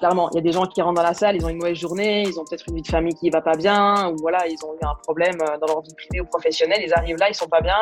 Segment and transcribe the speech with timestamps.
[0.00, 1.76] clairement, il y a des gens qui rentrent dans la salle, ils ont une mauvaise
[1.76, 4.58] journée, ils ont peut-être une vie de famille qui va pas bien, ou voilà, ils
[4.64, 7.34] ont eu un problème euh, dans leur vie privée ou professionnelle, ils arrivent là, ils
[7.34, 7.78] sont pas bien.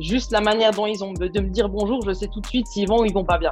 [0.00, 2.66] Juste la manière dont ils ont de, me dire bonjour, je sais tout de suite
[2.66, 3.50] s'ils vont ou ils vont pas bien.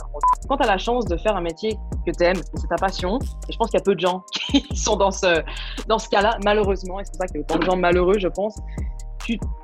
[0.48, 3.18] Quand tu as la chance de faire un métier que tu aimes, c'est ta passion,
[3.48, 5.42] et je pense qu'il y a peu de gens qui sont dans ce,
[5.86, 8.18] dans ce cas-là, malheureusement, et c'est pour ça qu'il y a autant de gens malheureux,
[8.18, 8.56] je pense,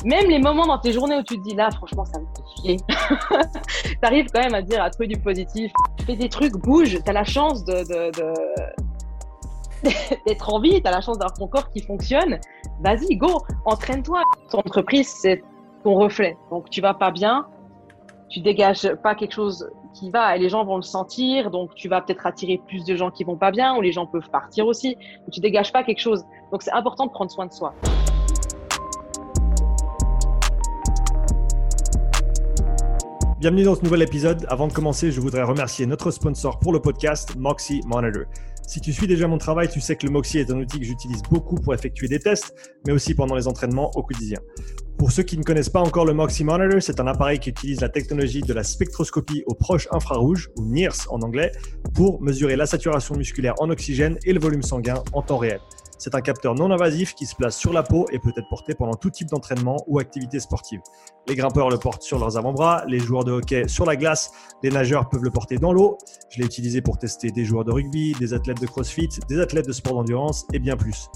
[0.04, 2.62] même les moments dans tes journées où tu te dis là, franchement, ça me fait
[2.62, 2.76] chier,
[3.84, 5.72] tu arrives quand même à dire, à trouver du positif.
[6.04, 7.82] Fais des trucs, bouge, tu as la chance de,
[10.26, 12.38] d'être en vie, tu as la chance d'avoir ton corps qui fonctionne.
[12.80, 14.22] Vas-y, go, entraîne-toi.
[14.50, 15.42] Ton entreprise, c'est
[15.82, 16.36] ton reflet.
[16.50, 17.46] Donc, tu vas pas bien,
[18.28, 21.50] tu dégages pas quelque chose qui va et les gens vont le sentir.
[21.50, 24.06] Donc, tu vas peut-être attirer plus de gens qui vont pas bien ou les gens
[24.06, 24.96] peuvent partir aussi.
[25.32, 26.24] Tu dégages pas quelque chose.
[26.52, 27.74] Donc, c'est important de prendre soin de soi.
[33.38, 34.46] Bienvenue dans ce nouvel épisode.
[34.48, 38.22] Avant de commencer, je voudrais remercier notre sponsor pour le podcast, Moxie Monitor.
[38.66, 40.86] Si tu suis déjà mon travail, tu sais que le Moxie est un outil que
[40.86, 42.54] j'utilise beaucoup pour effectuer des tests,
[42.86, 44.38] mais aussi pendant les entraînements au quotidien.
[44.96, 47.82] Pour ceux qui ne connaissent pas encore le Moxie Monitor, c'est un appareil qui utilise
[47.82, 51.52] la technologie de la spectroscopie au proche infrarouge, ou NIRS en anglais,
[51.92, 55.60] pour mesurer la saturation musculaire en oxygène et le volume sanguin en temps réel.
[55.98, 58.74] C'est un capteur non invasif qui se place sur la peau et peut être porté
[58.74, 60.80] pendant tout type d'entraînement ou activité sportive.
[61.26, 64.30] Les grimpeurs le portent sur leurs avant-bras, les joueurs de hockey sur la glace,
[64.62, 65.98] les nageurs peuvent le porter dans l'eau.
[66.30, 69.66] Je l'ai utilisé pour tester des joueurs de rugby, des athlètes de crossfit, des athlètes
[69.66, 71.08] de sport d'endurance et bien plus.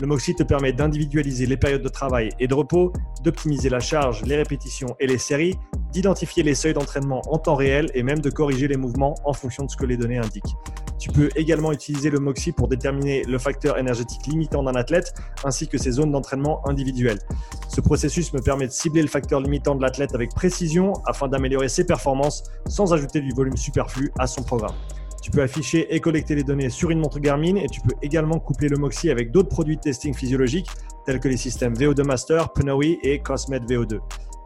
[0.00, 2.92] Le Moxie te permet d'individualiser les périodes de travail et de repos,
[3.22, 5.54] d'optimiser la charge, les répétitions et les séries,
[5.92, 9.64] d'identifier les seuils d'entraînement en temps réel et même de corriger les mouvements en fonction
[9.64, 10.56] de ce que les données indiquent.
[10.98, 15.14] Tu peux également utiliser le Moxie pour déterminer le facteur énergétique limitant d'un athlète
[15.44, 17.20] ainsi que ses zones d'entraînement individuelles.
[17.68, 21.68] Ce processus me permet de cibler le facteur limitant de l'athlète avec précision afin d'améliorer
[21.68, 24.74] ses performances sans ajouter du volume superflu à son programme.
[25.24, 28.38] Tu peux afficher et collecter les données sur une montre Garmin et tu peux également
[28.38, 30.68] coupler le Moxie avec d'autres produits de testing physiologique
[31.06, 34.00] tels que les systèmes VO2 Master, Pnoe et Cosmet VO2.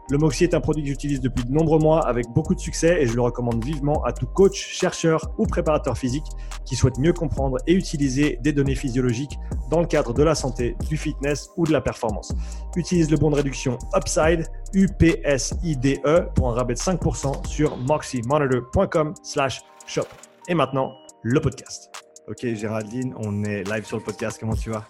[0.09, 3.01] Le Moxie est un produit que j'utilise depuis de nombreux mois avec beaucoup de succès
[3.01, 6.23] et je le recommande vivement à tout coach, chercheur ou préparateur physique
[6.63, 9.37] qui souhaite mieux comprendre et utiliser des données physiologiques
[9.69, 12.31] dans le cadre de la santé, du fitness ou de la performance.
[12.77, 16.01] Utilise le bon de réduction Upside, UPSIDE
[16.35, 20.07] pour un rabais de 5% sur moxiemonitor.com slash shop.
[20.51, 21.91] Et maintenant, le podcast.
[22.27, 24.39] Ok, Géraldine, on est live sur le podcast.
[24.39, 24.83] Comment tu vas?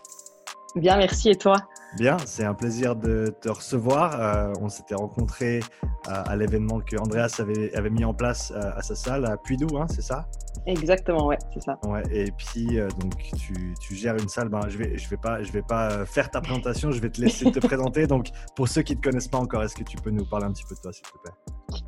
[0.75, 1.31] Bien, merci.
[1.31, 1.57] Et toi?
[1.97, 4.19] Bien, c'est un plaisir de te recevoir.
[4.19, 5.61] Euh, on s'était rencontrés
[6.07, 9.77] à, l'événement que Andreas avait, avait, mis en place euh, à sa salle à Puydou,
[9.77, 10.27] hein, c'est ça?
[10.65, 11.79] Exactement, ouais, c'est ça.
[11.87, 14.49] Ouais, et puis, euh, donc, tu, tu, gères une salle.
[14.49, 17.09] Ben, je ne vais, je vais, pas, je vais pas faire ta présentation, je vais
[17.09, 18.05] te laisser te présenter.
[18.05, 20.45] Donc, pour ceux qui ne te connaissent pas encore, est-ce que tu peux nous parler
[20.45, 21.33] un petit peu de toi, s'il te plaît?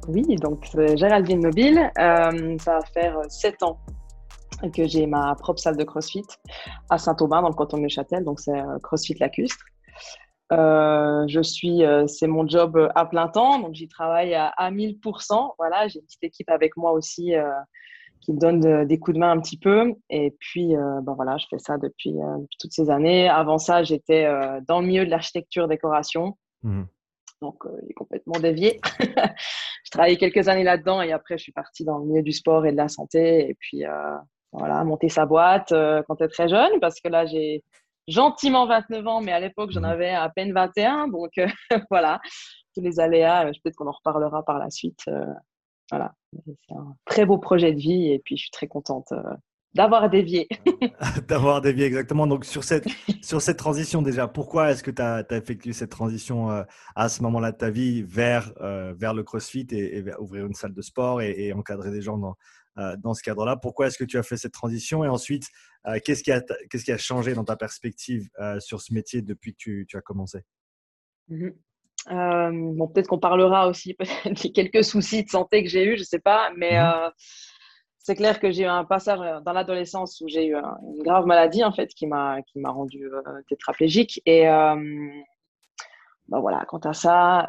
[0.07, 3.79] Oui, donc Géraldine Mobile, euh, ça va faire sept ans
[4.69, 6.25] que j'ai ma propre salle de CrossFit
[6.89, 9.65] à Saint-Aubin, dans le canton de Neuchâtel, donc c'est euh, CrossFit Lacustre.
[10.51, 15.53] Euh, je suis, c'est mon job à plein temps, donc j'y travaille à, 1000%.
[15.57, 17.33] Voilà, j'ai une petite équipe avec moi aussi
[18.19, 19.93] qui me donne des coups de main un petit peu.
[20.09, 22.15] Et puis, ben voilà, je fais ça depuis,
[22.59, 23.29] toutes ces années.
[23.29, 24.27] Avant ça, j'étais
[24.67, 26.37] dans le milieu de l'architecture décoration.
[26.63, 26.83] Mmh.
[27.41, 28.79] Donc, est complètement dévié.
[28.99, 32.65] je travaillé quelques années là-dedans et après, je suis partie dans le milieu du sport
[32.65, 33.49] et de la santé.
[33.49, 34.15] Et puis, euh,
[34.51, 37.63] voilà, monter sa boîte euh, quand tu es très jeune, parce que là, j'ai
[38.07, 39.85] gentiment 29 ans, mais à l'époque, j'en mmh.
[39.85, 41.07] avais à peine 21.
[41.07, 41.47] Donc, euh,
[41.91, 42.19] voilà,
[42.75, 45.05] tous les aléas, peut-être qu'on en reparlera par la suite.
[45.91, 46.13] voilà,
[46.45, 49.13] c'est un très beau projet de vie et puis je suis très contente
[49.73, 50.49] D'avoir dévié.
[51.29, 52.27] D'avoir dévié, exactement.
[52.27, 52.87] Donc, sur cette,
[53.23, 56.63] sur cette transition, déjà, pourquoi est-ce que tu as, effectué cette transition euh,
[56.95, 60.73] à ce moment-là de ta vie vers, euh, vers le CrossFit et, ouvrir une salle
[60.73, 62.33] de sport et, encadrer des gens dans, euh,
[62.75, 63.57] dans ce cadre-là.
[63.57, 65.47] Pourquoi est-ce que tu as fait cette transition Et ensuite,
[66.05, 69.57] qu'est-ce qui, a, qu'est-ce qui a changé dans ta perspective sur ce métier depuis que
[69.57, 70.39] tu, tu as commencé?
[71.27, 71.49] Mmh
[72.07, 73.95] bon, Peut-être qu'on parlera aussi
[74.25, 76.79] des quelques soucis de santé que j'ai eus, je ne sais pas, mais.
[76.81, 77.11] Mmh
[78.03, 81.25] c'est clair que j'ai eu un passage euh, dans l'adolescence où j'ai eu une grave
[81.25, 84.21] maladie en fait qui m'a qui m'a rendu euh, tétraplégique.
[84.25, 84.75] Et euh,
[86.31, 87.45] bah voilà quant à ça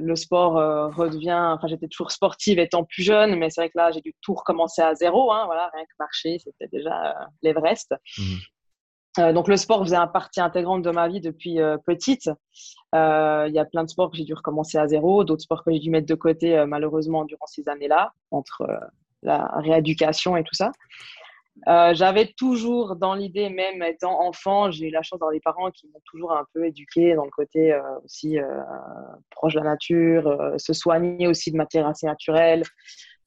[0.00, 0.54] le sport
[0.94, 4.14] redevient enfin j'étais toujours sportive étant plus jeune mais c'est vrai que là j'ai dû
[4.22, 9.32] tout recommencer à zéro hein, voilà rien que marcher c'était déjà l'Everest mmh.
[9.32, 12.30] donc le sport faisait une partie intégrante de ma vie depuis petite.
[12.94, 15.70] Il y a plein de sports que j'ai dû recommencer à zéro, d'autres sports que
[15.72, 18.66] j'ai dû mettre de côté malheureusement durant ces années-là, entre
[19.22, 20.72] la rééducation et tout ça.
[21.66, 25.70] Euh, j'avais toujours dans l'idée, même étant enfant, j'ai eu la chance d'avoir des parents
[25.70, 28.44] qui m'ont toujours un peu éduqué dans le côté euh, aussi euh,
[29.30, 32.62] proche de la nature, se soigner aussi de matière assez naturelle,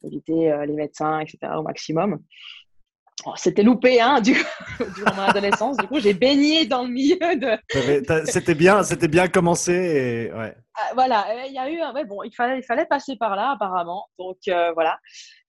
[0.04, 1.54] éviter les médecins, etc.
[1.58, 2.20] au maximum.
[3.26, 4.34] Oh, c'était loupé hein, du,
[4.96, 5.78] durant mon adolescence.
[5.78, 8.26] Du coup, j'ai baigné dans le milieu de.
[8.26, 9.74] c'était bien, c'était bien commencé.
[9.74, 10.34] Et...
[10.34, 10.56] Ouais.
[10.74, 13.52] Ah, voilà, il y a eu, ouais, bon, il fallait, il fallait passer par là
[13.52, 14.08] apparemment.
[14.18, 14.98] Donc euh, voilà.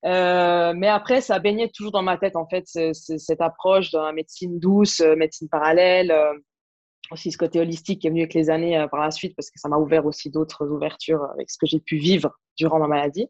[0.04, 4.12] Euh, mais après, ça baignait toujours dans ma tête en fait, cette approche de la
[4.12, 6.12] médecine douce, euh, médecine parallèle,
[7.10, 9.60] aussi ce côté holistique qui est venu avec les années par la suite parce que
[9.60, 13.28] ça m'a ouvert aussi d'autres ouvertures avec ce que j'ai pu vivre durant ma maladie.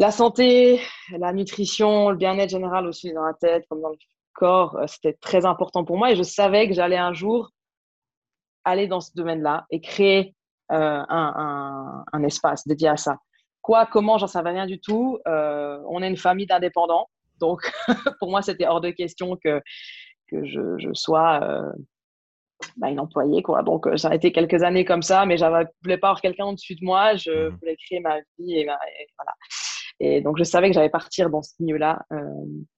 [0.00, 0.80] La santé,
[1.10, 3.98] la nutrition, le bien-être général aussi dans la tête comme dans le
[4.32, 7.50] corps, euh, c'était très important pour moi et je savais que j'allais un jour
[8.64, 10.34] aller dans ce domaine-là et créer
[10.72, 13.18] euh, un, un, espace dédié à ça.
[13.60, 15.18] Quoi, comment, j'en savais rien du tout.
[15.28, 17.70] Euh, on est une famille d'indépendants, donc
[18.20, 19.60] pour moi, c'était hors de question que,
[20.30, 21.40] que je, je sois
[22.78, 23.42] bah, une employée.
[23.42, 23.62] Quoi.
[23.62, 26.46] Donc, ça a été quelques années comme ça, mais je ne voulais pas avoir quelqu'un
[26.46, 27.16] au-dessus de moi.
[27.16, 29.32] Je mmh voulais créer ma vie et, et voilà.
[30.00, 32.24] Et donc, je savais que j'allais partir dans ce milieu-là, euh,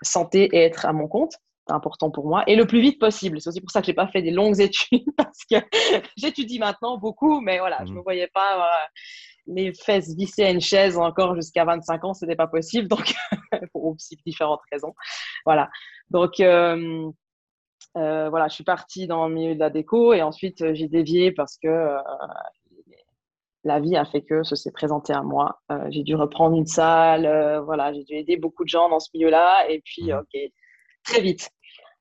[0.03, 1.33] santé et être à mon compte.
[1.69, 2.43] C'est important pour moi.
[2.49, 3.41] Et le plus vite possible.
[3.41, 5.57] C'est aussi pour ça que j'ai pas fait des longues études parce que
[6.17, 7.97] j'étudie maintenant beaucoup, mais voilà, je je mmh.
[7.97, 8.69] me voyais pas
[9.47, 12.89] les fesses vissées à une chaise encore jusqu'à 25 ans, c'était pas possible.
[12.89, 13.15] Donc,
[13.73, 14.95] pour aussi différentes raisons.
[15.45, 15.71] Voilà.
[16.11, 17.11] Donc, euh,
[17.97, 21.33] euh, voilà, je suis partie dans le milieu de la déco et ensuite j'ai dévié
[21.33, 21.97] parce que
[23.64, 25.61] la vie a fait que ce s'est présenté à moi.
[25.70, 29.00] Euh, j'ai dû reprendre une salle, euh, voilà, j'ai dû aider beaucoup de gens dans
[29.00, 29.69] ce milieu-là.
[29.70, 30.19] Et puis, mhm.
[30.19, 30.41] ok,
[31.05, 31.50] très vite,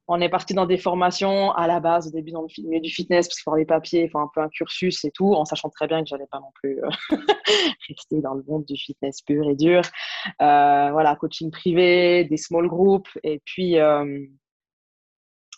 [0.07, 2.89] on est parti dans des formations à la base, au début dans le milieu du
[2.89, 5.33] fitness, parce qu'il faut avoir les papiers, il faut un peu un cursus et tout,
[5.33, 6.89] en sachant très bien que j'allais pas non plus euh,
[7.87, 9.83] rester dans le monde du fitness pur et dur.
[10.39, 13.77] voilà, coaching privé, des small groups, et puis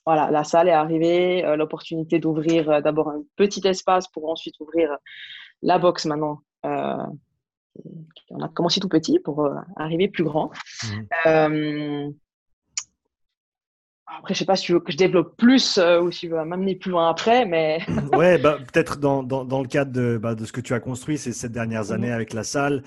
[0.05, 4.97] voilà, la salle est arrivée, l'opportunité d'ouvrir d'abord un petit espace pour ensuite ouvrir
[5.63, 6.41] la boxe maintenant.
[6.65, 7.05] Euh,
[8.29, 10.51] on a commencé tout petit pour euh, arriver plus grand.
[10.83, 11.07] Mhm.
[11.25, 12.09] Euh,
[14.05, 16.45] après, je sais pas si tu veux que je développe plus ou si tu veux
[16.45, 17.79] m'amener plus loin après, mais.
[18.13, 21.17] ouais, bah, peut-être dans, dans, le cadre de, bah, de, ce que tu as construit
[21.17, 22.13] ces sept dernières années mhm.
[22.13, 22.83] avec la salle.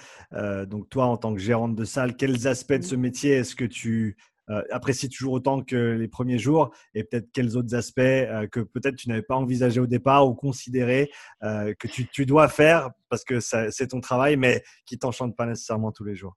[0.69, 3.01] donc, toi, en tant que gérante de salle, quels aspects de ce mhm.
[3.01, 4.36] métier est-ce que tu euh,
[4.71, 8.97] apprécies toujours autant que les premiers jours et peut-être quels autres aspects euh, que peut-être
[8.97, 11.11] tu n'avais pas envisagé au départ ou considéré
[11.43, 15.93] euh, que tu, dois faire parce que c'est ton travail mais qui t'enchante pas nécessairement
[15.93, 16.35] tous les jours?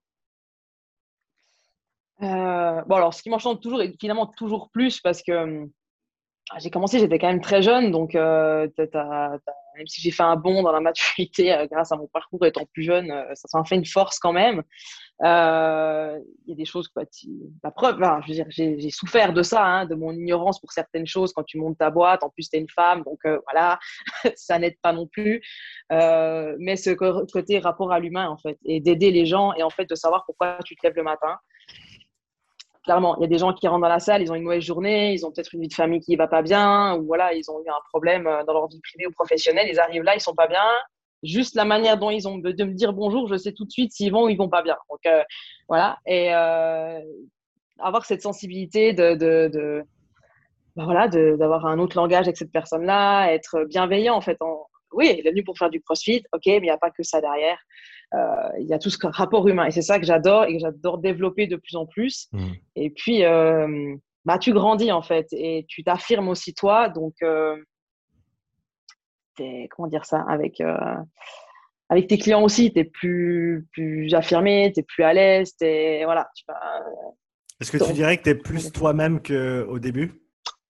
[2.20, 5.70] Bon alors ce qui m'enchante toujours et finalement toujours plus parce que hum,
[6.58, 10.62] j'ai commencé, j'étais quand même très jeune, donc euh, même si j'ai fait un bond
[10.62, 13.76] dans la maturité euh, grâce à mon parcours étant plus jeune, euh, ça s'en fait
[13.76, 14.62] une force quand même.
[15.22, 17.04] Il y a des choses, quoi,
[17.62, 21.06] la preuve, je veux dire, j'ai souffert de ça, hein, de mon ignorance pour certaines
[21.06, 22.22] choses quand tu montes ta boîte.
[22.22, 23.18] En plus, tu es une femme, donc
[23.50, 23.78] voilà,
[24.36, 25.42] ça n'aide pas non plus.
[25.90, 29.88] mais ce côté rapport à l'humain, en fait, et d'aider les gens et en fait
[29.88, 31.36] de savoir pourquoi tu te lèves le matin
[32.84, 34.62] clairement, il y a des gens qui rentrent dans la salle, ils ont une mauvaise
[34.62, 37.50] journée, ils ont peut-être une vie de famille qui va pas bien, ou voilà, ils
[37.50, 40.20] ont eu un problème euh, dans leur vie privée ou professionnelle, ils arrivent là, ils
[40.20, 40.64] sont pas bien.
[41.22, 43.92] Juste la manière dont ils ont de, me dire bonjour, je sais tout de suite
[43.92, 44.76] s'ils vont ou ils vont pas bien.
[44.88, 45.22] Donc euh,
[45.68, 47.00] voilà, et euh,
[47.78, 49.82] avoir cette sensibilité de, de,
[50.76, 54.36] ben voilà, d'avoir un autre langage avec cette personne-là, être bienveillant en fait.
[54.40, 56.90] En, oui, il est venu pour faire du crossfit, ok, mais il n'y a pas
[56.90, 57.58] que ça derrière.
[58.14, 59.66] Euh, il y a tout ce rapport humain.
[59.66, 62.28] Et c'est ça que j'adore et que j'adore développer de plus en plus.
[62.32, 62.52] Mm.
[62.76, 63.94] Et puis, euh,
[64.24, 66.88] bah, tu grandis en fait et tu t'affirmes aussi toi.
[66.88, 67.56] Donc, euh,
[69.70, 70.62] comment dire ça avec,
[71.88, 75.54] avec tes clients aussi, tu es plus, plus affirmé, tu es plus à l'aise.
[75.60, 76.28] Voilà,
[77.60, 80.22] Est-ce que tu dirais que tu es plus toi-même qu'au début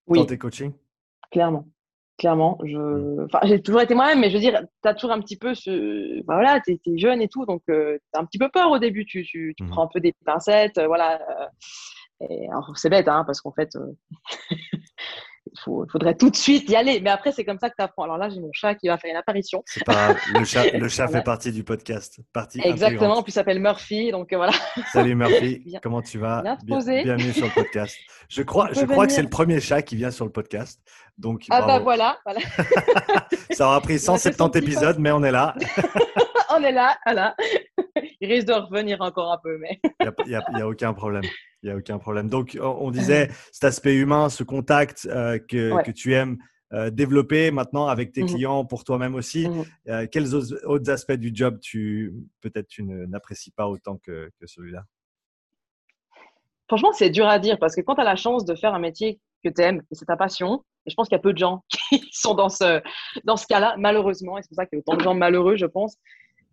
[0.07, 0.19] oui.
[0.19, 0.73] dans tes coachings?
[1.31, 1.67] Clairement
[2.21, 2.59] clairement.
[2.63, 2.77] Je...
[2.77, 3.25] Mm.
[3.25, 5.55] Enfin, j'ai toujours été moi-même, mais je veux dire, tu as toujours un petit peu
[5.55, 6.23] ce.
[6.27, 8.79] voilà, tu es, jeune et tout, donc euh, tu as un petit peu peur au
[8.79, 9.05] début.
[9.07, 9.69] Tu, tu, mm.
[9.71, 11.21] prends un peu des pincettes, euh, voilà.
[11.21, 13.71] Euh, et, c'est bête, hein, parce qu'en fait,
[15.53, 17.01] il faudrait tout de suite y aller.
[17.01, 18.05] Mais après, c'est comme ça que tu apprends.
[18.05, 19.63] Alors là, j'ai mon chat qui va faire une apparition.
[19.67, 22.21] C'est pas Le chat, le chat fait partie du podcast.
[22.33, 23.23] Partie Exactement.
[23.23, 24.11] Puis il s'appelle Murphy.
[24.11, 24.53] Donc voilà.
[24.93, 25.77] Salut Murphy.
[25.83, 26.57] Comment tu vas?
[26.65, 27.97] Bienvenue sur le podcast.
[28.29, 30.81] Je crois, je crois que c'est le premier chat qui vient sur le podcast.
[31.19, 32.19] Donc, ah bah voilà.
[32.25, 32.41] voilà.
[33.51, 35.55] ça aura pris 170 épisodes, mais on est là.
[36.51, 36.97] on est là.
[37.05, 37.35] Voilà.
[38.21, 39.81] Il risque de revenir encore un peu, mais.
[40.01, 41.23] Il n'y a, a, aucun problème.
[41.63, 42.29] Il n'y a aucun problème.
[42.29, 46.39] Donc, on disait cet aspect humain, ce contact euh, que, que, tu aimes
[46.73, 49.49] euh, développer maintenant avec tes mmh clients, pour toi-même aussi.
[49.49, 54.47] Mmh euh, quels autres aspects du job tu peut-être tu n'apprécies pas autant que, que
[54.47, 54.85] celui-là?
[56.69, 58.79] Franchement, c'est dur à dire parce que quand tu as la chance de faire un
[58.79, 61.33] métier que tu aimes, et c'est ta passion, et je pense qu'il y a peu
[61.33, 62.83] de gens qui sont dans ce,
[63.25, 65.57] dans ce cas-là, malheureusement, et c'est pour ça qu'il y a autant de gens malheureux,
[65.57, 65.97] je pense,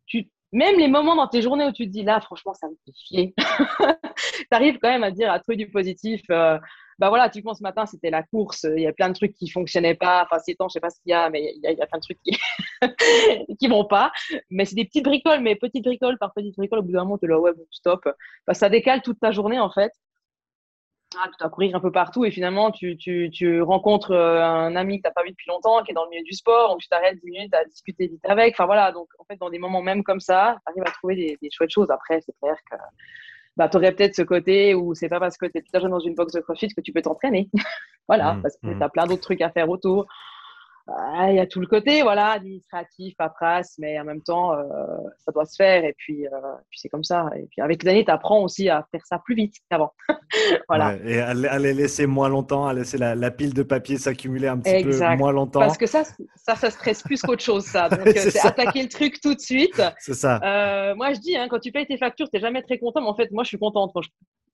[0.06, 2.76] tu même les moments dans tes journées où tu te dis là, franchement, ça me
[2.86, 6.22] fait chier, tu arrives quand même à dire, à trouver du positif.
[6.30, 6.58] Euh,
[7.00, 9.50] bah voilà, tu ce matin, c'était la course, il y a plein de trucs qui
[9.50, 10.24] fonctionnaient pas.
[10.24, 12.00] Enfin, ces temps, je sais pas ce qu'il y a, mais il y, a, plein
[12.00, 12.36] de trucs qui,
[13.60, 14.12] qui vont pas.
[14.50, 17.20] Mais c'est des petites bricoles, mais petites bricoles par petites bricoles, au bout d'un moment,
[17.20, 18.10] tu là, ouais, bon, stop.
[18.48, 19.92] Bah, ça décale toute ta journée, en fait.
[21.16, 24.76] Ah, tu dois courir un peu partout et finalement, tu, tu, tu rencontres euh, un
[24.76, 26.70] ami que tu n'as pas vu depuis longtemps, qui est dans le milieu du sport,
[26.70, 28.54] donc tu t'arrêtes 10 minutes à discuter vite avec.
[28.56, 31.16] Enfin voilà, donc en fait, dans des moments même comme ça, tu arrives à trouver
[31.16, 31.90] des, des chouettes choses.
[31.92, 32.76] Après, c'est clair que
[33.56, 36.00] bah, tu aurais peut-être ce côté où c'est pas parce que tu es déjà dans
[36.00, 37.50] une box de CrossFit que tu peux t'entraîner.
[38.08, 38.78] voilà, mmh, parce que mmh.
[38.78, 40.06] tu as plein d'autres trucs à faire autour.
[40.90, 44.64] Ah, il y a tout le côté voilà administratif paperasse mais en même temps euh,
[45.20, 46.30] ça doit se faire et puis, euh,
[46.70, 47.30] puis c'est comme ça.
[47.36, 49.94] Et puis avec les années tu apprends aussi à faire ça plus vite qu'avant.
[50.68, 50.98] Voilà.
[51.06, 54.84] Et à, les laisser moins longtemps à laisser la, pile de papier s'accumuler un petit
[54.84, 55.60] peu moins longtemps.
[55.60, 56.04] Parce que ça
[56.36, 57.90] ça ça stresse plus qu'autre chose ça.
[57.90, 59.82] Donc euh, c'est attaquer le truc tout de suite.
[60.00, 60.40] C'est ça.
[60.96, 63.08] Moi je dis hein, quand tu payes tes factures tu n'es jamais très content mais
[63.08, 63.92] en fait moi je suis contente.
[63.94, 64.10] Quand je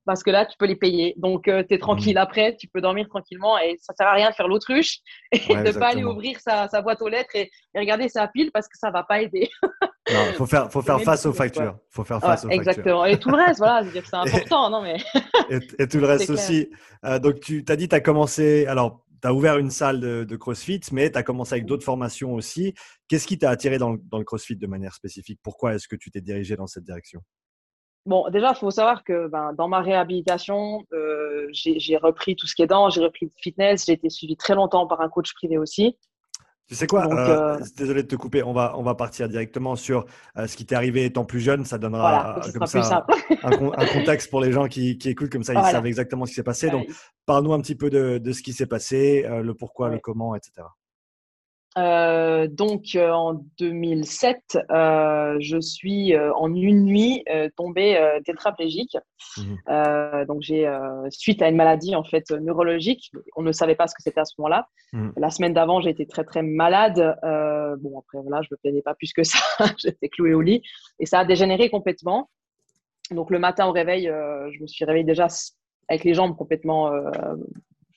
[0.06, 1.14] parce que là, tu peux les payer.
[1.18, 2.18] Donc, euh, tu es tranquille mmh.
[2.18, 5.00] après, tu peux dormir tranquillement et ça sert à rien de faire l'autruche
[5.32, 8.52] et de ne pas aller ouvrir sa, sa, boîte aux lettres et, regarder sa pile
[8.52, 9.50] parce que ça va pas aider.
[10.10, 11.78] il faut faire, faut faire face aux factures.
[11.90, 13.06] faut faire face aux exactement.
[13.06, 14.70] Et tout le reste, voilà, c'est important.
[14.70, 14.98] non, mais...
[15.50, 16.70] et, tout le reste aussi.
[17.06, 18.66] Euh, donc, tu as dit, tu as commencé.
[18.68, 22.34] Alors, tu as ouvert une salle de, CrossFit, mais tu as commencé avec d'autres formations
[22.34, 22.74] aussi.
[23.08, 25.40] Qu'est-ce qui t'a attiré dans, dans le CrossFit de manière spécifique?
[25.42, 27.22] Pourquoi est-ce que tu t'es dirigé dans cette direction?
[28.06, 32.56] Bon, déjà, il faut savoir que ben, dans ma réhabilitation, euh, j'ai repris tout ce
[32.56, 35.34] qui est dents, j'ai repris le fitness, j'ai été suivi très longtemps par un coach
[35.34, 35.98] privé aussi.
[36.68, 39.76] Tu sais quoi euh, euh, Désolé de te couper, on va, on va partir directement
[39.76, 40.06] sur
[40.36, 41.64] ce qui t'est arrivé étant plus jeune.
[41.66, 43.06] Ça donnera comme ça,
[43.42, 46.36] un, contexte pour les gens qui, qui écoutent, comme ça ils savent exactement ce qui
[46.36, 46.70] s'est passé.
[46.70, 46.88] Donc,
[47.26, 50.64] parle-nous un petit peu de, de ce qui s'est passé, le pourquoi, le comment, etc.
[51.78, 57.24] Euh, donc euh, en 2007, euh, je suis en une nuit
[57.56, 58.98] tombée tétraplégique.
[59.38, 60.26] Mmh.
[60.28, 60.70] donc j'ai
[61.10, 63.12] suite à une maladie en fait neurologique.
[63.36, 64.68] On ne savait pas ce que c'était à ce moment-là.
[64.92, 65.10] Mmh.
[65.18, 67.18] La semaine d'avant, j'ai été très très malade.
[67.80, 69.40] bon après voilà, je me plaignais pas plus que ça.
[69.78, 70.62] J'étais clouée au lit
[71.00, 72.30] et ça a dégénéré complètement.
[73.12, 75.28] Donc le matin au réveil, je me suis réveillée déjà
[75.90, 76.92] avec les jambes complètement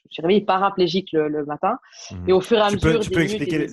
[0.09, 1.79] je suis réveillée paraplégique le, matin.
[2.27, 3.67] Et au fur et à mesure tu peux, expliquer,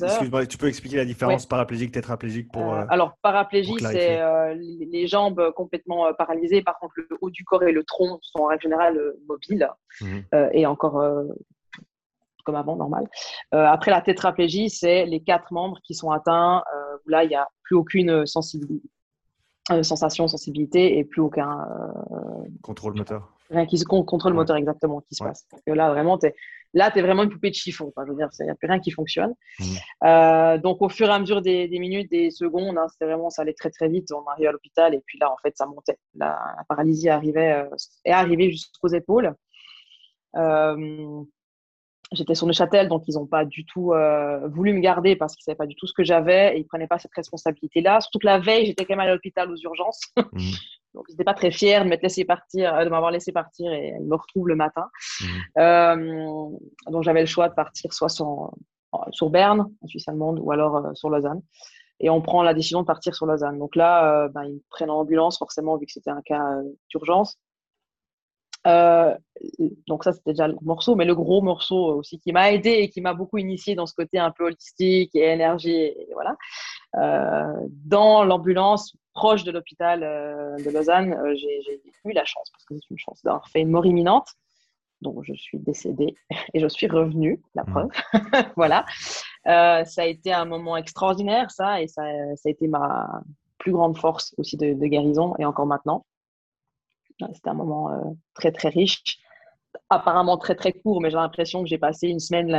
[0.48, 2.74] tu peux expliquer la différence paraplégique, tétraplégique pour.
[2.74, 6.62] Euh, alors, paraplégique, c'est euh, les jambes complètement euh, paralysées.
[6.62, 9.68] Par contre, le haut du corps et le tronc sont en règle générale mobiles
[10.02, 10.24] mhm.
[10.52, 11.04] et encore
[12.46, 13.08] comme avant, normal.
[13.52, 16.62] après, la tétraplégie, c'est les quatre membres qui sont atteints,
[17.06, 18.90] où là, il n'y a plus aucune sensibilité,
[19.82, 21.66] sensation, sensibilité et plus aucun
[22.62, 25.48] contrôle moteur rien qui se contrôle le moteur exactement qui se passe.
[25.66, 26.34] que là, vraiment, es,
[26.74, 27.92] là, tu es vraiment une poupée de chiffon.
[27.96, 29.34] Enfin, je veux dire, il n'y a plus rien qui fonctionne.
[29.60, 29.64] Mmh.
[30.06, 33.44] Euh, donc, au fur et à mesure des, minutes, des secondes, hein, c'était vraiment, ça
[33.44, 34.12] allait très, très vite.
[34.12, 35.98] On arrivait à l'hôpital et puis là, en fait, ça montait.
[36.16, 39.34] La, paralysie arrivait, euh, est arrivée jusqu'aux épaules.
[40.36, 41.24] Euh,
[42.12, 43.92] J'étais sur Neuchâtel, donc ils n'ont pas du tout
[44.46, 46.62] voulu me garder parce qu'ils ne savaient pas du tout ce que j'avais et ils
[46.62, 48.02] ne prenaient pas cette responsabilité-là.
[48.02, 50.02] Surtout que la veille, j'étais quand même à l'hôpital aux urgences.
[50.32, 50.52] Mmh.
[50.94, 53.94] Donc, j'étais pas très fière de m'être laissé partir, euh, de m'avoir laissé partir et
[53.96, 54.88] elle me retrouve le matin.
[55.22, 55.26] Mmh.
[55.58, 56.50] Euh,
[56.88, 58.52] donc, j'avais le choix de partir soit sur,
[59.12, 61.42] sur Berne, en Suisse allemande, ou alors euh, sur Lausanne.
[62.00, 63.60] Et on prend la décision de partir sur Lausanne.
[63.60, 66.44] Donc là, ben, ils me prennent en ambulance, forcément, vu que c'était un cas
[66.90, 67.38] d'urgence.
[68.66, 72.90] donc ça, c'était déjà le morceau, mais le gros morceau aussi qui m'a aidé et
[72.90, 76.36] qui m'a beaucoup initié dans ce côté un peu holistique et énergie, et, voilà.
[76.94, 82.76] Dans l'ambulance, proche de l'hôpital euh, de Lausanne, euh, j'ai eu la chance, parce que
[82.76, 84.28] c'est une chance d'avoir fait une mort imminente.
[85.02, 86.16] Donc, je suis décédée
[86.54, 87.72] et je suis revenue, la mmh.
[87.72, 87.90] preuve.
[88.56, 88.86] voilà.
[89.48, 92.04] Euh, ça a été un moment extraordinaire, ça, et ça,
[92.36, 93.22] ça a été ma
[93.58, 96.06] plus grande force aussi de, guérison, et encore maintenant.
[97.34, 99.20] C'était un moment très, très riche,
[99.90, 102.50] apparemment très, très court, mais j'ai l'impression que j'ai passé une semaine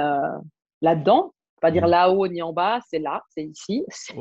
[0.80, 1.34] là-dedans,
[1.64, 1.90] pas dire mmh.
[1.90, 3.87] là-haut ni en bas, c'est là, c'est ici.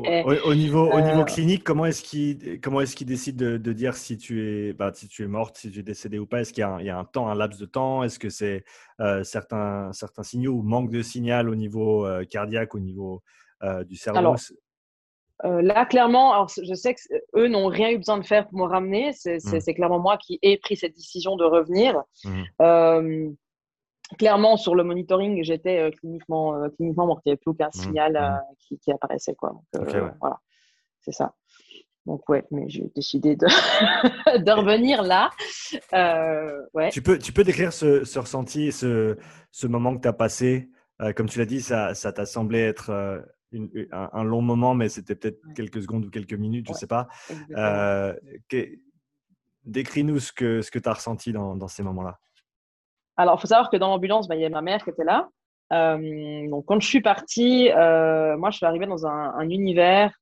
[0.46, 3.96] Au, niveau, au niveau euh, clinique, comment est-ce qu'il comment est qu'il décide de, dire
[3.96, 6.40] si tu es bah, si tu es morte, si tu es décédée ou pas?
[6.40, 8.02] Est-ce qu'il y, a un temps, un laps de temps?
[8.02, 8.64] Est-ce que c'est
[9.00, 13.22] euh, certains certains signaux ou manque de signal au niveau euh, cardiaque, au niveau
[13.84, 14.18] du cerveau?
[14.18, 14.38] Alors,
[15.42, 19.12] là, clairement, alors, je sais qu'eux n'ont rien eu besoin de faire pour me ramener.
[19.12, 19.74] C'est mmh.
[19.74, 22.02] clairement moi qui ai pris cette décision de revenir.
[22.24, 23.34] Mmh
[24.18, 27.22] clairement, sur le monitoring, j'étais euh, cliniquement, euh, cliniquement morte.
[27.24, 28.16] Il n'y avait plus aucun mmh, signal mmh.
[28.16, 29.34] Euh, qui, apparaissait.
[29.34, 29.54] Quoi.
[29.72, 30.40] Voilà,
[31.00, 31.34] c'est ça.
[32.06, 33.46] Donc, ouais, mais j'ai décidé de,
[34.38, 35.30] de revenir là.
[36.74, 36.90] ouais.
[36.90, 39.16] tu, peux, tu peux décrire ce, ce ressenti, ce,
[39.50, 40.68] ce moment que tu as passé
[41.16, 43.24] Comme tu l'as dit, ça t'a semblé être
[43.92, 47.08] un, long moment, mais c'était peut-être quelques secondes ou quelques minutes, je ne sais pas.
[47.56, 48.14] Euh,
[49.64, 52.18] décris-nous ce que, ce que tu as ressenti dans, dans ces moments-là.
[53.16, 55.04] Alors, il faut savoir que dans l'ambulance, bah, il y avait ma mère qui était
[55.04, 55.28] là.
[55.72, 60.12] Euh, donc, quand je suis partie, euh, moi, je suis arrivée dans un, un univers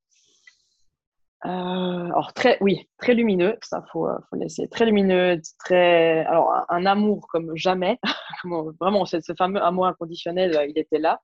[1.44, 6.86] euh, alors très, oui, très lumineux, ça faut, faut laisser très lumineux, très, alors un,
[6.86, 7.98] amour comme jamais,
[8.80, 11.20] vraiment ce, fameux amour inconditionnel, il était là.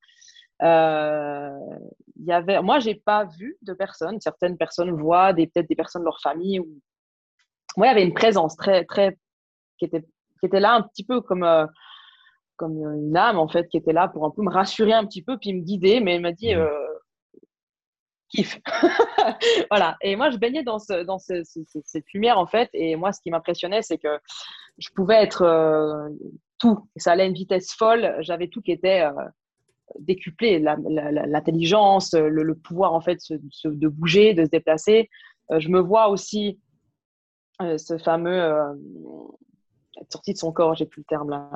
[0.60, 6.02] Il y avait, moi j'ai pas vu de personnes, certaines personnes voient peut-être des personnes
[6.02, 6.66] de leur famille ou,
[7.76, 9.16] moi il y avait une présence très très
[9.78, 10.04] qui était
[10.38, 11.66] qui était là un petit peu comme euh,
[12.56, 15.22] comme une âme en fait qui était là pour un peu me rassurer un petit
[15.22, 16.58] peu puis me guider, mais elle m'a dit mmh.
[16.58, 16.88] euh,
[18.28, 18.60] kiff.
[19.70, 19.96] voilà.
[20.02, 21.42] Et moi, je baignais dans, ce, dans ce,
[21.84, 22.68] cette lumière, en fait.
[22.72, 24.18] Et moi, ce qui m'impressionnait, c'est que
[24.78, 26.08] je pouvais être euh,
[26.58, 26.88] tout.
[26.96, 28.16] Ça allait à une vitesse folle.
[28.20, 29.12] J'avais tout qui était euh,
[29.98, 30.58] décuplé.
[30.58, 35.08] L'intelligence, le, pouvoir, en fait, de bouger, de se déplacer.
[35.50, 36.58] Euh, je me vois aussi
[37.60, 38.54] ce fameux
[40.10, 41.50] sortie de son corps, j'ai plus le terme là,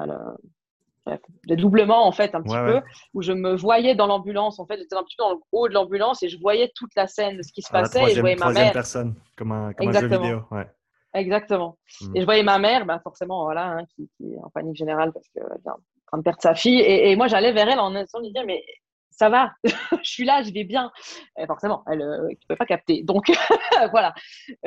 [1.49, 2.81] le doublement en fait un petit peu
[3.15, 5.69] où je me voyais dans l'ambulance en fait j'étais un petit peu dans le haut
[5.69, 8.21] de l'ambulance et je voyais toute la scène de ce qui se passait et je
[8.21, 8.73] voyais ma mère.
[8.73, 10.67] personne comme un, comme un jeu vidéo ouais.
[11.15, 11.77] exactement.
[12.01, 12.17] Hmm.
[12.17, 15.13] et je voyais ma mère ben forcément voilà hein, qui, qui, est en panique générale
[15.13, 16.79] parce qu'elle est en train de perdre sa fille.
[16.79, 18.63] Et, et moi j'allais vers elle en essayant de lui dire mais
[19.13, 19.53] ça va,
[20.03, 20.91] je suis là, je vais bien.
[21.39, 23.03] Et forcément, elle ne euh, peut pas capter.
[23.03, 23.31] Donc
[23.91, 24.15] voilà,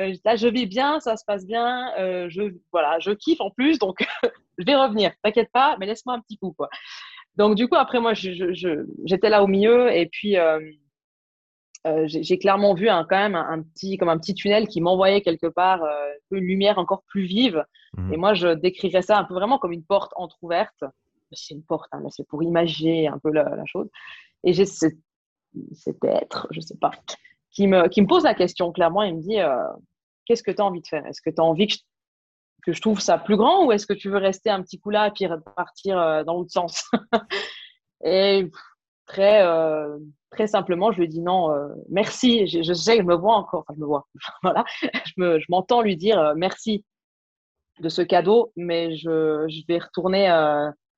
[0.00, 3.50] euh, là je vais bien, ça se passe bien, euh, je voilà, je kiffe en
[3.50, 4.06] plus, donc
[4.58, 5.12] je vais revenir.
[5.22, 6.68] T'inquiète pas, mais laisse-moi un petit coup quoi.
[7.36, 10.36] Donc du coup après moi j'étais je, là au milieu et puis
[12.06, 15.46] j'ai clairement vu un, quand même un, petit comme un petit tunnel qui m'envoyait quelque
[15.46, 15.82] part
[16.30, 17.62] une lumière encore plus vive.
[17.98, 18.14] Mmh.
[18.14, 20.82] Et moi je décrirais ça un peu vraiment comme une porte entrouverte
[21.32, 23.88] c'est une porte, hein, c'est pour imaginer un peu la, la chose.
[24.46, 26.92] Et j'ai cet être, je sais pas,
[27.50, 29.02] qui me, qui me pose la question clairement.
[29.02, 29.66] Il me dit euh,
[30.24, 31.04] Qu'est-ce que tu as envie de faire?
[31.06, 31.78] Est-ce que tu as envie que je,
[32.62, 34.90] que je, trouve ça plus grand ou est-ce que tu veux rester un petit coup
[34.90, 35.26] là et puis
[35.56, 36.88] partir euh, dans l'autre sens?
[38.04, 38.48] Et
[39.06, 39.98] très, euh,
[40.30, 41.50] très simplement, je lui dis non,
[41.88, 42.46] merci.
[42.46, 44.06] Je, je, sais je me vois encore, enfin, je me vois,
[44.42, 44.64] voilà,
[45.16, 46.84] je m'entends lui dire merci
[47.80, 50.28] de ce cadeau, mais je, je vais retourner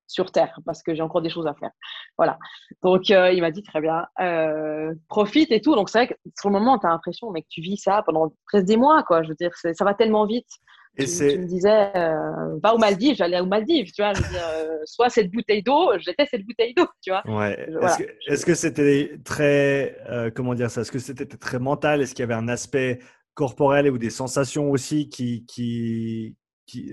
[0.09, 1.69] sur Terre parce que j'ai encore des choses à faire.
[2.17, 2.37] Voilà.
[2.83, 5.75] Donc, euh, il m'a dit très bien, euh, profite et tout.
[5.75, 8.01] Donc, c'est vrai que sur le moment, tu as l'impression mais que tu vis ça
[8.05, 9.03] pendant presque des mois.
[9.03, 9.23] Quoi.
[9.23, 10.49] Je veux dire, ça va tellement vite.
[10.97, 14.11] Et tu, tu, me disais, euh, va aux Maldives, j'allais aux Maldives, tu vois.
[14.13, 14.41] Je veux dire,
[14.85, 17.21] soit cette bouteille d'eau, j'étais cette bouteille d'eau, tu vois.
[17.25, 17.69] Ouais.
[18.27, 19.95] Est-ce que c'était très,
[20.35, 20.81] comment dire ça?
[20.81, 22.01] Est-ce que c'était très mental?
[22.01, 22.99] Est-ce qu'il y avait un aspect
[23.35, 26.35] corporel ou des sensations aussi qui, qui,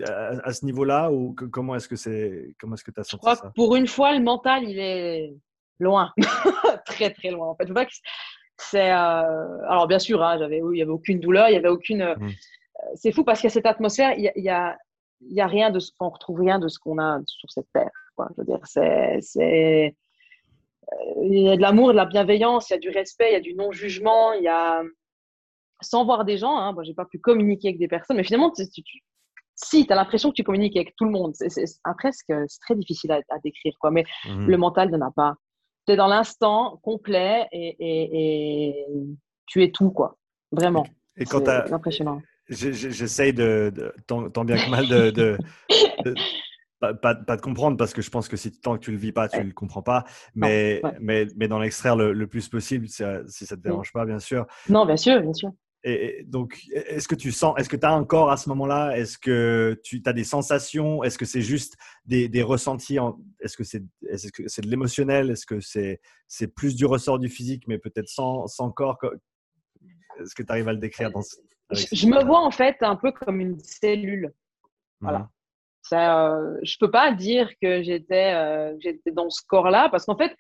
[0.06, 3.16] à, ce niveau-là ou comment est-ce que c'est comment est-ce que tu as senti Je
[3.18, 5.34] crois que pour une fois le mental il est
[5.78, 6.12] loin
[6.86, 7.68] très très loin en fait
[8.58, 11.68] c'est euh, alors bien sûr hein, j'avais il y avait aucune douleur il y avait
[11.68, 12.30] aucune euh, mmh.
[12.94, 14.78] c'est fou parce qu'il y a cette atmosphère il y a, il y a,
[15.20, 17.70] il y a rien de ce qu'on retrouve rien de ce qu'on a sur cette
[17.72, 18.28] terre quoi.
[18.30, 19.94] je veux dire c'est c'est
[20.92, 23.32] euh, il y a de l'amour de la bienveillance il y a du respect il
[23.34, 24.82] y a du non jugement il y a
[25.80, 28.50] sans voir des gens, hein, bon, j'ai pas pu communiquer avec des personnes, mais finalement,
[28.50, 28.82] tu, tu,
[29.56, 31.64] si tu as l'impression que tu communiques avec tout le monde, c'est,
[31.98, 33.90] presque c'est très difficile à, décrire, quoi.
[33.90, 34.46] Mais mhm.
[34.46, 35.34] le mental n'en a pas.
[35.86, 38.84] Tu es dans l'instant complet et,
[39.46, 40.18] tu es tout, quoi.
[40.52, 40.86] Vraiment.
[41.16, 42.20] Et quand c'est impressionnant.
[42.48, 45.38] J'essaye de, tant, bien que mal de,
[46.80, 49.10] pas, pas, de comprendre parce que je pense que si tant que tu le vis
[49.10, 50.04] pas, tu ne le comprends pas.
[50.34, 54.20] Mais, mais, mais d'en extraire le, plus possible, si, si ça te dérange pas, bien
[54.20, 54.46] sûr.
[54.68, 55.50] Non, bien sûr, bien sûr.
[55.88, 58.98] Et donc, est-ce que tu sens, est-ce que tu as un corps à ce moment-là
[58.98, 62.98] Est-ce que tu as des sensations Est-ce que c'est juste des, des ressentis
[63.38, 67.20] Est-ce que c'est est -ce c'est de l'émotionnel Est-ce que c'est c'est plus du ressort
[67.20, 68.98] du physique, mais peut-être sans, sans corps
[70.18, 71.22] Est-ce que tu arrives à le décrire dans
[71.70, 74.34] Je, me vois en fait un peu comme une cellule.
[75.00, 75.20] Voilà.
[75.20, 75.30] Mmh.
[75.82, 80.16] Ça, euh, je peux pas dire que j'étais euh, j'étais dans ce corps-là parce qu'en
[80.16, 80.34] fait,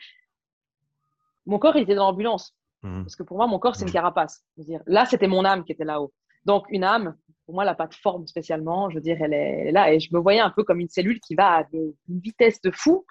[1.44, 2.52] mon corps était dans l'ambulance.
[2.86, 3.02] Mmh.
[3.02, 3.94] Parce que pour moi, mon corps, c'est une mmh.
[3.94, 4.44] carapace.
[4.56, 6.12] dire, là, c'était mon âme qui était là-haut.
[6.44, 8.88] Donc, une âme, pour moi, elle n'a pas de forme spécialement.
[8.90, 9.92] Je veux dire, elle est, là.
[9.92, 12.70] Et je me voyais un peu comme une cellule qui va à une vitesse de
[12.70, 13.04] fou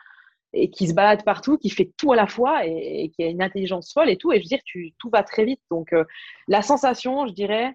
[0.53, 3.41] et qui se balade partout, qui fait tout à la fois et, qui a une
[3.41, 4.31] intelligence folle et tout.
[4.31, 5.59] Et je veux dire, tu, tout va très vite.
[5.69, 6.05] Donc, euh,
[6.47, 7.73] la sensation, je dirais,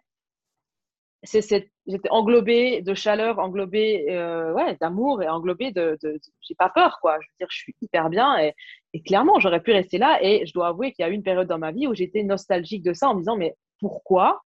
[1.23, 6.99] j'étais englobée de chaleur, englobée euh, ouais, d'amour et englobée de, de, j'ai pas peur
[7.01, 7.19] quoi.
[7.21, 8.55] Je veux dire, je suis hyper bien et,
[8.95, 10.19] et clairement j'aurais pu rester là.
[10.23, 12.23] Et je dois avouer qu'il y a eu une période dans ma vie où j'étais
[12.23, 14.41] nostalgique de ça en me disant mais pourquoi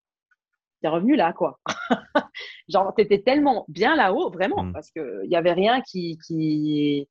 [0.83, 1.59] t'es revenu là quoi?
[2.69, 4.73] Genre t'étais tellement bien là-haut vraiment mmh.
[4.73, 7.09] parce que il y avait rien qui, qui...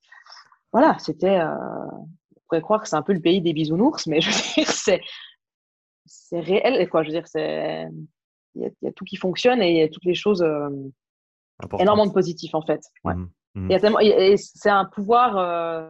[0.74, 1.56] voilà c'était euh...
[2.50, 5.02] pourrait croire que c'est un peu le pays des bisounours, mais je veux dire, c'est,
[6.06, 7.04] c'est réel, quoi.
[7.04, 7.88] Je veux dire, c'est,
[8.56, 10.70] il y, a tout qui fonctionne et il y a toutes les choses, euh,
[11.80, 12.82] énormément de positifs, en fait.
[13.04, 13.16] Ouais.
[13.16, 13.72] Mmh, mmh.
[13.72, 15.90] Y a tellement, et, c'est un pouvoir euh,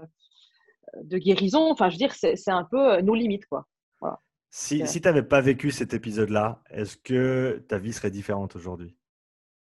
[1.03, 1.71] de guérison.
[1.71, 3.65] Enfin, je veux dire, c'est, un peu nos limites, quoi.
[3.99, 4.19] Voilà.
[4.49, 8.95] Si, si tu n'avais pas vécu cet épisode-là, est-ce que ta vie serait différente aujourd'hui?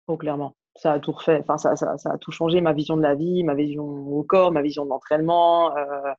[0.08, 0.56] Oh, clairement.
[0.76, 1.40] Ça a tout refait.
[1.42, 4.22] Enfin, ça, ça, ça, a tout changé, ma vision de la vie, ma vision au
[4.22, 5.76] corps, ma vision de l'entraînement.
[5.76, 6.12] Euh,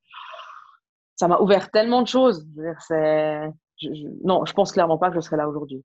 [1.15, 2.47] ça m'a ouvert tellement de choses.
[2.57, 3.87] Je
[4.23, 5.83] non, je pense clairement pas que je serais là aujourd'hui.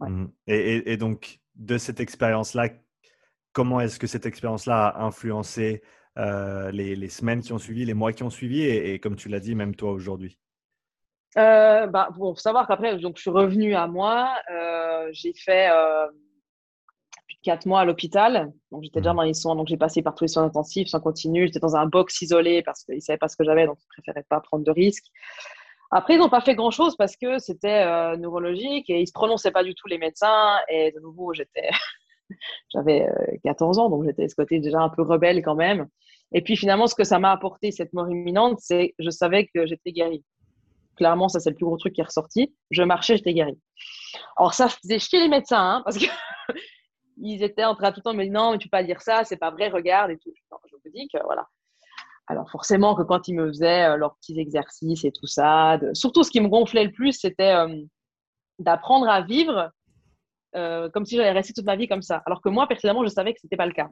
[0.00, 0.26] Mmh.
[0.46, 2.68] Et, et, donc, de cette expérience-là,
[3.52, 5.82] comment est-ce que cette expérience-là a influencé
[6.18, 9.28] euh, les, les, semaines qui ont suivi, les mois qui ont suivi, et comme tu
[9.28, 10.38] l'as dit, même toi aujourd'hui?
[11.36, 14.34] Euh, bah, bon, faut savoir qu'après, donc, je suis revenue à moi.
[14.50, 16.06] Euh, j'ai fait euh,
[17.26, 18.52] plus de quatre mois à l'hôpital.
[18.70, 19.16] Donc, j'étais déjà mmh.
[19.16, 19.54] dans les soins.
[19.54, 21.48] Donc, j'ai passé par tous les soins intensifs, soins continus.
[21.48, 23.66] J'étais dans un box isolé parce qu'ils ne savaient pas ce que j'avais.
[23.66, 25.06] Donc, ils préféraient pas prendre de risques.
[25.90, 29.12] Après, ils n'ont pas fait grand-chose parce que c'était euh, neurologique et ils ne se
[29.12, 30.56] prononçaient pas du tout, les médecins.
[30.68, 31.68] Et de nouveau, j'étais,
[32.72, 33.08] j'avais
[33.44, 33.90] 14 ans.
[33.90, 35.86] Donc, j'étais ce côté déjà un peu rebelle quand même.
[36.32, 39.46] Et puis, finalement, ce que ça m'a apporté, cette mort imminente, c'est que je savais
[39.46, 40.24] que j'étais guérie.
[40.96, 42.54] Clairement, ça, c'est le plus gros truc qui est ressorti.
[42.70, 43.58] Je marchais, j'étais guérie.
[44.36, 46.06] Alors, ça faisait chier les médecins, hein, parce que
[47.18, 48.82] ils étaient en train tout le temps de me dire non, mais tu peux pas
[48.82, 50.32] dire ça, c'est pas vrai, regarde et tout.
[50.34, 51.46] je vous dis que voilà.
[52.28, 56.24] Alors, forcément, que quand ils me faisaient euh, leurs petits exercices et tout ça, surtout
[56.24, 57.82] ce qui me gonflait le plus, c'était euh,
[58.58, 59.70] d'apprendre à vivre
[60.56, 62.22] euh, comme si j'allais rester toute ma vie comme ça.
[62.24, 63.90] Alors que moi, personnellement, je savais que ce n'était pas le cas.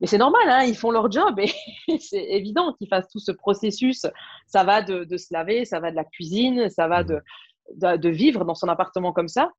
[0.00, 1.50] Mais c'est normal, hein, ils font leur job et
[1.98, 4.04] c'est évident qu'ils fassent tout ce processus.
[4.46, 7.20] Ça va de, se laver, ça va de la cuisine, ça va de,
[7.76, 9.50] de, vivre dans son appartement comme ça.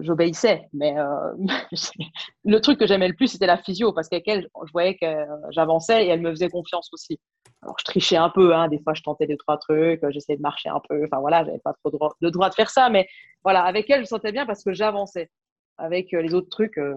[0.00, 1.32] J'obéissais, mais euh,
[2.44, 5.06] le truc que j'aimais le plus, c'était la physio parce qu'avec elle, je voyais que
[5.50, 7.20] j'avançais et elle me faisait confiance aussi.
[7.62, 8.68] Alors, je trichais un peu, hein.
[8.68, 11.04] des fois, je tentais deux, trois trucs, j'essayais de marcher un peu.
[11.04, 13.06] Enfin, voilà, j'avais pas trop de droit, de faire ça, mais
[13.44, 15.30] voilà, avec elle, je sentais bien parce que j'avançais.
[15.78, 16.94] Avec euh, les autres trucs, euh,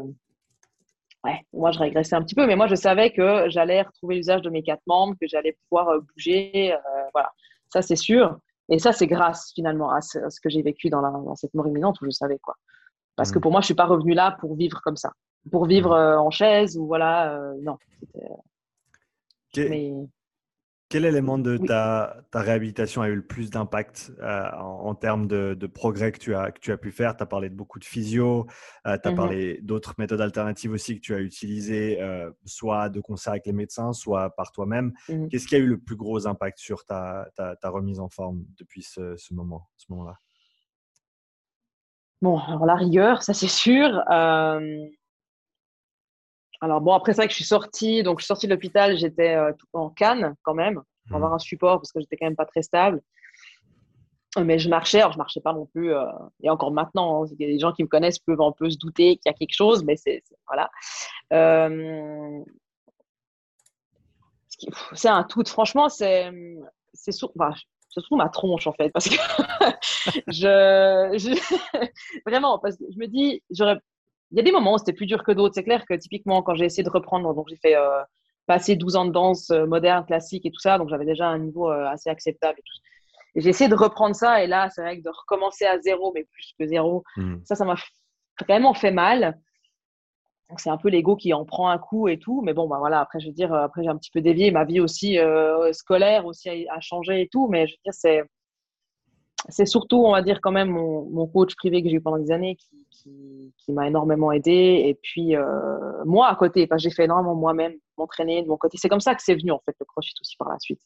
[1.24, 4.42] ouais, moi, je régressais un petit peu, mais moi, je savais que j'allais retrouver l'usage
[4.42, 6.74] de mes quatre membres, que j'allais pouvoir euh, bouger.
[7.14, 7.32] voilà,
[7.70, 8.38] ça, c'est sûr.
[8.70, 12.00] Et ça, c'est grâce finalement à ce, que j'ai vécu dans, dans, cette mort imminente
[12.02, 12.56] où je savais quoi.
[13.16, 13.42] Parce que mmh.
[13.42, 15.12] pour moi, je suis pas revenue là pour vivre comme ça,
[15.52, 16.20] pour vivre mmh.
[16.20, 17.78] en chaise ou voilà, non.
[19.58, 19.94] Mais
[20.90, 26.12] quel élément de ta, réhabilitation a eu le plus d'impact euh, en, termes de, progrès
[26.12, 27.16] que tu, as, que tu as pu faire?
[27.16, 28.48] Tu as parlé de beaucoup de physio,
[28.88, 32.90] euh, tu as mmh parlé d'autres méthodes alternatives aussi que tu as utilisées, euh, soit
[32.90, 34.94] de concert avec les médecins, soit par toi-même.
[35.08, 37.30] Mmh Qu'est-ce qui a eu le plus gros impact sur ta,
[37.66, 40.16] remise en forme depuis ce, moment, ce moment-là?
[42.24, 44.04] Bon, alors la rigueur, ça c'est sûr.
[46.62, 49.36] Alors bon, après ça que je suis sortie, donc je suis sortie de l'hôpital, j'étais
[49.36, 51.36] euh, en canne quand même, pour avoir mmh.
[51.36, 53.02] un support parce que j'étais quand même pas très stable.
[54.38, 55.94] Mais je marchais, alors je marchais pas non plus.
[55.94, 56.06] Euh,
[56.44, 59.24] et encore maintenant, hein, les gens qui me connaissent peuvent un peu se douter qu'il
[59.26, 60.70] y a quelque chose, mais c'est voilà.
[61.34, 62.44] Euh,
[64.94, 65.44] c'est un tout.
[65.46, 66.32] Franchement, c'est
[66.94, 69.16] c'est surtout ma tronche en fait, parce que
[70.28, 71.90] je, je
[72.26, 73.78] vraiment parce que je me dis j'aurais
[74.32, 75.56] il y a des moments où c'était plus dur que d'autres.
[75.56, 78.02] C'est clair que typiquement, quand j'ai essayé de reprendre, donc j'ai fait euh,
[78.46, 81.40] passer 12 ans de danse euh, moderne, classique et tout ça, donc j'avais déjà un
[81.40, 82.78] niveau euh, assez acceptable et tout.
[83.36, 86.12] Et j'ai essayé de reprendre ça, et là, c'est vrai que de recommencer à zéro,
[86.14, 87.38] mais plus que zéro, mmh.
[87.44, 87.76] ça, ça m'a
[88.42, 89.40] vraiment fait mal.
[90.50, 92.78] Donc c'est un peu l'ego qui en prend un coup et tout, mais bon, bah
[92.80, 93.02] voilà.
[93.02, 95.20] Après, je veux dire, après j'ai un petit peu dévié, ma vie aussi
[95.74, 98.24] scolaire aussi a, a, changé et tout, mais je veux dire, c'est
[99.48, 102.32] c'est surtout, on va dire, quand même mon, coach privé que j'ai eu pendant des
[102.32, 104.84] années qui, m'a énormément aidé.
[104.86, 108.58] Et puis, euh, moi, à côté, parce que j'ai fait énormément moi-même, m'entraîner de mon
[108.58, 108.78] côté.
[108.78, 110.82] C'est comme ça que c'est venu, en fait, le crossfit aussi par la suite.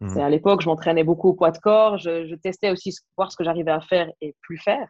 [0.00, 0.08] Mmh.
[0.08, 1.98] C'est à l'époque, je m'entraînais beaucoup au poids de corps.
[1.98, 4.88] Je, testais aussi voir ce que j'arrivais à faire et plus faire,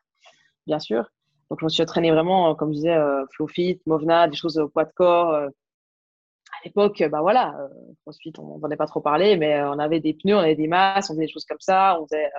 [0.67, 1.09] bien sûr.
[1.51, 4.69] Donc, je me suis entraîné vraiment, comme je disais, euh, Flowfit, Movna, des choses au
[4.69, 5.33] poids de corps.
[5.33, 5.49] Euh,
[6.61, 7.55] à l'époque, bah voilà,
[8.03, 10.69] CrossFit, on n'en a pas trop parlé, mais on avait des pneus, on avait des
[10.69, 12.31] masses, on faisait des choses comme ça, on faisait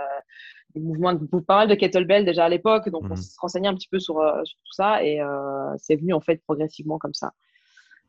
[0.76, 3.16] des mouvements, de, pas mal de kettlebell déjà à l'époque, donc on mhm.
[3.16, 6.22] se renseignait un petit peu sur, euh, sur tout ça et euh, c'est venu en
[6.22, 7.34] fait progressivement comme ça.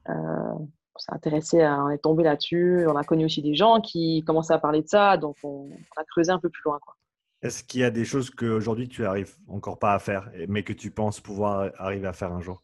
[0.08, 3.80] Euh, on s'est intéressé, à, on est tombé là-dessus, on a connu aussi des gens
[3.80, 6.78] qui commençaient à parler de ça, donc on, a creusé un peu plus loin.
[6.82, 6.96] Quoi.
[7.42, 10.74] Est-ce qu'il y a des choses qu'aujourd'hui tu arrives encore pas à faire, mais que
[10.74, 12.60] tu penses pouvoir arriver à faire un jour?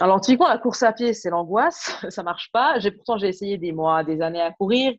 [0.00, 1.94] Alors, typiquement, la course à pied, c'est l'angoisse.
[2.08, 2.78] Ça marche pas.
[2.78, 4.94] J'ai pourtant j'ai essayé des mois, des années à courir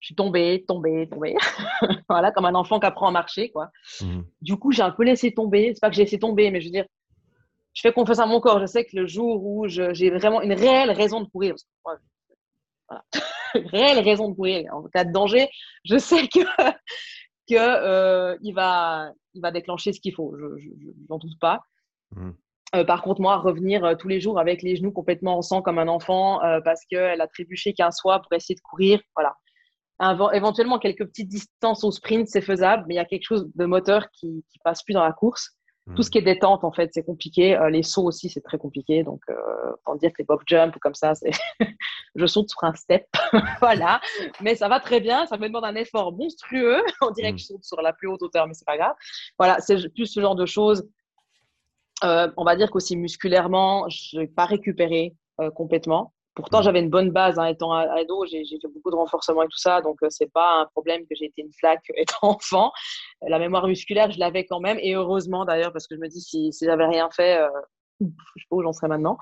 [0.00, 1.34] je suis tombée, tombée, tombée.
[2.08, 3.70] voilà, comme un enfant qui apprend à marcher, quoi.
[4.00, 4.24] Mhm.
[4.40, 5.72] Du coup, j'ai un peu laissé tomber.
[5.74, 6.86] C'est pas que j'ai laissé tomber, mais je veux dire,
[7.74, 8.60] je fais confiance à mon corps.
[8.60, 12.00] Je sais que le jour où j'ai vraiment une réelle raison de courir, voilà.
[13.54, 14.72] réelle raison de courir.
[14.72, 15.48] En cas de danger,
[15.84, 16.40] je sais que
[17.48, 20.34] que euh, il va il va déclencher ce qu'il faut.
[20.36, 20.68] Je
[21.08, 21.60] n'en doute pas.
[22.12, 22.30] Mmh.
[22.74, 25.62] Euh, par contre, moi, revenir euh, tous les jours avec les genoux complètement en sang
[25.62, 29.34] comme un enfant parce qu'elle a trébuché qu'un soir pour essayer de courir, voilà.
[30.32, 33.64] éventuellement, quelques petites distances au sprint, c'est faisable, mais il y a quelque chose de
[33.64, 35.58] moteur qui, qui passe plus dans la course.
[35.96, 37.56] Tout ce qui est détente, en fait, c'est compliqué.
[37.56, 39.02] Euh, les sauts aussi, c'est très compliqué.
[39.04, 39.34] Donc, euh,
[39.86, 41.30] on dire que les bob jump ou comme ça, c'est
[42.14, 43.06] je saute sur un step.
[43.60, 44.00] voilà.
[44.40, 45.26] Mais ça va très bien.
[45.26, 46.82] Ça me demande un effort monstrueux.
[47.00, 47.38] on dirait que mm.
[47.38, 48.94] je saute sur la plus haute hauteur, mais c'est pas grave.
[49.38, 50.86] Voilà, c'est plus ce genre de choses.
[52.04, 56.12] Euh, on va dire qu'aussi musculairement, je n'ai pas récupéré euh, complètement.
[56.34, 57.38] Pourtant, j'avais une bonne base.
[57.38, 59.80] Hein, étant ado, j'ai fait beaucoup de renforcement et tout ça.
[59.80, 62.72] Donc, euh, c'est pas un problème que j'ai été une flaque étant enfant.
[63.26, 64.78] La mémoire musculaire, je l'avais quand même.
[64.80, 67.48] Et heureusement, d'ailleurs, parce que je me dis, si, si j'avais rien fait, euh,
[68.00, 69.18] je sais pas où j'en serais maintenant.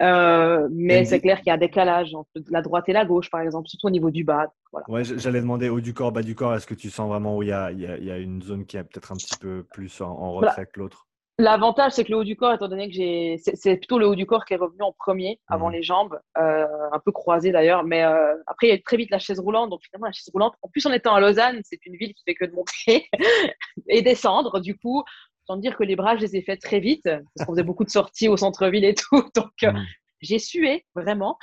[0.00, 3.30] Euh, mais c'est clair qu'il y a un décalage entre la droite et la gauche,
[3.30, 4.46] par exemple, surtout au niveau du bas.
[4.72, 4.90] Voilà.
[4.90, 6.54] Ouais, j'allais demander haut du corps, bas du corps.
[6.54, 8.76] Est-ce que tu sens vraiment où il y a, il y a, une zone qui
[8.76, 11.06] est peut-être un petit peu plus en, retrait que l'autre?
[11.38, 14.14] L'avantage, c'est que le haut du corps, étant donné que j'ai, c'est plutôt le haut
[14.14, 15.72] du corps qui est revenu en premier, avant mmh.
[15.72, 17.84] les jambes, euh, un peu croisé d'ailleurs.
[17.84, 19.70] Mais euh, après, il y a très vite la chaise roulante.
[19.70, 20.54] Donc finalement, la chaise roulante.
[20.60, 23.08] En plus, en étant à Lausanne, c'est une ville qui fait que de monter
[23.88, 24.60] et descendre.
[24.60, 25.02] Du coup,
[25.46, 27.84] sans dire que les bras, je les ai faits très vite, parce qu'on faisait beaucoup
[27.84, 29.24] de sorties au centre-ville et tout.
[29.34, 29.86] Donc euh, mmh.
[30.20, 31.38] j'ai sué vraiment.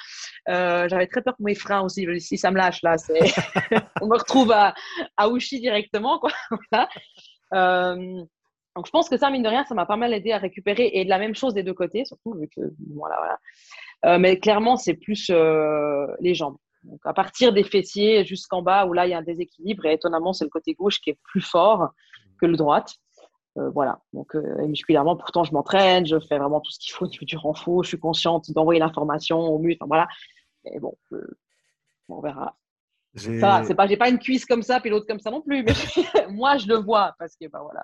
[0.48, 2.08] J'avais très peur pour mes freins aussi.
[2.22, 2.96] Si ça me lâche là,
[4.02, 4.76] on me retrouve à,
[5.18, 6.32] à Ouchy directement, quoi.
[6.72, 6.88] voilà.
[8.80, 10.90] Donc, je pense que ça, mine de rien, ça m'a pas mal aidé à récupérer
[10.94, 12.62] et de la même chose des deux côtés, surtout vu que,
[12.96, 13.38] voilà, voilà.
[14.06, 16.56] Euh, mais clairement, c'est plus euh, les jambes.
[16.84, 19.96] Donc, à partir des fessiers jusqu'en bas, où là, il y a un déséquilibre, et
[19.96, 21.90] étonnamment, c'est le côté gauche qui est plus fort
[22.40, 22.96] que le droite.
[23.58, 24.00] Euh, voilà.
[24.14, 27.84] Donc, musculairement, pourtant, je m'entraîne, je fais vraiment tout ce qu'il faut du, du renfort,
[27.84, 30.08] je suis consciente d'envoyer l'information au muscle, enfin, voilà.
[30.64, 30.98] Mais bon,
[32.08, 32.56] on verra.
[33.16, 35.64] Ça, c'est pas, j'ai pas une cuisse comme ça, puis l'autre comme ça non plus.
[35.64, 35.74] Mais
[36.30, 37.84] moi, je le vois parce que, bah voilà,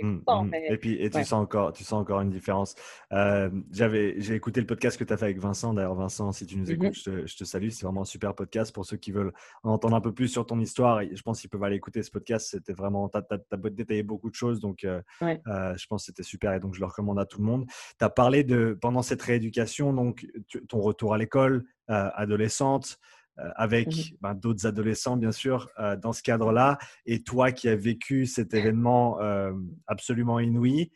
[0.00, 0.22] mmh.
[0.26, 0.54] Mmh.
[0.54, 2.74] Et puis, et tu sens encore, tu sens encore une différence.
[3.12, 5.74] Euh, j'avais, j'ai écouté le podcast que tu as fait avec Vincent.
[5.74, 7.68] D'ailleurs, Vincent, si tu nous mmh écoutes, je, te, salue.
[7.70, 10.46] C'est vraiment un super podcast pour ceux qui veulent en entendre un peu plus sur
[10.46, 11.02] ton histoire.
[11.02, 12.48] je pense qu'ils peuvent aller écouter ce podcast.
[12.50, 16.22] C'était vraiment, tu as, détaillé beaucoup de choses, donc euh, euh, je pense que c'était
[16.22, 17.66] super et donc je le recommande à tout le monde.
[17.98, 20.26] Tu as parlé de pendant cette rééducation, donc
[20.68, 22.98] ton retour à l'école, adolescente.
[23.38, 26.78] Euh, avec mmh ben, d'autres adolescents, bien sûr, euh, dans ce cadre-là.
[27.06, 29.52] Et toi qui as vécu cet événement euh,
[29.86, 30.90] absolument inouï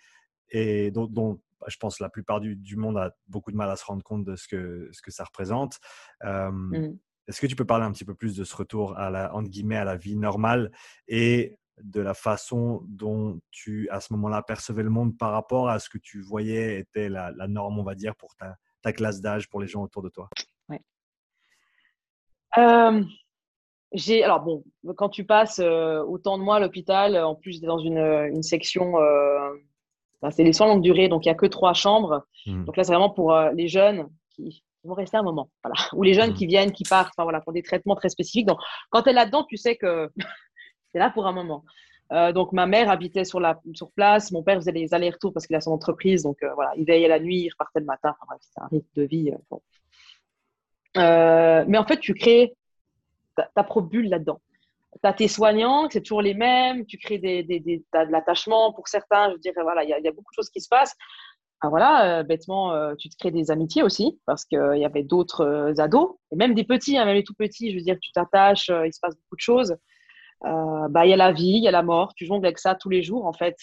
[0.50, 4.02] et dont, je pense la plupart du, monde a beaucoup de mal à se rendre
[4.02, 5.78] compte de ce que, ce que ça représente.
[6.22, 6.94] Mmh.
[7.28, 9.48] Est-ce que tu peux parler un petit peu plus de ce retour à la, entre
[9.48, 10.72] guillemets, à la vie normale
[11.08, 15.78] et de la façon dont tu, à ce moment-là, percevais le monde par rapport à
[15.78, 19.22] ce que tu voyais était la, la norme, on va dire, pour ta, ta classe
[19.22, 20.28] d'âge, pour les gens autour de toi?
[22.58, 23.02] Euh,
[23.92, 24.64] j'ai alors bon,
[24.96, 28.98] quand tu passes euh, autant de mois à l'hôpital, en plus dans une, une section,
[28.98, 29.50] euh,
[30.30, 32.24] c'est les soins longue durée, donc il n'y a que trois chambres.
[32.46, 32.64] Hmm.
[32.64, 36.14] Donc là, c'est vraiment pour les jeunes qui, vont rester un moment, voilà, ou les
[36.14, 36.34] jeunes hmm.
[36.34, 38.46] qui viennent, qui partent, enfin voilà, pour des traitements très spécifiques.
[38.46, 38.58] Donc
[38.90, 40.10] quand tu es là-dedans, tu sais que
[40.92, 41.64] c'est là pour un moment.
[42.34, 45.54] donc ma mère habitait sur, la, sur place, mon père faisait des allers-retours parce qu'il
[45.54, 48.60] a son entreprise, donc voilà, il veillait la nuit, il repartait le matin, enfin, c'était
[48.60, 49.30] un rythme de vie.
[49.50, 49.60] Bon.
[50.96, 52.54] Euh, mais en fait, tu crées
[53.36, 54.40] ta, propre bulle là-dedans.
[54.92, 59.32] Tu as tes soignants, c'est toujours les mêmes, tu crées des, de l'attachement pour certains,
[59.32, 60.94] je dirais, voilà, il y, a beaucoup de choses qui se passent.
[61.62, 65.04] Ah, voilà, euh, bêtement, euh, tu te crées des amitiés aussi, parce qu'il y avait
[65.04, 68.12] d'autres ados, et même des petits, hein, même les tout petits, je veux dire, tu
[68.12, 69.76] t'attaches, il se passe beaucoup de choses.
[70.44, 72.74] Bah, il y a la vie, il y a la mort, tu jongles avec ça
[72.74, 73.56] tous les jours, en fait.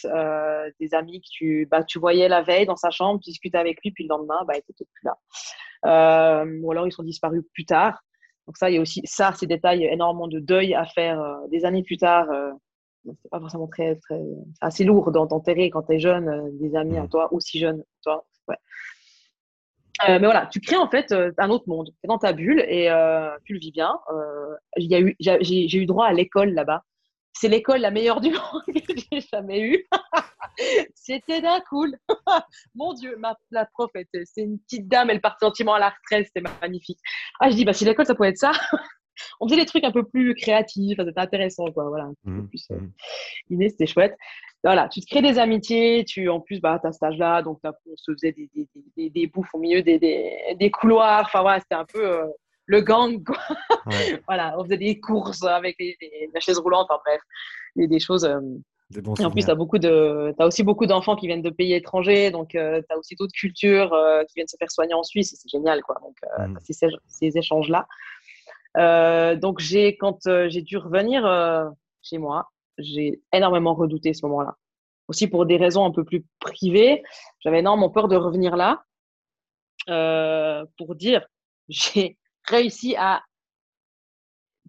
[0.79, 3.79] des amis que tu, bah, tu voyais la veille dans sa chambre, tu discutais avec
[3.83, 5.17] lui, puis le lendemain, bah, il n'était plus là.
[5.85, 8.03] Euh, ou alors ils sont disparus plus tard.
[8.47, 11.47] Donc ça, il y a aussi ça, ces détails, énormément de deuil à faire euh,
[11.49, 12.29] des années plus tard.
[12.31, 12.51] Euh,
[13.05, 14.21] c'est pas forcément très, très
[14.59, 17.09] assez lourd d'enterrer quand tu es jeune des amis à mmh.
[17.09, 18.57] toi aussi jeunes toi ouais.
[20.07, 22.89] Mais voilà tu crées en fait un autre monde tu es dans ta bulle et
[23.45, 23.97] tu le vis bien
[24.77, 26.83] eu j'ai eu droit à l'école là-bas
[27.39, 29.87] c'est l'école la meilleure du monde que j'ai jamais eue.
[30.93, 31.95] c'était d'un cool.
[32.75, 36.27] Mon Dieu, ma, la prof, c'est une petite dame, elle part gentiment à la retraite,
[36.27, 36.99] c'était magnifique.
[37.39, 38.51] Ah, je dis, bah, si l'école, ça pouvait être ça.
[39.39, 41.87] on faisait des trucs un peu plus créatifs, c'était intéressant, quoi.
[41.87, 42.79] Voilà, un peu mmh, plus euh,
[43.49, 43.69] mmh.
[43.69, 44.15] c'était chouette.
[44.63, 47.95] Voilà, tu te crées des amitiés, tu, en plus, bah, as ce stage-là, donc on
[47.95, 48.67] se faisait des, des,
[48.97, 51.23] des, des, bouffes au milieu des, des, couloirs.
[51.25, 52.05] Enfin, voilà, c'était un peu.
[52.05, 52.25] Euh,
[52.69, 53.37] le gang, quoi.
[54.27, 55.97] voilà, on faisait des courses avec les,
[56.33, 57.19] la chaise roulante, enfin bref,
[57.75, 58.25] des, des choses.
[58.25, 58.39] Euh,
[58.95, 61.73] et en plus, tu as, beaucoup de, as aussi beaucoup d'enfants qui viennent de pays
[61.73, 65.03] étrangers, donc euh, tu as aussi d'autres cultures euh, qui viennent se faire soigner en
[65.03, 65.95] Suisse, c'est génial, quoi.
[66.01, 66.57] Donc, mm.
[66.61, 67.87] ces, ces échanges-là.
[69.35, 71.23] donc, j'ai, quand j'ai dû revenir
[72.03, 74.55] chez moi, j'ai énormément redouté ce moment-là.
[75.07, 77.03] Aussi pour des raisons un peu plus privées,
[77.39, 78.83] j'avais énormément peur de revenir là
[80.77, 81.25] pour dire
[81.69, 83.23] j'ai réussi à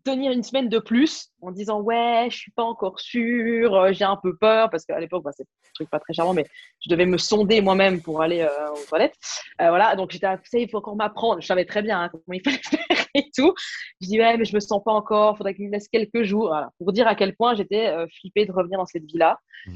[0.05, 4.05] tenir une semaine de plus en disant ouais je suis pas encore sûre euh, j'ai
[4.05, 6.47] un peu peur parce qu'à l'époque bah, c'est un truc pas très charmant mais
[6.85, 9.17] je devais me sonder moi-même pour aller euh, aux toilettes.
[9.61, 11.41] Euh, voilà donc j'étais il faut encore m'apprendre.
[11.41, 13.55] Je savais très bien hein, comment il fallait faire et tout.
[14.01, 16.55] Je dis ouais mais je me sens pas encore faudrait qu'il me laisse quelques jours.
[16.79, 19.73] Pour dire à quel point j'étais flippée de revenir dans cette vie là mmh.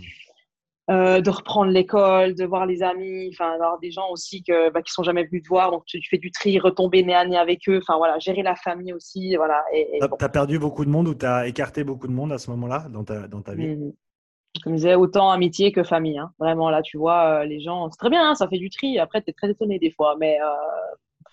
[0.90, 4.82] Euh, de reprendre l'école, de voir les amis, enfin d'avoir des gens aussi que, bah,
[4.82, 7.38] qui sont jamais venus te voir, donc tu, fais du tri, retomber nez à nez
[7.38, 9.64] avec eux, enfin voilà, gérer la famille aussi, voilà.
[9.72, 12.38] Et, tu as perdu beaucoup de monde ou tu as écarté beaucoup de monde à
[12.38, 13.76] ce moment-là dans ta, dans ta vie?
[13.76, 13.92] Mmh.
[14.62, 16.32] Comme je disais, autant amitié que famille, hein.
[16.38, 18.98] vraiment là, tu vois, euh, les gens, c'est très bien, hein, ça fait du tri,
[18.98, 21.24] après tu es très étonné des fois, mais euh,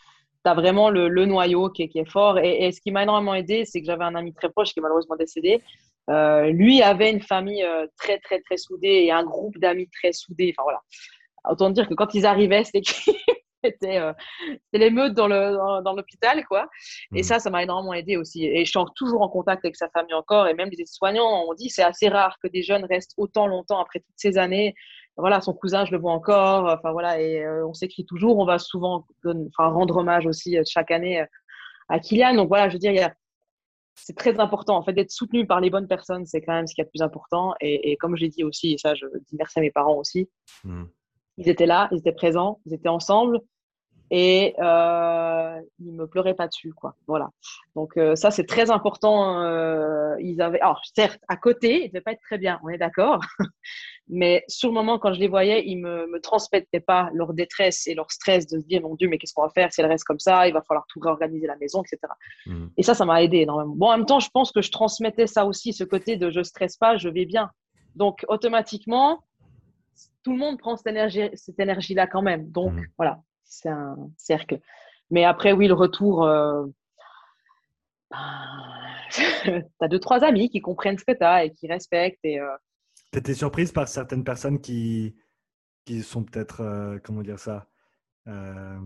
[0.45, 2.39] tu as vraiment le, noyau qui est, qui est fort.
[2.39, 4.79] Et, et, ce qui m'a énormément aidé, c'est que j'avais un ami très proche qui
[4.79, 5.61] est malheureusement décédé,
[6.09, 10.13] euh, lui avait une famille euh, très, très, très soudée et un groupe d'amis très
[10.13, 10.53] soudés.
[10.57, 10.81] Enfin, voilà.
[11.49, 12.81] Autant dire que quand ils arrivaient, c'était
[13.63, 14.13] c'était euh,
[14.73, 16.67] l'émeute dans le dans, l'hôpital quoi.
[17.15, 17.23] Et mmh.
[17.23, 18.45] ça ça m'a énormément aidé aussi.
[18.45, 20.47] Et je suis toujours en contact avec sa famille encore.
[20.47, 23.79] Et même les soignants ont dit c'est assez rare que des jeunes restent autant longtemps
[23.79, 24.73] après toutes ces années.
[25.17, 26.65] Voilà son cousin je le vois encore.
[26.65, 27.19] Enfin voilà.
[27.21, 28.37] Et on s'écrit toujours.
[28.37, 31.23] On va souvent enfin rendre hommage aussi chaque année
[31.89, 32.35] à Kylian.
[32.35, 33.13] Donc voilà je veux dire il y a
[33.95, 34.77] c'est très important.
[34.77, 36.89] En fait d'être soutenu par les bonnes personnes c'est quand même ce qui est le
[36.89, 37.53] plus important.
[37.61, 40.29] Et, comme je l'ai dit aussi et ça je dis merci à mes parents aussi
[40.63, 40.83] mmh.
[41.37, 43.39] ils étaient là ils étaient présents ils étaient ensemble
[44.13, 46.95] et euh, ils me pleuraient pas dessus quoi.
[47.07, 47.29] Voilà.
[47.75, 52.01] Donc euh, ça c'est très important euh, ils avaient alors certes à côté ils devaient
[52.01, 53.21] pas être très bien on est d'accord.
[54.09, 57.87] Mais sur le moment quand je les voyais ils me, me transmettaient pas leur détresse
[57.87, 59.87] et leur stress de se dire mon dieu mais qu'est-ce qu'on va faire si elle
[59.87, 60.45] reste comme ça?
[60.45, 62.13] Il va falloir tout réorganiser la maison etc
[62.47, 62.67] mmh.
[62.77, 63.73] et ça ça m'a aidé énormément.
[63.75, 66.43] Bon en même temps je pense que je transmettais ça aussi ce côté de je
[66.43, 67.49] stresse pas je vais bien.
[67.95, 69.23] Donc automatiquement
[70.23, 72.51] tout le monde prend cette énergie cette énergie là quand même.
[72.51, 72.85] Donc mmh.
[72.97, 73.21] voilà
[73.51, 74.59] c'est un cercle.
[75.11, 76.65] Mais après, oui, le retour, euh,
[79.11, 82.23] tu as deux, trois amis qui comprennent ce que tu as et qui respectent.
[82.23, 82.55] Et, euh...
[83.11, 85.15] Tu étais surprise par certaines personnes qui,
[85.85, 87.67] qui sont peut-être, euh, comment dire ça,
[88.27, 88.79] euh,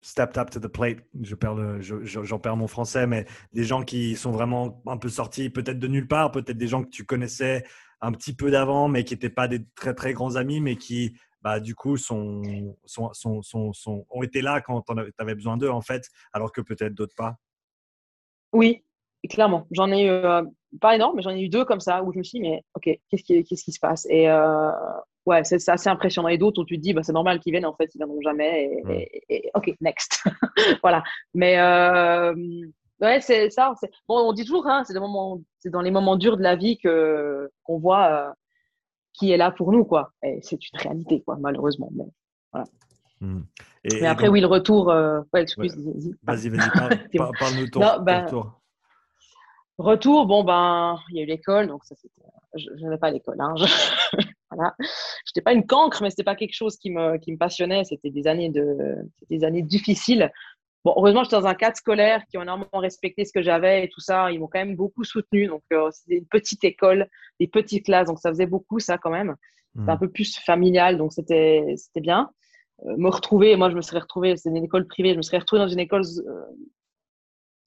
[0.00, 0.98] stepped up to the plate.
[1.22, 5.48] Je perds j'en perds mon français, mais des gens qui sont vraiment un peu sortis
[5.48, 7.62] peut-être de nulle part, peut-être des gens que tu connaissais
[8.00, 11.16] un petit peu d'avant, mais qui n'étaient pas des très très grands amis, mais qui
[11.42, 12.42] bah, du coup, sont,
[12.84, 16.60] sont, sont, sont, ont été là quand tu avais besoin d'eux, en fait, alors que
[16.60, 17.36] peut-être d'autres pas?
[18.52, 18.84] Oui,
[19.28, 19.66] clairement.
[19.72, 20.42] J'en ai eu, euh,
[20.80, 22.62] pas énorme, mais j'en ai eu deux comme ça, où je me suis dit, mais
[22.74, 24.06] OK, qu'est-ce qui, qu'est-ce qui se passe?
[24.08, 24.70] Et euh,
[25.26, 26.28] ouais, c'est, assez impressionnant.
[26.28, 28.20] Et d'autres où tu te dis, bah, c'est normal qu'ils viennent, en fait, ils viendront
[28.22, 28.70] jamais.
[29.28, 30.22] Et, OK, next.
[30.82, 31.02] voilà.
[31.34, 32.34] Mais euh,
[33.00, 33.74] ouais, c'est ça.
[34.06, 34.94] Bon, on dit toujours, hein, c'est,
[35.58, 38.34] c'est dans les moments durs de la vie que, qu'on voit
[39.12, 40.12] qui est là pour nous, quoi.
[40.22, 41.90] Et c'est une réalité, quoi, malheureusement.
[41.94, 42.04] Mais,
[42.52, 42.66] voilà.
[43.20, 43.42] Hmm.
[43.84, 44.90] mais après, oui, le retour.
[44.90, 45.20] Euh...
[45.32, 45.76] Ouais, excuse,
[46.22, 48.60] vas-y, vas-y, parle, nous de ton, retour.
[49.78, 52.22] Retour, bon, ben, il y a eu l'école, donc ça, c'était.
[52.54, 53.54] Je n'avais pas l'école, hein.
[53.56, 53.64] Je...
[54.50, 54.74] voilà.
[55.24, 57.84] J'étais pas une cancre, mais c'était pas quelque chose qui me, qui me passionnait.
[57.84, 58.96] C'était des années de,
[59.30, 60.30] des années difficiles.
[60.84, 63.88] Bon, heureusement, j'étais dans un cadre scolaire qui ont énormément respecté ce que j'avais et
[63.88, 64.32] tout ça.
[64.32, 65.46] Ils m'ont quand même beaucoup soutenu.
[65.46, 68.08] Donc, euh, c'était une petite école, des petites classes.
[68.08, 69.36] Donc, ça faisait beaucoup, ça, quand même.
[69.76, 70.00] C'était un hmm.
[70.00, 70.98] peu plus familial.
[70.98, 72.30] Donc, c'était, c'était bien.
[72.86, 75.38] Euh, me retrouver, moi, je me serais retrouvée, c'est une école privée, je me serais
[75.38, 76.44] retrouvée dans une école, euh,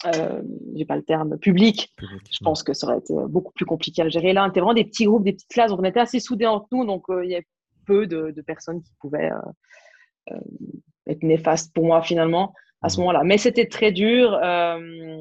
[0.08, 0.42] euh
[0.76, 1.94] j'ai pas le terme, public.
[2.30, 4.34] je pense que ça aurait été beaucoup plus compliqué à gérer.
[4.34, 5.72] Là, on était vraiment des petits groupes, des petites classes.
[5.72, 6.86] Donc, on était assez soudés entre nous.
[6.86, 7.48] Donc, il y avait
[7.86, 9.32] peu de, de personnes qui pouvaient
[11.08, 12.54] être néfastes pour moi, finalement
[12.86, 13.24] à ce moment-là.
[13.24, 14.34] Mais c'était très dur.
[14.36, 15.20] Euh,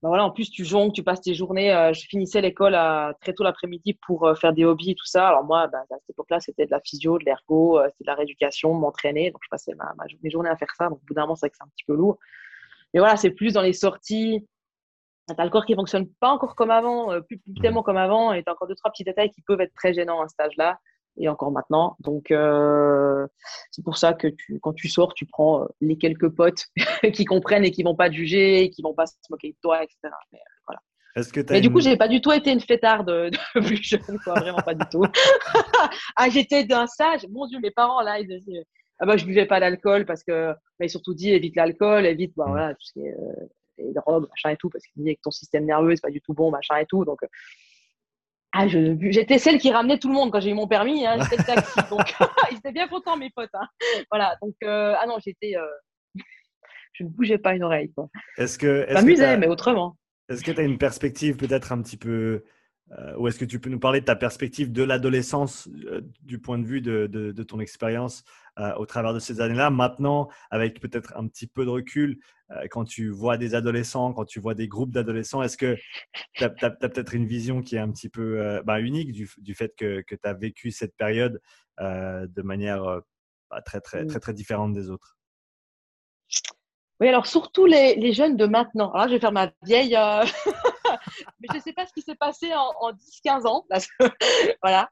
[0.00, 1.72] ben voilà, en plus, tu jongles, tu passes tes journées.
[1.74, 2.78] Euh, je finissais l'école
[3.20, 5.28] très tôt l'après-midi pour euh, faire des hobbies et tout ça.
[5.28, 8.14] Alors moi, ben, à cette époque-là, c'était de la physio, de l'ergo, c'était de la
[8.14, 9.32] rééducation, m'entraîner.
[9.32, 10.88] Donc je passais ma, mes journées à faire ça.
[10.88, 12.18] Donc au bout d'un moment, c'est vrai que c'est un petit peu lourd.
[12.94, 14.46] Mais voilà, c'est plus dans les sorties.
[15.36, 18.42] T'as le corps qui fonctionne pas encore comme avant, plus, plus tellement comme avant, et
[18.42, 20.78] t'as encore deux trois petits détails qui peuvent être très gênants à ce stage-là
[21.16, 21.96] et encore maintenant.
[22.00, 23.26] Donc, euh,
[23.70, 26.66] c'est pour ça que tu, quand tu sors, tu prends euh, les quelques potes
[27.12, 29.56] qui comprennent et qui vont pas te juger, et qui vont pas se moquer de
[29.62, 29.98] toi, etc.
[30.32, 30.80] Mais, euh, voilà.
[31.32, 34.34] Que Mais du coup, j'ai pas du tout été une fêtarde de, plus jeune, quoi,
[34.34, 35.04] vraiment pas du tout.
[36.16, 37.26] ah, j'étais d'un sage.
[37.30, 38.64] Mon Dieu, mes parents là, ils disaient,
[38.98, 42.46] ah bah je buvais pas d'alcool parce que, mais surtout dit évite l'alcool, évite, bah,
[42.46, 42.50] mm.
[42.50, 43.46] voilà, tout ce qui est euh,
[43.78, 46.20] les drogues, machin et tout, parce qu'ils disaient que ton système nerveux c'est pas du
[46.20, 47.04] tout bon, machin et tout.
[47.04, 47.20] Donc
[48.52, 51.06] ah, j'étais celle qui ramenait tout le monde quand j'ai eu mon permis.
[51.06, 52.14] Hein, j'étais le taxi, donc
[52.52, 53.54] ils étaient bien contents mes potes.
[53.54, 53.66] Hein.
[54.10, 55.56] Voilà, donc euh, ah non, j'étais.
[55.56, 55.66] Euh...
[56.92, 57.90] je ne bougeais pas une oreille.
[58.36, 58.86] Est-ce que.
[59.36, 59.96] Mais autrement.
[60.28, 62.44] Est-ce que tu as une perspective peut-être un petit peu.
[62.98, 66.38] Euh, ou est-ce que tu peux nous parler de ta perspective de l'adolescence euh, du
[66.38, 68.22] point de vue de, de, ton expérience
[68.58, 69.70] euh, au travers de ces années-là?
[69.70, 72.18] Maintenant, avec peut-être un petit peu de recul,
[72.70, 75.74] quand tu vois des adolescents, quand tu vois des groupes d'adolescents, est-ce que
[76.34, 79.74] tu as, peut-être une vision qui est un petit peu bah, unique du, du, fait
[79.74, 81.40] que, que tu as vécu cette période
[81.80, 83.00] de manière
[83.50, 85.16] bah, très, très, très, très différente des autres?
[87.02, 88.92] Oui, alors surtout les, les, jeunes de maintenant.
[88.92, 89.96] Alors je vais faire ma vieille.
[89.96, 90.24] Euh,
[91.40, 93.66] mais je ne sais pas ce qui s'est passé en, 10-15 ans.
[94.62, 94.90] voilà.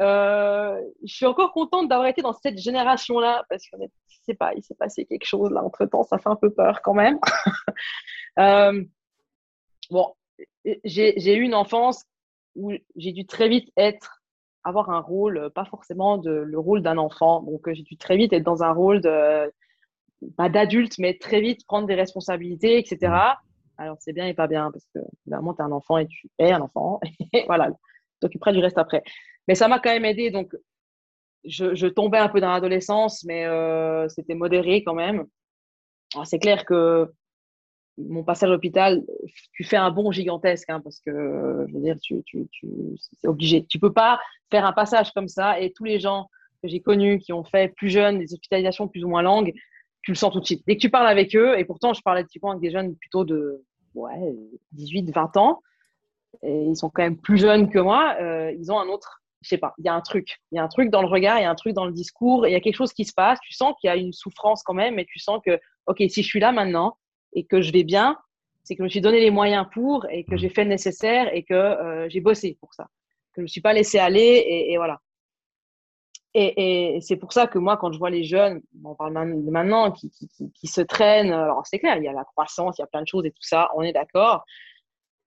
[0.00, 3.76] Euh, je suis encore contente d'avoir été dans cette génération-là parce que
[4.28, 6.02] je pas, il s'est passé quelque chose là entre temps.
[6.02, 7.18] Ça fait un peu peur quand même.
[8.38, 8.84] euh,
[9.90, 10.14] bon,
[10.84, 12.04] j'ai eu une enfance
[12.54, 14.18] où j'ai dû très vite être
[14.64, 17.42] avoir un rôle, pas forcément de, le rôle d'un enfant.
[17.42, 19.00] Donc, j'ai dû très vite être dans un rôle
[20.20, 23.12] d'adulte, mais très vite prendre des responsabilités, etc.
[23.78, 26.28] Alors, c'est bien et pas bien, parce que évidemment, tu es un enfant et tu
[26.38, 27.00] es un enfant.
[27.32, 27.76] Et voilà, tu
[28.20, 29.02] t'occuperas du reste après.
[29.46, 30.30] Mais ça m'a quand même aidé.
[30.30, 30.54] Donc,
[31.44, 35.26] je, tombais un peu dans l'adolescence, mais euh, c'était modéré quand même.
[36.24, 37.10] C'est clair que
[37.96, 39.04] mon passage à l'hôpital,
[39.52, 42.68] tu fais un bond gigantesque, hein, parce que, je veux dire, tu, tu, tu
[42.98, 43.64] c'est obligé.
[43.66, 44.20] Tu peux pas
[44.50, 46.28] faire un passage comme ça et tous les gens
[46.62, 49.52] que j'ai connus qui ont fait plus jeunes des hospitalisations plus ou moins longues,
[50.02, 50.64] tu le sens tout de suite.
[50.66, 53.24] Dès que tu parles avec eux, et pourtant je parlais typiquement avec des jeunes plutôt
[53.24, 53.64] de
[53.98, 54.34] ouais,
[54.72, 55.62] 18, 20 ans,
[56.42, 59.48] et ils sont quand même plus jeunes que moi, euh, ils ont un autre, je
[59.48, 60.38] sais pas, il y a un truc.
[60.52, 61.92] Il y a un truc dans le regard, il y a un truc dans le
[61.92, 64.12] discours, il y a quelque chose qui se passe, tu sens qu'il y a une
[64.12, 66.96] souffrance quand même, et tu sens que, ok, si je suis là maintenant
[67.34, 68.16] et que je vais bien,
[68.64, 71.34] c'est que je me suis donné les moyens pour et que j'ai fait le nécessaire
[71.34, 72.84] et que euh, j'ai bossé pour ça.
[73.32, 75.00] Que je ne me suis pas laissé aller et voilà.
[76.34, 80.10] Et, c'est pour ça que moi, quand je vois les jeunes, on parle maintenant, qui,
[80.54, 83.02] qui, se traînent, alors c'est clair, il y a la croissance, il y a plein
[83.02, 84.44] de choses et tout ça, on est d'accord.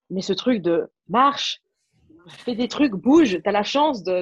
[0.09, 1.61] Mais ce truc de marche,
[2.27, 4.21] fais des trucs, bouge, tu as la chance de,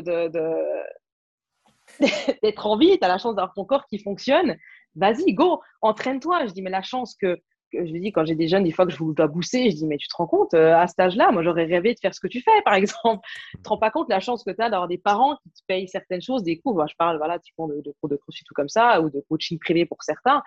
[2.43, 4.55] d'être en vie, tu as la chance d'avoir ton corps qui fonctionne.
[4.95, 6.47] Vas-y, go, entraîne-toi.
[6.47, 7.37] Je dis, mais la chance que
[7.73, 9.97] je dis, quand j'ai des jeunes, des fois que je dois booster, je dis, mais
[9.97, 12.27] tu te rends compte, euh, à cet âge-là, moi, j'aurais rêvé de faire ce que
[12.27, 13.25] tu fais, par exemple.
[13.51, 15.61] Tu te rends pas compte la chance que tu as d'avoir des parents qui te
[15.67, 16.87] payent certaines choses, des cours.
[16.87, 19.59] je parle, voilà, typiquement de, de cours de crossfit ou comme ça, ou de coaching
[19.59, 20.41] privé pour certains.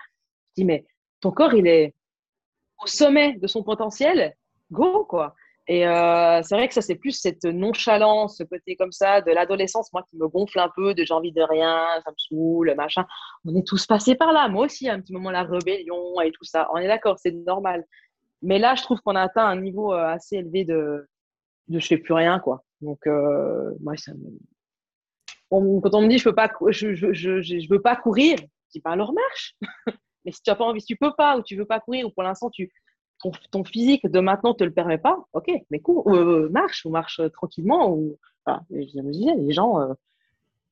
[0.49, 0.85] Je dis, mais
[1.19, 1.95] ton corps, il est
[2.83, 4.35] au sommet de son potentiel.
[4.71, 5.35] Go, quoi.
[5.67, 9.31] Et euh, c'est vrai que ça, c'est plus cette nonchalance, ce côté comme ça de
[9.31, 12.73] l'adolescence, moi qui me gonfle un peu, de j'ai envie de rien, ça me saoule,
[12.75, 13.05] machin.
[13.45, 14.49] On est tous passés par là.
[14.49, 16.67] Moi aussi, à un petit moment, la rébellion et tout ça.
[16.73, 17.85] On est d'accord, c'est normal.
[18.41, 21.07] Mais là, je trouve qu'on a atteint un niveau euh, assez élevé de,
[21.69, 22.65] de je fais plus rien, quoi.
[22.81, 24.19] Donc, euh, moi, ça me...
[25.49, 29.55] quand on me dit je peux veux pas courir, je dis pas alors marche.
[30.25, 32.11] Mais si tu as pas envie, tu peux pas ou tu veux pas courir ou
[32.11, 32.69] pour l'instant tu
[33.51, 37.21] ton, physique de maintenant te le permet pas, ok, mais cours, euh, marche ou marche
[37.33, 37.91] tranquillement.
[37.91, 38.17] Ou,
[38.69, 39.93] je me disais, les gens, euh,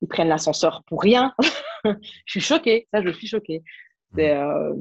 [0.02, 1.34] ils prennent l'ascenseur pour rien.
[1.86, 1.92] je
[2.26, 3.64] suis choquée, ça, je suis choquée.
[4.16, 4.74] C'est, euh,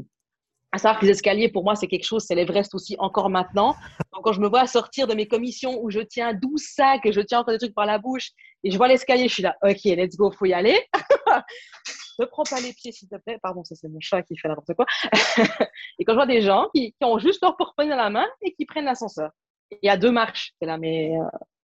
[0.72, 3.74] à savoir que les escaliers, pour moi, c'est quelque chose, c'est l'Everest aussi encore maintenant.
[4.12, 7.12] Donc, quand je me vois sortir de mes commissions où je tiens 12 sacs et
[7.12, 8.30] je tiens encore des trucs par la bouche
[8.62, 10.78] et je vois l'escalier, je suis là, ok, let's go, faut y aller.
[12.20, 13.38] ne prends pas les pieds, s'il te plaît.
[13.42, 14.86] Pardon, ça, c'est mon chat qui fait n'importe quoi.
[15.98, 18.52] et quand je vois des gens qui, ont juste leur porte-monnaie dans la main et
[18.54, 19.30] qui prennent l'ascenseur.
[19.70, 20.52] Il y a deux marches.
[20.60, 21.24] C'est là, mais euh,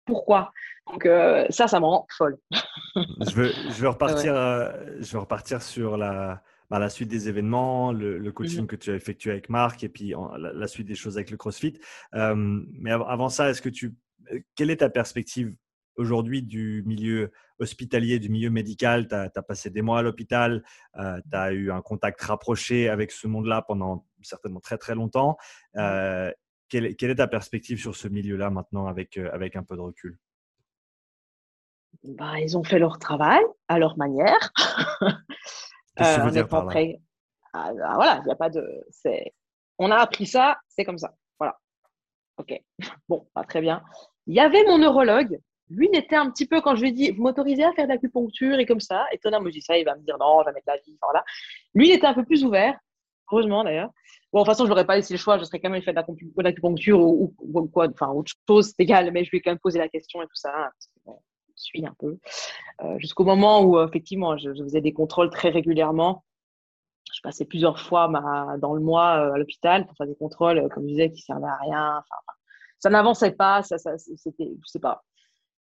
[0.05, 0.53] pourquoi?
[0.91, 2.39] Donc, euh, ça, ça me rend folle.
[2.95, 4.71] je, veux, je, veux repartir, euh,
[5.01, 8.67] je veux repartir sur la, bah, la suite des événements, le, coaching mhm.
[8.67, 11.81] que tu as effectué avec Marc et puis la, suite des choses avec le CrossFit.
[12.13, 13.95] mais avant ça, est-ce que tu,
[14.55, 15.55] quelle est ta perspective
[15.97, 19.09] aujourd'hui du milieu hospitalier, du milieu médical.
[19.09, 20.65] Tu as, passé des mois à l'hôpital,
[20.97, 25.37] euh, tu as eu un contact rapproché avec ce monde-là pendant certainement très très longtemps.
[25.77, 26.33] Euh,
[26.69, 30.19] quelle, est ta perspective sur ce milieu-là maintenant avec, euh, avec un peu de recul?
[32.05, 34.53] Bah, Ils ont fait leur travail à leur manière.
[35.97, 36.69] Qu'est-ce que veux dire par
[37.59, 38.85] ah, bah, voilà, il a pas de.
[39.79, 41.15] On a appris ça, c'est comme ça.
[41.39, 41.57] Voilà.
[42.37, 42.53] Ok.
[43.09, 43.83] Bon, pas très bien.
[44.27, 46.93] Il y avait mon neurologue lui, il était un petit peu, quand je lui ai
[46.93, 49.77] dit, vous m'autorisez à faire de l'acupuncture et comme ça, étonnant, moi je dis ça,
[49.77, 50.97] il va me dire non, je vais mettre la vie.
[51.03, 51.25] Voilà.
[51.75, 52.79] Lui, il était un peu plus ouvert,
[53.31, 53.91] heureusement d'ailleurs.
[54.33, 55.93] Bon, de toute façon, je n'aurais pas laissé le choix, je serais quand même fait
[55.93, 57.35] de l'acupuncture ou,
[57.73, 60.23] quoi, enfin, autre chose, c'est égal, mais je lui ai quand même posé la question
[60.23, 61.11] et tout ça, parce que,
[61.57, 62.19] je suis un peu.
[62.83, 66.23] Euh, jusqu'au moment où, effectivement, je, faisais des contrôles très régulièrement.
[67.15, 68.09] Je passais plusieurs fois
[68.59, 71.23] dans le mois euh, à l'hôpital pour faire des contrôles, euh, comme je disais, qui
[71.23, 72.03] ne servaient à rien.
[72.79, 75.03] Ça n'avançait pas, ça, ça c'était, je sais pas,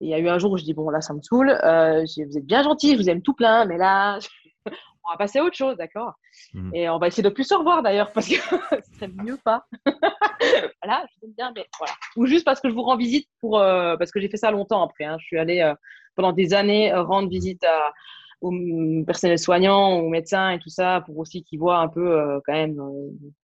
[0.02, 2.00] il y a eu un jour où je dis bon là ça me saoule, euh,
[2.02, 4.18] vous êtes bien gentil, je vous aime tout plein, mais là
[4.66, 6.14] on va passer à autre chose, d'accord?
[6.54, 6.74] Mmh.
[6.74, 9.64] Et on va essayer de plus se revoir d'ailleurs, parce que ce serait mieux pas.
[10.82, 11.94] voilà, je t'aime bien, mais voilà.
[12.16, 14.50] Ou juste parce que je vous rends visite pour, euh, parce que j'ai fait ça
[14.50, 15.04] longtemps après.
[15.04, 15.16] Hein.
[15.20, 15.74] Je suis allée euh,
[16.16, 17.92] pendant des années rendre visite à,
[18.40, 18.52] aux
[19.04, 22.76] personnels soignants, aux médecins et tout ça, pour aussi qu'ils voient un peu quand même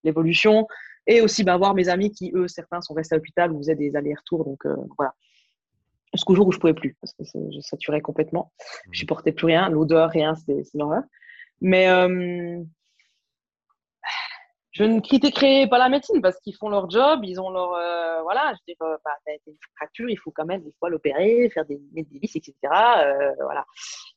[0.05, 0.67] l'évolution.
[1.07, 3.75] Et aussi bah, voir mes amis qui, eux, certains sont restés à l'hôpital, vous faisaient
[3.75, 4.45] des allers-retours.
[4.45, 4.61] Donc
[4.99, 5.13] voilà
[6.15, 8.53] jusqu'au jour où je pouvais plus parce que je saturais complètement.
[8.87, 8.95] Je mmh.
[8.95, 11.03] supportais plus rien, l'odeur, rien, c'était l'horreur.
[11.61, 12.63] Mais euh,
[14.73, 18.23] je ne critiquerai pas la médecine parce qu'ils font leur job, ils ont leur euh,
[18.23, 19.13] voilà, je veux dire, euh, bah,
[19.47, 22.55] une fracture, il faut quand même des fois l'opérer, faire des, des vis, etc.
[22.63, 23.65] voilà,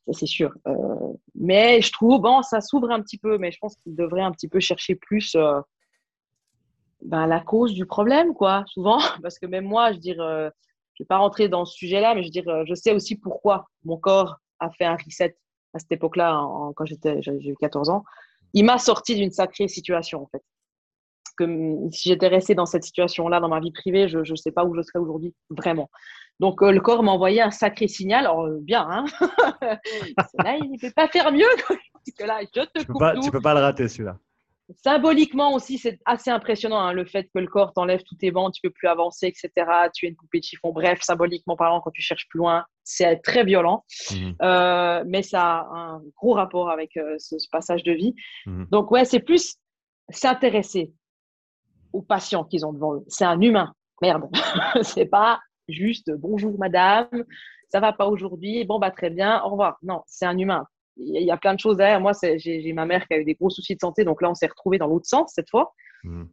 [0.06, 0.54] ça c'est sûr.
[1.36, 4.32] mais je trouve bon, ça s'ouvre un petit peu, mais je pense qu'ils devraient un
[4.32, 5.36] petit peu chercher plus.
[7.04, 10.52] Ben, la cause du problème, quoi, souvent, parce que même moi, je veux dire,
[11.02, 13.16] je vais pas rentrer dans ce sujet-là, mais je veux dire, euh, je sais aussi
[13.16, 15.36] pourquoi mon corps a fait un reset
[15.74, 16.40] à cette époque-là,
[16.76, 18.04] quand j'étais, j'ai eu 14 ans.
[18.54, 20.44] Il m'a sorti d'une sacrée situation, en fait.
[21.38, 21.46] Que
[21.92, 24.76] si j'étais restée dans cette situation-là, dans ma vie privée, je ne sais pas où
[24.76, 25.90] je serais aujourd'hui, vraiment.
[26.40, 28.26] Donc, euh, le corps m'a envoyé un sacré signal.
[28.26, 29.06] Alors, euh, bien, hein
[30.44, 31.48] Là, il ne peut pas faire mieux
[32.16, 34.20] que là, je te tu peux pas, Tu peux pas le rater, celui-là.
[34.84, 38.54] Symboliquement aussi, c'est assez impressionnant hein, le fait que le corps t'enlève tous tes bancs,
[38.54, 39.50] tu peux plus avancer, etc.
[39.94, 40.72] Tu es une poupée de chiffon.
[40.72, 43.84] Bref, symboliquement parlant, quand tu cherches plus loin, c'est très violent.
[44.12, 44.36] Mhm.
[44.42, 48.16] Euh, mais ça a un gros rapport avec euh, ce, passage de vie.
[48.46, 48.68] Mhm.
[48.72, 49.56] Donc ouais, c'est plus
[50.10, 50.92] s'intéresser
[51.94, 53.04] aux patients qu'ils ont devant eux.
[53.08, 53.74] C'est un humain.
[54.02, 54.24] Merde,
[54.82, 57.08] c'est pas juste bonjour madame,
[57.70, 59.78] ça va pas aujourd'hui, bon bah très bien, au revoir.
[59.84, 60.66] Non, c'est un humain
[61.04, 62.00] il y a plein de choses derrière.
[62.00, 64.36] Moi, j'ai ma mère qui a eu des gros soucis de santé, donc là, on
[64.36, 65.74] s'est retrouvé dans l'autre sens cette fois.
[66.04, 66.26] Mmh.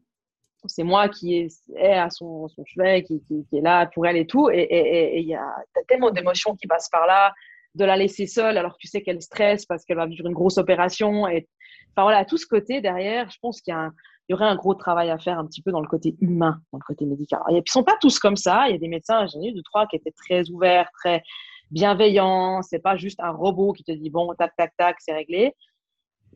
[0.67, 4.51] C'est moi qui est, à son, chevet, qui, est là pour elle et tout.
[4.51, 5.55] Et il y a
[5.87, 7.33] tellement d'émotions qui passent par là,
[7.75, 10.35] de la laisser seule alors que tu sais qu'elle stresse parce qu'elle va vivre une
[10.35, 11.29] grosse opération.
[11.29, 11.49] Et,
[11.95, 15.11] enfin voilà, tout ce côté derrière, je pense qu'il y, y, aurait un gros travail
[15.11, 17.41] à faire un petit peu dans le côté humain, dans le côté médical.
[17.51, 18.69] Et puis, ils sont pas tous comme ça.
[18.69, 21.23] Il y a des médecins, j'en ai eu deux, trois qui étaient très ouverts, très
[21.71, 25.55] bienveillant, c'est pas juste un robot qui te dit bon, tac, tac, tac, c'est réglé.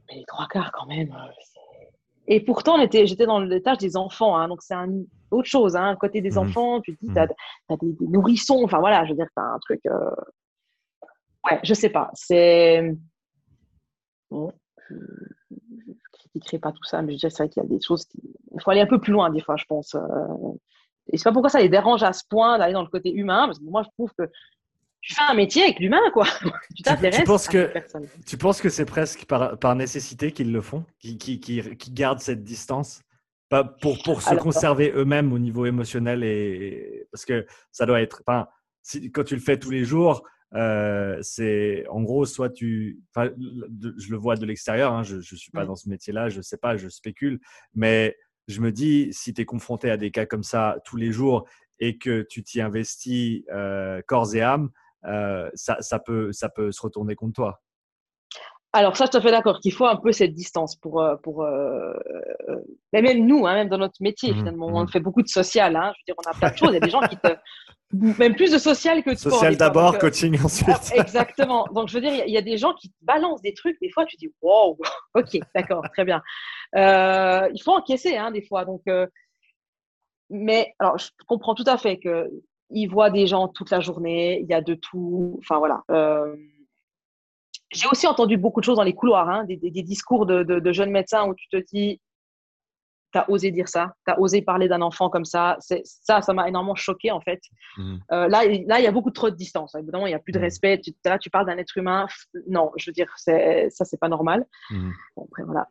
[0.08, 1.12] Mais les trois quarts quand même.
[1.12, 1.30] Euh,
[2.28, 4.88] et pourtant, j'étais dans l'étage des enfants, hein, donc c'est un,
[5.30, 5.74] autre chose.
[5.74, 6.38] Hein, côté des mmh.
[6.38, 7.76] enfants, tu te dis, tu as, mmh.
[7.80, 9.80] des, nourrissons, enfin voilà, je veux dire, tu as un truc.
[9.86, 10.10] Euh...
[11.50, 12.10] Ouais, je sais pas.
[12.14, 12.94] C'est.
[14.30, 14.52] Bon,
[14.88, 17.80] je ne critiquerai pas tout ça, mais je dirais c'est vrai qu'il y a des
[17.80, 18.20] choses qui.
[18.54, 19.94] Il faut aller un peu plus loin, des fois, je pense.
[19.94, 20.00] Euh...
[21.08, 23.46] Et c'est pas pourquoi ça les dérange à ce point d'aller dans le côté humain,
[23.46, 24.30] parce que moi, je trouve que
[25.02, 26.26] tu fais un métier avec l'humain, quoi.
[26.76, 27.72] tu t'intéresses tu, penses que,
[28.24, 32.20] Tu penses que c'est presque par, par nécessité qu'ils le font, qu'ils qui, qui, gardent
[32.20, 33.02] cette distance?
[33.48, 38.22] Pas pour, pour se conserver eux-mêmes au niveau émotionnel et, parce que ça doit être.
[38.26, 38.46] Enfin,
[39.12, 40.22] quand tu le fais tous les jours,
[40.54, 43.00] euh, c'est en gros soit tu.
[43.16, 44.92] je le vois de l'extérieur.
[44.92, 47.40] Hein, je ne suis pas dans ce métier-là, je ne sais pas, je spécule,
[47.74, 48.16] mais
[48.48, 51.46] je me dis si tu es confronté à des cas comme ça tous les jours
[51.78, 54.70] et que tu t'y investis euh, corps et âme,
[55.04, 57.60] euh, ça, ça, peut, ça peut se retourner contre toi.
[58.74, 61.42] Alors ça, je te fais d'accord qu'il faut un peu cette distance pour, euh, pour
[61.42, 61.92] euh,
[62.92, 64.88] mais même nous, hein, même dans notre métier, mmh, finalement, on mmh.
[64.88, 65.76] fait beaucoup de social.
[65.76, 66.70] Hein, je veux dire, on a plein de choses.
[66.70, 67.28] Il y a des gens qui te,
[67.92, 69.32] même plus de social que de sport.
[69.32, 70.68] Social d'abord, coaching ensuite.
[70.70, 71.66] Ah, exactement.
[71.74, 73.78] Donc je veux dire, il y, a des gens qui te balancent des trucs.
[73.82, 74.78] Des fois, tu dis, wow,
[75.14, 76.22] ok, d'accord, très bien.
[76.74, 78.64] il faut encaisser, hein, des fois.
[78.64, 78.82] Donc,
[80.30, 82.30] mais alors, je comprends tout à fait que
[82.74, 85.36] il voit des gens toute la journée, il y a de tout.
[85.38, 85.82] Enfin voilà.
[85.90, 86.34] Euh,
[87.72, 91.26] j'ai aussi entendu beaucoup de choses dans les couloirs, hein, des, discours de, jeunes médecins
[91.26, 92.00] où tu te dis,
[93.12, 95.56] tu as osé dire ça, tu as osé parler d'un enfant comme ça.
[95.60, 97.40] Ça, ça m'a énormément choqué en fait.
[97.76, 97.96] Mmh.
[98.10, 99.74] Euh, là, là, il y a beaucoup trop de distance.
[99.74, 100.42] Évidemment, il n'y a plus de mmh.
[100.42, 100.80] respect.
[100.80, 102.06] Tu, là, tu parles d'un être humain.
[102.48, 104.46] Non, je veux dire, ça, c'est pas normal.
[104.70, 104.90] Mmh.
[105.16, 105.66] Bon, après, voilà.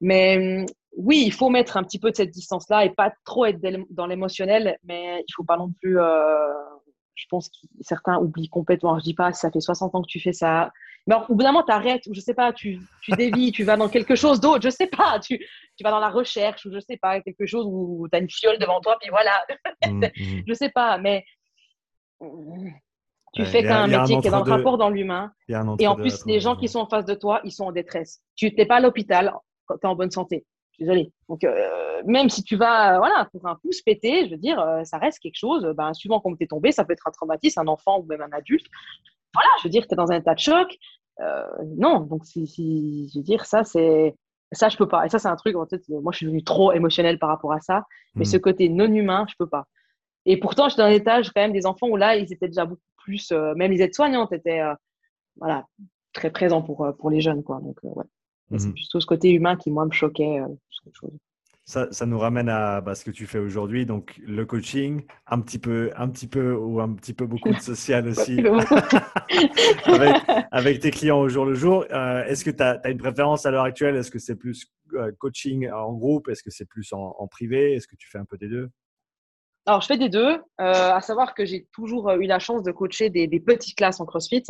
[0.00, 0.64] Mais
[0.96, 3.60] oui, il faut mettre un petit peu de cette distance-là et pas trop être
[3.90, 6.00] dans l'émotionnel, mais il faut pas non plus.
[6.00, 6.52] Euh,
[7.14, 8.98] je pense que certains oublient complètement.
[8.98, 10.70] Je dis pas, ça fait 60 ans que tu fais ça.
[11.06, 13.64] Mais au bout d'un moment, tu arrêtes, ou je sais pas, tu, tu dévis, tu
[13.64, 16.72] vas dans quelque chose d'autre, je sais pas, tu, tu vas dans la recherche, ou
[16.72, 19.44] je sais pas, quelque chose où tu as une fiole devant toi, puis voilà.
[19.86, 20.42] Mmh, mmh.
[20.46, 21.24] je sais pas, mais
[23.34, 25.32] tu fais quand même un métier qui est dans le rapport dans l'humain.
[25.78, 28.20] Et en plus, les gens qui sont en face de toi, ils sont en détresse.
[28.36, 29.32] Tu n'es pas à l'hôpital
[29.66, 30.46] quand tu es en bonne santé.
[30.78, 31.12] Désolée.
[31.28, 34.84] Donc, euh, même si tu vas, voilà, pour un pouce pété, je veux dire, euh,
[34.84, 35.64] ça reste quelque chose.
[35.76, 38.22] Ben, suivant comment tu es tombé, ça peut être un traumatisme, un enfant ou même
[38.22, 38.66] un adulte.
[39.34, 40.68] Voilà, je veux dire, tu es dans un état de choc.
[41.20, 41.44] Euh,
[41.76, 44.14] non, donc, si, si, je veux dire, ça, c'est.
[44.52, 45.04] Ça, je peux pas.
[45.04, 47.52] Et ça, c'est un truc, en fait, moi, je suis devenu trop émotionnel par rapport
[47.52, 47.84] à ça.
[48.14, 48.26] Mais hmm.
[48.26, 49.66] ce côté non humain, je peux pas.
[50.24, 52.64] Et pourtant, j'étais dans un étage quand même des enfants où là, ils étaient déjà
[52.64, 54.62] beaucoup plus, même les aides-soignantes étaient,
[55.36, 55.66] voilà,
[56.12, 57.42] très présent pour, pour les jeunes.
[57.42, 57.60] Quoi.
[57.60, 58.04] Donc, ouais.
[58.50, 58.74] C'est Mhm.
[58.74, 60.40] plutôt ce côté humain qui, moi, me choquait.
[60.94, 61.10] chose.
[61.64, 65.38] Ça, ça nous ramène à bah, ce que tu fais aujourd'hui, donc le coaching, un
[65.40, 68.40] petit peu, un petit peu ou un petit peu beaucoup de social aussi
[69.84, 70.16] avec,
[70.50, 71.84] avec tes clients au jour le jour.
[71.90, 73.96] Euh, Est-ce que tu as, une préférence à l'heure actuelle?
[73.96, 76.30] Est-ce que c'est plus euh, coaching en groupe?
[76.30, 77.74] Est-ce que c'est plus en, en privé?
[77.74, 78.70] Est-ce que tu fais un peu des deux?
[79.66, 80.30] Alors, je fais des deux.
[80.30, 84.00] Euh, à savoir que j'ai toujours eu la chance de coacher des, des petites classes
[84.00, 84.44] en CrossFit.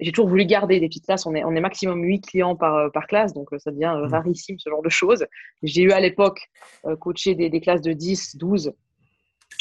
[0.00, 1.24] J'ai toujours voulu garder des petites classes.
[1.26, 4.08] On est, on est maximum 8 clients par, par classe, donc ça devient Mhm.
[4.10, 5.24] rarissime ce genre de choses.
[5.62, 6.48] J'ai eu à l'époque
[6.86, 8.72] euh, coaché des, des classes de 10, 12.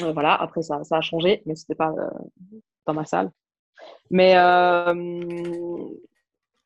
[0.01, 2.09] Euh, voilà, après ça, ça a changé, mais c'était pas euh,
[2.87, 3.29] dans ma salle.
[4.09, 4.93] Mais euh,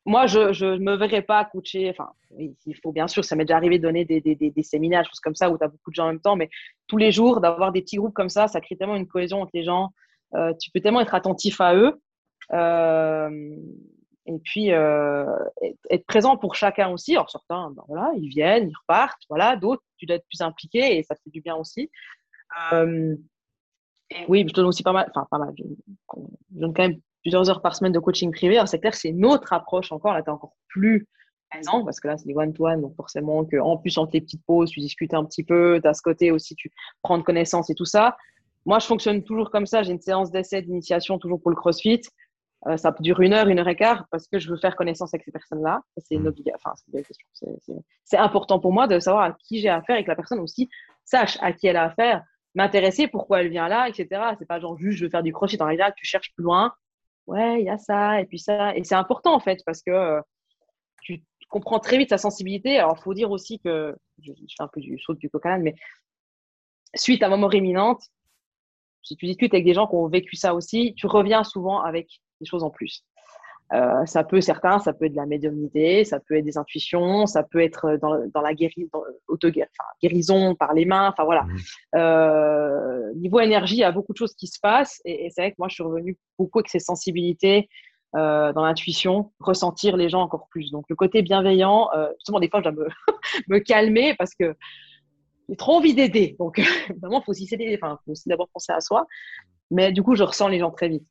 [0.06, 1.90] moi, je ne me verrais pas coacher.
[1.90, 2.08] Enfin,
[2.38, 5.02] il faut bien sûr, ça m'est déjà arrivé de donner des, des, des, des séminaires,
[5.02, 6.48] des choses comme ça, où tu as beaucoup de gens en même temps, mais
[6.86, 9.50] tous les jours, d'avoir des petits groupes comme ça, ça crée tellement une cohésion entre
[9.54, 9.90] les gens.
[10.34, 12.00] Euh, tu peux tellement être attentif à eux.
[12.52, 13.56] Euh,
[14.26, 15.24] et puis, euh,
[15.90, 17.14] être présent pour chacun aussi.
[17.14, 19.22] Alors, certains, ben voilà, ils viennent, ils repartent.
[19.30, 21.90] Voilà, d'autres, tu dois être plus impliqué et ça fait du bien aussi.
[22.72, 23.16] Euh,
[24.28, 25.54] oui, je donne aussi pas mal, enfin, pas mal.
[25.56, 25.64] Je,
[26.50, 28.56] donne quand même plusieurs heures par semaine de coaching privé.
[28.56, 30.12] Alors, c'est clair, c'est une autre approche encore.
[30.12, 31.06] Là, tu es encore plus
[31.50, 32.82] présent parce que là, c'est des one-to-one.
[32.82, 35.80] donc, forcément, que, en plus, entre les petites pauses, tu discutes un petit peu.
[35.82, 36.70] Tu as ce côté aussi, tu
[37.02, 38.16] prends de connaissances et tout ça.
[38.66, 39.82] Moi, je fonctionne toujours comme ça.
[39.82, 42.02] J'ai une séance d'essai d'initiation toujours pour le CrossFit.
[42.68, 45.14] Euh, ça dure une heure, une heure et quart parce que je veux faire connaissance
[45.14, 45.80] avec ces personnes-là.
[45.96, 46.58] C'est une obligation.
[46.62, 46.74] Enfin,
[48.04, 50.68] c'est important pour moi de savoir à qui j'ai affaire et que la personne aussi
[51.04, 52.22] sache à qui elle a affaire,
[52.54, 54.32] m'intéresser, pourquoi elle vient là, etc.
[54.38, 55.60] C'est pas genre juste je veux faire du crossfit.
[55.62, 56.74] En réalité, tu cherches plus loin.
[57.26, 58.76] Ouais, il y a ça et puis ça.
[58.76, 60.20] Et c'est important en fait parce que euh,
[61.00, 62.78] tu comprends très vite sa sensibilité.
[62.78, 65.44] Alors, il faut dire aussi que je, je, fais un peu du saut du coq
[65.60, 65.74] mais
[66.94, 68.02] suite à ma mort imminente,
[69.02, 72.20] si tu discutes avec des gens qui ont vécu ça aussi, tu reviens souvent avec
[72.40, 73.04] des choses en plus.
[73.74, 77.26] Euh, ça peut, certains, ça peut être de la médiumnité, ça peut être des intuitions,
[77.26, 81.10] ça peut être dans, dans la guéri, dans, auto -guéri, enfin, guérison par les mains,
[81.10, 81.42] enfin voilà.
[81.42, 81.56] Mmh.
[81.96, 85.42] Euh, niveau énergie, il y a beaucoup de choses qui se passent et, et c'est
[85.42, 87.68] vrai que moi, je suis revenue beaucoup avec ces sensibilités
[88.16, 90.70] euh, dans l'intuition, ressentir les gens encore plus.
[90.70, 92.88] Donc le côté bienveillant, euh, justement, des fois, je dois me,
[93.48, 94.56] me calmer parce que
[95.46, 96.34] j'ai trop envie d'aider.
[96.38, 96.58] Donc
[97.02, 99.06] vraiment, il faut aussi, enfin, faut aussi d'abord penser à soi.
[99.70, 101.06] Mais du coup, je ressens les gens très vite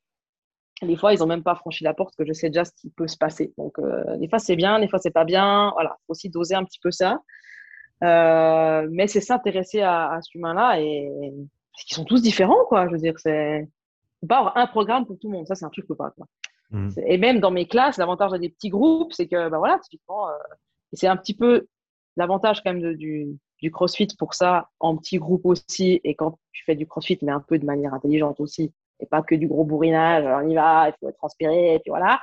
[0.81, 2.89] des fois, ils n'ont même pas franchi la porte, que je sais déjà ce qui
[2.89, 3.53] peut se passer.
[3.57, 5.71] Donc, euh, des fois, c'est bien, des fois, c'est pas bien.
[5.73, 7.21] Voilà, il faut aussi doser un petit peu ça.
[8.03, 11.09] Euh, mais c'est s'intéresser à, à, ce humain-là et
[11.73, 12.87] parce qu'ils sont tous différents, quoi.
[12.87, 13.67] Je veux dire, c'est
[14.27, 15.47] pas avoir un programme pour tout le monde.
[15.47, 16.11] Ça, c'est un truc que pas.
[16.11, 16.27] Quoi.
[16.71, 16.89] Mmh.
[17.05, 20.33] Et même dans mes classes, l'avantage des petits groupes, c'est que, ben voilà, typiquement, euh,
[20.93, 21.67] c'est un petit peu
[22.17, 26.01] l'avantage quand même de, du, du CrossFit pour ça, en petit groupe aussi.
[26.03, 29.21] Et quand tu fais du CrossFit, mais un peu de manière intelligente aussi, et pas
[29.21, 32.19] que du gros bourrinage, on y va, il faut être transpiré, et puis voilà.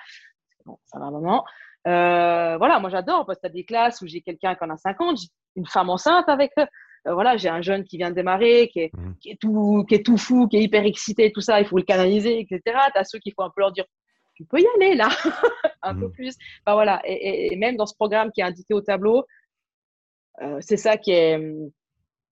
[0.65, 1.45] Bon, ça va un moment.
[1.87, 4.71] Euh, voilà, moi j'adore parce que tu as des classes où j'ai quelqu'un qui en
[4.71, 5.19] a 50,
[5.57, 6.67] une femme enceinte avec eux.
[7.07, 9.15] Euh, voilà, j'ai un jeune qui vient de démarrer, qui est, mmh.
[9.21, 11.77] qui, est tout, qui est tout fou, qui est hyper excité, tout ça, il faut
[11.77, 12.61] le canaliser, etc.
[12.65, 13.85] Tu as ceux qui faut un peu leur dire
[14.35, 15.09] tu peux y aller là,
[15.83, 16.01] un mmh.
[16.01, 16.35] peu plus.
[16.67, 19.25] Enfin, voilà, et, et, et, même dans ce programme qui est indiqué au tableau,
[20.43, 21.39] euh, c'est ça qui est,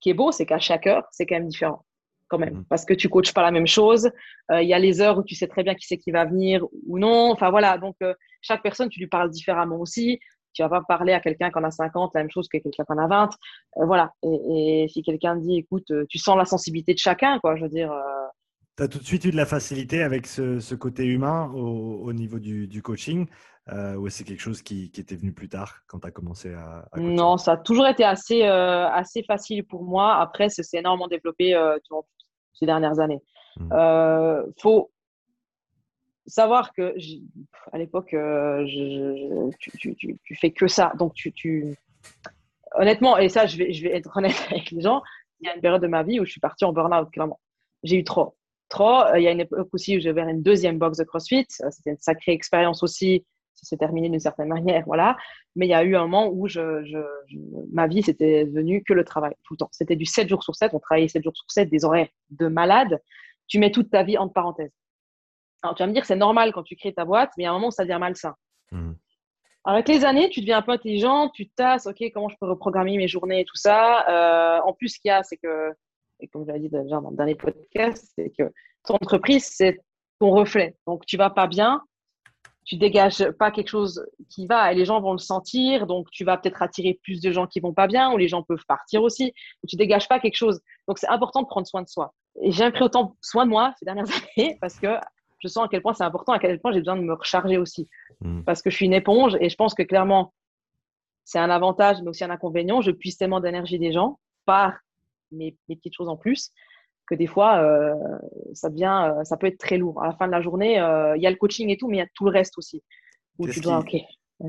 [0.01, 1.84] qui est beau, c'est qu'à chaque heure, c'est quand même différent
[2.32, 2.64] quand même, mmh.
[2.70, 4.10] parce que tu coaches pas la même chose.
[4.48, 6.24] Il euh, y a les heures où tu sais très bien qui c'est qui va
[6.24, 7.30] venir ou non.
[7.30, 10.18] Enfin voilà, donc euh, chaque personne, tu lui parles différemment aussi.
[10.54, 12.84] Tu vas pas parler à quelqu'un qui en a 50 la même chose que quelqu'un
[12.84, 13.24] qui en a 20.
[13.24, 14.12] Euh, voilà.
[14.22, 17.56] Et, et si quelqu'un dit, écoute, tu sens la sensibilité de chacun, quoi.
[17.56, 17.92] Je veux dire.
[18.78, 22.00] Tu as tout de suite eu de la facilité avec ce, ce côté humain au,
[22.04, 23.26] au niveau du, du coaching
[23.70, 26.52] euh, ou c'est quelque chose qui, qui, était venu plus tard quand tu as commencé
[26.52, 30.16] à, à Non, ça a toujours été assez, euh, assez facile pour moi.
[30.16, 32.04] Après, c'est énormément développé euh, durant
[32.55, 33.22] ces dernières années.
[33.57, 34.53] Il mmh.
[34.59, 34.90] faut
[36.26, 36.94] savoir que
[37.72, 38.14] à l'époque,
[39.59, 40.92] tu, tu, tu, tu, fais que ça.
[40.98, 41.76] Donc, tu, tu...
[42.74, 45.03] honnêtement, et ça, je vais, je vais être honnête avec les gens,
[45.40, 47.40] il y a une période de ma vie où je suis partie en burn-out, clairement.
[47.82, 48.36] J'ai eu trop.
[48.68, 49.03] Trop.
[49.16, 51.46] Il y a une époque aussi où j'ai ouvert une deuxième box de CrossFit.
[51.48, 53.24] C'était une sacrée expérience aussi
[53.55, 55.16] ça s'est terminé d'une certaine manière, voilà.
[55.57, 57.38] Mais il y a eu un moment où je, je, je
[57.72, 59.68] ma vie, c'était devenu que le travail, tout le temps.
[59.72, 62.48] C'était du 7 jours sur 7, on travaillait 7 jours sur 7, des horaires de
[62.48, 63.00] malade.
[63.48, 64.72] Tu mets toute ta vie entre parenthèses.
[65.62, 67.46] Alors, tu vas me dire, c'est normal quand tu crées ta boîte, mais il y
[67.46, 68.34] a un moment où ça devient malsain.
[68.72, 68.92] Mmh.
[69.64, 72.96] Avec les années, tu deviens un peu intelligent, tu tasses, OK, comment je peux reprogrammer
[72.96, 74.09] mes journées et tout ça.
[74.09, 75.70] Euh, en plus, ce qu'il y a, c'est que,
[76.18, 78.53] et comme je l'ai dit déjà dans le dernier podcast, c'est que
[78.84, 79.80] ton entreprise, c'est
[80.18, 80.76] ton reflet.
[80.88, 81.80] Donc, tu vas pas bien,
[82.64, 86.24] tu dégages pas quelque chose qui va et les gens vont le sentir, donc tu
[86.24, 89.02] vas peut-être attirer plus de gens qui vont pas bien ou les gens peuvent partir
[89.02, 89.32] aussi,
[89.62, 90.60] ou tu dégages pas quelque chose.
[90.86, 92.14] Donc c'est important de prendre soin de soi.
[92.40, 94.06] Et j'ai pris autant soin de moi ces dernières
[94.36, 94.96] années parce que
[95.38, 97.58] je sens à quel point c'est important, à quel point j'ai besoin de me recharger
[97.58, 97.88] aussi.
[98.20, 98.42] Mm.
[98.42, 100.32] Parce que je suis une éponge et je pense que clairement,
[101.24, 102.80] c'est un avantage, mais aussi un inconvénient.
[102.80, 104.74] Je puisse tellement d'énergie des gens par
[105.32, 106.50] mes, petites choses en plus
[107.07, 107.94] que des fois, euh,
[108.55, 110.03] ça, devient, euh, ça peut être très lourd.
[110.03, 111.96] À la fin de la journée, euh, il y a le coaching et tout, mais
[111.96, 112.82] il y a tout le reste aussi.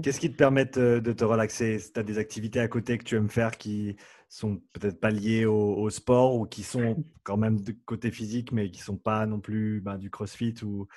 [0.01, 1.77] Qu'est-ce qui te permet de te relaxer?
[1.93, 3.95] Tu as des activités à côté que tu aimes faire qui
[4.27, 8.71] sont peut-être pas liées au, sport ou qui sont quand même de côté physique, mais
[8.71, 10.87] qui sont pas non plus ben, du crossfit ou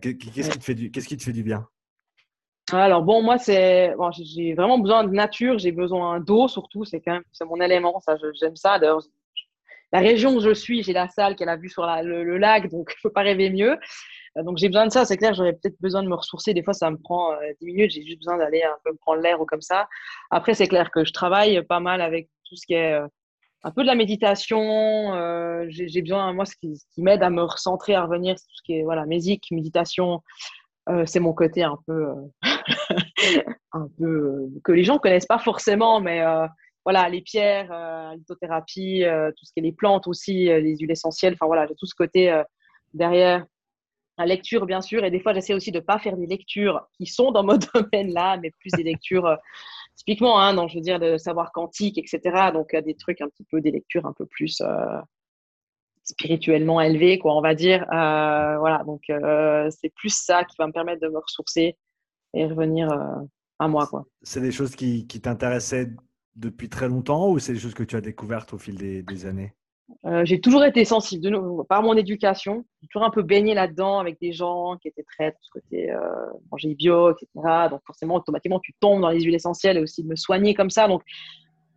[0.00, 1.66] qu'est-ce qui te fait du qu'est-ce qui te fait du bien?
[2.72, 7.00] Alors bon, moi c'est bon, j'ai vraiment besoin de nature, j'ai besoin d'eau surtout, c'est
[7.00, 8.78] quand même c'est mon élément, ça j'aime ça.
[8.78, 9.02] D'ailleurs,
[9.94, 12.92] la région où je suis, j'ai la salle qu'elle a vue sur le, lac, donc
[12.96, 13.78] je peux pas rêver mieux.
[14.36, 16.52] Euh, donc j'ai besoin de ça, c'est clair, j'aurais peut-être besoin de me ressourcer.
[16.52, 18.96] Des fois, ça me prend euh, 10 minutes, j'ai juste besoin d'aller un peu me
[18.96, 19.88] prendre l'air ou comme ça.
[20.32, 23.06] Après, c'est clair que je travaille pas mal avec tout ce qui est euh,
[23.62, 25.14] un peu de la méditation.
[25.14, 28.56] Euh, j'ai besoin, moi, ce qui, qui m'aide à me recentrer, à revenir, c'est tout
[28.56, 30.22] ce qui est voilà, musique, méditation.
[30.88, 32.08] Euh, c'est mon côté un peu,
[33.72, 36.20] un peu que les gens connaissent pas forcément, mais
[36.84, 39.04] voilà, les pierres, euh, lithothérapie,
[39.36, 41.34] tout ce qui est les plantes aussi, les huiles essentielles.
[41.34, 42.42] Enfin voilà, j'ai tout ce côté
[42.92, 43.44] derrière
[44.18, 46.86] la lecture, bien sûr, et des fois, j'essaie aussi de ne pas faire des lectures
[46.96, 49.36] qui sont dans mon domaine là, mais plus des lectures euh,
[49.96, 52.50] typiquement, hein, je veux dire, de savoir quantique, etc.
[52.52, 55.00] Donc, des trucs un petit peu, des lectures un peu plus euh,
[56.04, 57.82] spirituellement élevées, quoi, on va dire.
[57.92, 59.02] Euh, voilà, donc
[59.70, 61.76] c'est plus ça qui va me permettre de me ressourcer
[62.34, 62.88] et revenir
[63.58, 64.04] à moi, quoi.
[64.22, 65.88] C'est des choses qui t'intéressaient
[66.36, 69.52] depuis très longtemps ou c'est des choses que tu as découvertes au fil des années?
[70.06, 72.64] Euh, j'ai toujours été sensible, de nouveau, par mon éducation.
[72.80, 75.98] J'ai toujours un peu baigné là-dedans avec des gens qui étaient très, ce côté euh,
[76.50, 77.28] manger bio, etc.
[77.70, 80.70] Donc, forcément, automatiquement, tu tombes dans les huiles essentielles et aussi de me soigner comme
[80.70, 80.88] ça.
[80.88, 81.02] Donc,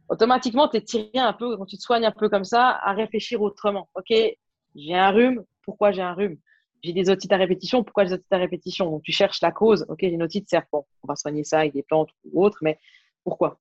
[0.10, 2.94] automatiquement, tu es tiré un peu, quand tu te soignes un peu comme ça, à
[2.94, 3.90] réfléchir autrement.
[3.96, 6.38] OK, j'ai un rhume, pourquoi j'ai un rhume?
[6.84, 8.90] J'ai des otites à répétition, pourquoi j'ai des otites à répétition?
[8.90, 9.86] Donc, tu cherches la cause.
[9.90, 12.80] OK, j'ai une otite, bon, on va soigner ça avec des plantes ou autres, mais
[13.24, 13.60] pourquoi?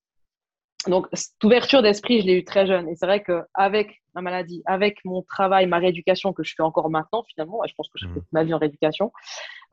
[0.89, 2.89] Donc, cette ouverture d'esprit, je l'ai eu très jeune.
[2.89, 6.91] Et c'est vrai qu'avec ma maladie, avec mon travail, ma rééducation que je fais encore
[6.91, 8.14] maintenant, finalement, je pense que je fais mmh.
[8.14, 9.12] toute ma vie en rééducation,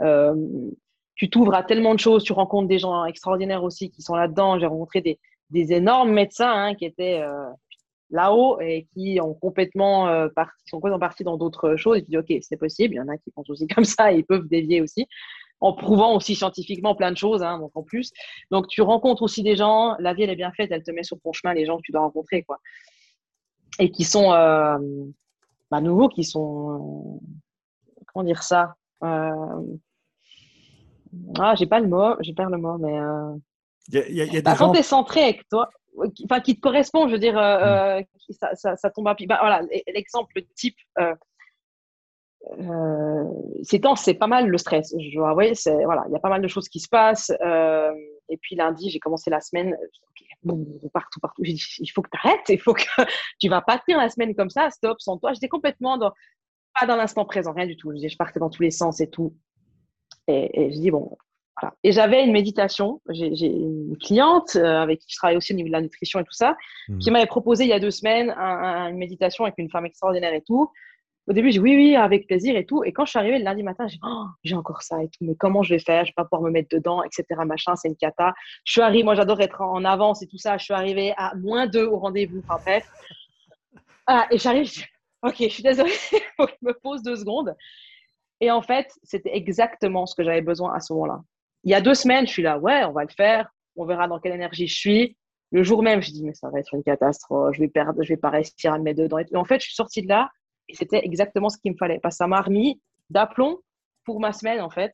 [0.01, 0.35] euh,
[1.15, 4.59] tu t'ouvres à tellement de choses, tu rencontres des gens extraordinaires aussi qui sont là-dedans.
[4.59, 5.19] J'ai rencontré des,
[5.51, 7.45] des, énormes médecins hein, qui étaient euh,
[8.09, 11.97] là-haut et qui ont complètement euh, parti, sont complètement partis dans d'autres choses.
[11.97, 12.95] Et tu dis, OK, c'est possible.
[12.95, 15.07] Il y en a qui pensent aussi comme ça et ils peuvent dévier aussi
[15.63, 18.11] en prouvant aussi scientifiquement plein de choses, hein, donc en plus.
[18.51, 21.03] Donc tu rencontres aussi des gens, la vie elle est bien faite, elle te met
[21.03, 22.59] sur ton chemin les gens que tu dois rencontrer, quoi.
[23.79, 24.77] Et qui sont, euh,
[25.71, 27.21] bah, nouveaux, qui sont,
[28.07, 29.61] comment dire ça euh,
[31.39, 33.33] Ah, j'ai pas le mot, j'ai pas le mot, mais euh,
[33.93, 35.69] y a, y a bah, quand tu es centré avec toi,
[36.25, 38.33] enfin qui te correspond, je veux dire, euh, mm.
[38.33, 39.27] ça, ça, ça, tombe à pied.
[39.27, 41.15] Bah, voilà, l'exemple type euh,
[43.63, 44.93] ces temps, c'est pas mal le stress.
[44.99, 47.31] Je dois avouer, c'est voilà, il y a pas mal de choses qui se passent.
[47.41, 47.91] Euh,
[48.29, 49.75] et puis lundi, j'ai commencé la semaine.
[50.93, 51.43] partout, partout.
[51.43, 52.49] J'ai dit, il faut que tu arrêtes.
[52.49, 52.83] Il faut que
[53.39, 54.69] tu vas pas tenir la semaine comme ça.
[54.69, 55.33] Stop, sans toi.
[55.33, 56.11] J'étais complètement dans,
[56.79, 57.91] pas dans l'instant présent, rien du tout.
[57.95, 59.35] Je, partais dans tous les sens et tout.
[60.27, 61.17] Et, je dis bon.
[61.61, 61.75] Voilà.
[61.83, 62.99] Et j'avais une méditation.
[63.09, 66.23] J'ai une cliente euh, avec qui je travaille aussi au niveau de la nutrition et
[66.23, 66.57] tout ça,
[66.89, 66.97] mmh.
[66.97, 70.41] qui m'avait proposé il y a deux semaines une méditation avec une femme extraordinaire et
[70.41, 70.71] tout.
[71.25, 72.83] Au début, j'ai oui, oui, avec plaisir et tout.
[72.83, 75.19] Et quand je suis arrivée le lundi matin, j'ai oh, j'ai encore ça et tout.
[75.21, 76.03] Mais comment je vais faire?
[76.03, 77.25] Je vais pas pouvoir me mettre dedans, etc.
[77.45, 78.33] Machin, c'est une cata.
[78.65, 80.57] Je suis arrivée, moi j'adore être en avance et tout ça.
[80.57, 82.41] Je suis arrivée à moins deux au rendez-vous.
[82.45, 82.89] Enfin bref.
[84.05, 84.69] Ah, et j'arrive,
[85.21, 87.55] ok, je suis désolée, je me pose deux secondes.
[88.41, 91.21] Et en fait, c'était exactement ce que j'avais besoin à ce moment-là.
[91.63, 93.49] Il y a deux semaines, je suis là, ouais, on va le faire.
[93.77, 95.17] On verra dans quelle énergie je suis.
[95.51, 97.55] Le jour même, je dis, mais ça va être une catastrophe.
[97.55, 99.19] Je vais perdre, je vais pas réussir à me mettre dedans.
[99.19, 100.29] Et en fait, je suis sortie de là
[100.69, 101.99] et c'était exactement ce qu'il me fallait.
[101.99, 103.59] Parce que ça m'a remis d'aplomb
[104.05, 104.93] pour ma semaine, en fait.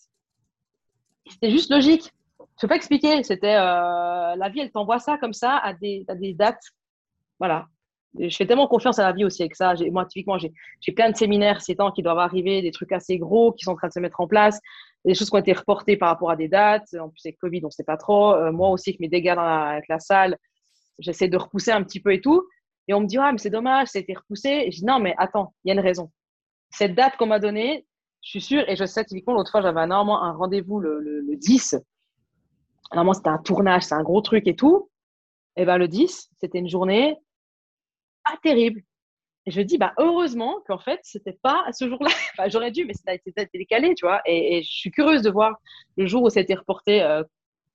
[1.29, 2.11] C'était juste logique.
[2.39, 3.23] Je peux pas expliquer.
[3.23, 6.63] C'était euh, la vie, elle t'envoie ça comme ça à des, à des dates.
[7.39, 7.67] Voilà.
[8.17, 9.73] je fais tellement confiance à la vie aussi avec ça.
[9.91, 13.53] Moi, typiquement, j'ai plein de séminaires ces temps qui doivent arriver, des trucs assez gros
[13.53, 14.59] qui sont en train de se mettre en place,
[15.05, 16.93] des choses qui ont été reportées par rapport à des dates.
[16.99, 18.33] En plus, avec Covid, on ne sait pas trop.
[18.33, 20.37] Euh, moi aussi, avec mes dégâts la, avec la salle,
[20.99, 22.45] j'essaie de repousser un petit peu et tout.
[22.89, 24.71] Et on me dit, ah, mais c'est dommage, été repoussé.
[24.71, 26.11] Je dis, non, mais attends, il y a une raison.
[26.71, 27.85] Cette date qu'on m'a donnée,
[28.23, 31.35] je suis sûre, et je sais typiquement, l'autre fois, j'avais normalement un rendez-vous le, le,
[31.35, 31.75] 10.
[32.91, 34.89] Normalement, c'était un tournage, c'est un gros truc et tout.
[35.55, 37.15] Et ben le 10, c'était une journée
[38.25, 38.81] pas terrible.
[39.45, 42.09] Et je dis, bah, heureusement qu'en fait, c'était pas ce jour-là.
[42.49, 44.21] j'aurais dû, mais été décalé, tu vois.
[44.25, 45.59] Et, je suis curieuse de voir
[45.95, 47.23] le jour où été reporté, euh,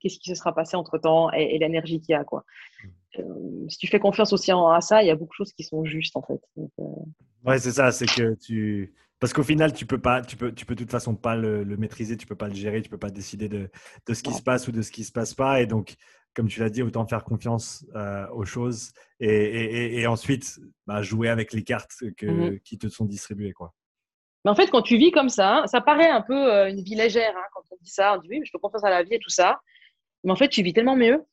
[0.01, 2.43] qu'est-ce qui se sera passé entre temps et, et l'énergie qu'il y a, quoi.
[3.19, 5.65] Euh, si tu fais confiance aussi à ça, il y a beaucoup de choses qui
[5.65, 6.41] sont justes en fait.
[6.59, 6.83] Euh,
[7.45, 10.67] ouais, c'est ça, c'est que tu, Parce qu'au final, tu peux pas, tu peux, tu
[10.67, 13.11] peux de toute façon pas le, maîtriser, tu peux pas le gérer, tu peux pas
[13.11, 13.71] décider de,
[14.07, 15.61] de ce qui se passe ou de ce qui se passe pas.
[15.61, 15.95] Et donc,
[16.35, 21.29] comme tu l'as dit, autant faire confiance euh, aux choses et, et, ensuite bah, jouer
[21.29, 23.53] avec les cartes que, mmh qui te sont distribuées.
[23.53, 23.73] Quoi.
[24.45, 27.35] Mais en fait, quand tu vis comme ça, ça paraît un peu une vie légère
[27.37, 28.15] hein, quand on dit ça.
[28.15, 29.61] On dit oui, mais je peux confiance à la vie et tout ça.
[30.25, 31.25] Mais en fait, tu vis tellement mieux.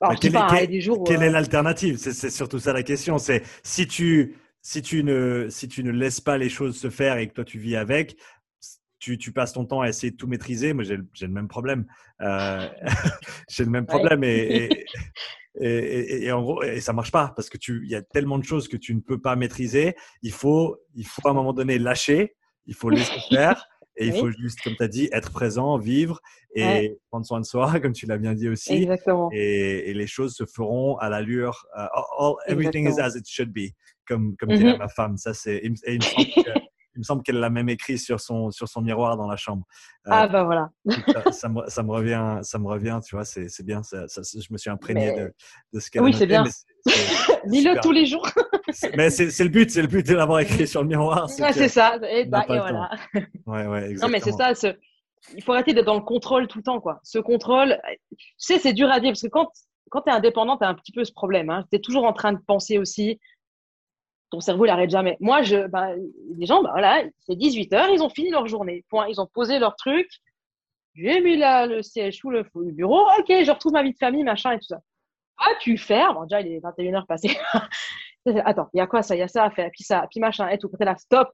[0.00, 1.96] Alors, quelle, est, jours quelle est l'alternative?
[1.96, 3.18] C'est surtout ça la question.
[3.18, 7.16] C'est si tu, si, tu ne, si tu ne laisses pas les choses se faire
[7.18, 8.16] et que toi tu vis avec,
[8.98, 10.72] tu, tu, passes ton temps à essayer de tout maîtriser.
[10.72, 11.86] Moi, j'ai le même problème.
[12.20, 12.66] Euh,
[13.48, 14.24] j'ai le même problème.
[14.24, 14.86] Et,
[15.60, 18.38] et, et, en gros, et ça marche pas parce que tu, il y a tellement
[18.38, 19.94] de choses que tu ne peux pas maîtriser.
[20.22, 22.34] Il faut, il faut à un moment donné lâcher.
[22.66, 23.66] Il faut laisser faire.
[23.96, 26.20] Et il faut juste, comme tu as dit, être présent, vivre
[26.54, 28.72] et prendre soin de soi, comme tu l'as bien dit aussi.
[28.74, 29.30] Exactement.
[29.32, 31.66] Et, et, les choses se feront à l'allure.
[31.76, 33.72] Uh, everything is as it should be,
[34.06, 34.78] comme, comme dirait mm-hmm.
[34.78, 35.16] ma femme.
[35.16, 36.64] Ça, c'est, il me semble
[37.24, 39.64] qu'elle l'a même écrit sur son, sur son miroir dans la chambre.
[40.06, 40.70] Euh, ah, bah voilà.
[41.32, 43.82] ça, me, ça, me, revient, ça me revient, tu vois, c'est bien.
[43.82, 45.34] Ça, je me suis imprégné de,
[45.72, 46.44] de, ce qu'elle Oui, c'est bien.
[47.46, 48.28] Dis-le tous les jours.
[48.96, 51.28] mais c'est le but, c'est le but de l'avoir écrit sur le miroir.
[51.30, 52.90] C'est ça, et, bah, et voilà.
[53.46, 54.06] Ouais, ouais, exactement.
[54.06, 54.76] Non, mais c'est ça, ce...
[55.34, 57.00] il faut arrêter d'être dans le contrôle tout le temps, quoi.
[57.02, 57.78] Ce contrôle,
[58.10, 59.48] tu sais, c'est dur à dire, parce que quand,
[59.90, 61.50] quand tu es indépendant, tu as un petit peu ce problème.
[61.50, 61.64] Hein.
[61.70, 63.20] Tu es toujours en train de penser aussi
[64.30, 65.16] ton cerveau, il n'arrête jamais.
[65.20, 65.90] Moi, je, bah,
[66.36, 68.84] les gens, bah, voilà, c'est 18 heures, ils ont fini leur journée.
[68.88, 69.08] Point.
[69.08, 70.08] Ils ont posé leur truc.
[70.94, 73.06] J'ai mis là, le siège sous le, bureau.
[73.18, 74.80] Ok, je retrouve ma vie de famille, machin et tout ça.
[75.38, 76.14] Ah, tu fermes.
[76.14, 77.36] Bon, déjà, il est 21 heures passées.
[78.44, 80.20] Attends, il y a quoi ça, il y a ça à faire, puis ça, puis
[80.20, 80.68] machin et tout.
[80.78, 81.30] T'es là, stop.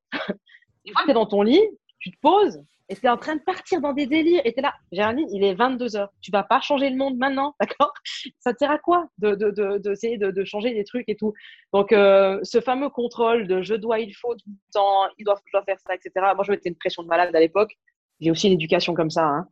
[0.84, 1.62] Une fois t'es dans ton lit,
[1.98, 2.60] tu te poses,
[2.90, 5.44] et es en train de partir dans des délires et tu es là, Géraldine, il
[5.44, 6.10] est 22 heures.
[6.20, 7.92] Tu vas pas changer le monde maintenant, d'accord?
[8.40, 11.32] Ça te sert à quoi de, de, de, de, de, changer des trucs et tout?
[11.72, 15.36] Donc, euh, ce fameux contrôle de je dois, il faut tout le temps, il doit,
[15.46, 16.10] je dois faire ça, etc.
[16.34, 17.76] Moi, je mettais une pression de malade à l'époque.
[18.20, 19.24] J'ai aussi une éducation comme ça.
[19.24, 19.46] Hein.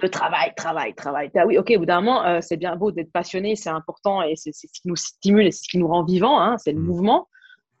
[0.00, 1.30] Le travail, travail, travail.
[1.36, 4.20] Ah oui, ok, au bout d'un moment, euh, c'est bien beau d'être passionné, c'est important
[4.22, 6.72] et c'est ce qui nous stimule et c'est ce qui nous rend vivants, hein, c'est
[6.72, 6.86] le mmh.
[6.86, 7.28] mouvement.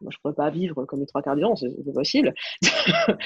[0.00, 2.34] Moi, je ne pourrais pas vivre comme les trois quarts du temps, c'est possible.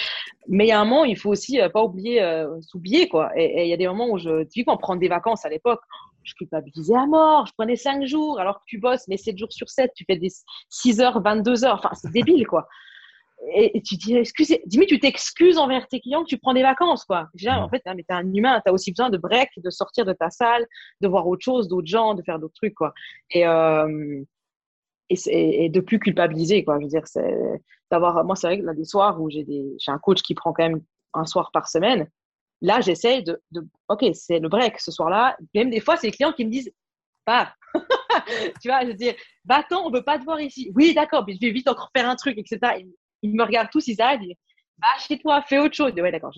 [0.48, 3.30] Mais il y a un moment, il faut aussi euh, pas oublier, euh, s'oublier, quoi.
[3.36, 5.80] Et il y a des moments où je, tu vois, prendre des vacances à l'époque,
[6.22, 7.46] je culpabilisais à mort.
[7.46, 10.16] Je prenais cinq jours alors que tu bosses, mais 7 jours sur 7, tu fais
[10.16, 10.28] des
[10.68, 11.80] 6 heures, 22 heures.
[11.82, 12.68] Enfin, c'est débile, quoi.
[13.54, 17.04] Et, tu dis, excusez, dis-moi, tu t'excuses envers tes clients que tu prends des vacances,
[17.04, 17.28] quoi.
[17.46, 20.12] en fait, hein, mais t'es un humain, t'as aussi besoin de break, de sortir de
[20.12, 20.66] ta salle,
[21.00, 22.92] de voir autre chose, d'autres gens, de faire d'autres trucs, quoi.
[23.30, 24.22] Et, euh,
[25.10, 26.78] et, de plus culpabiliser quoi.
[26.78, 29.74] Je veux dire c'est d'avoir moi c'est vrai que là des soirs où j'ai des
[29.78, 30.82] j'ai un coach qui prend quand même
[31.14, 32.08] un soir par semaine
[32.62, 33.40] là j'essaye de,
[33.88, 35.36] ok c'est le break ce soir-là.
[35.54, 36.72] Même des fois c'est les clients qui me disent
[37.24, 37.54] pas.
[38.60, 40.70] Tu vois je veux dire va t'en on veut pas te voir ici.
[40.74, 42.84] Oui d'accord mais je vais vite encore faire un truc etc
[43.22, 45.92] ils, me regardent tous ils s'arrêtent va chez toi fais autre chose.
[45.94, 46.32] Ouais d'accord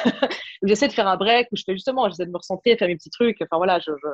[0.62, 2.96] j'essaie de faire un break où je fais justement j'essaie de me recentrer faire mes
[2.96, 3.38] petits trucs.
[3.42, 4.08] Enfin voilà je, je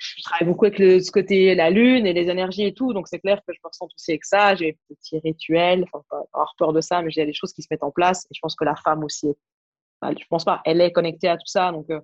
[0.00, 3.06] je travaille beaucoup avec le, ce côté la lune et les énergies et tout, donc
[3.06, 4.54] c'est clair que je me ressens aussi avec ça.
[4.54, 7.62] J'ai des petits rituels, enfin pas avoir peur de ça, mais j'ai des choses qui
[7.62, 8.24] se mettent en place.
[8.30, 11.36] Et je pense que la femme aussi, est, je pense pas, elle est connectée à
[11.36, 12.00] tout ça, donc euh,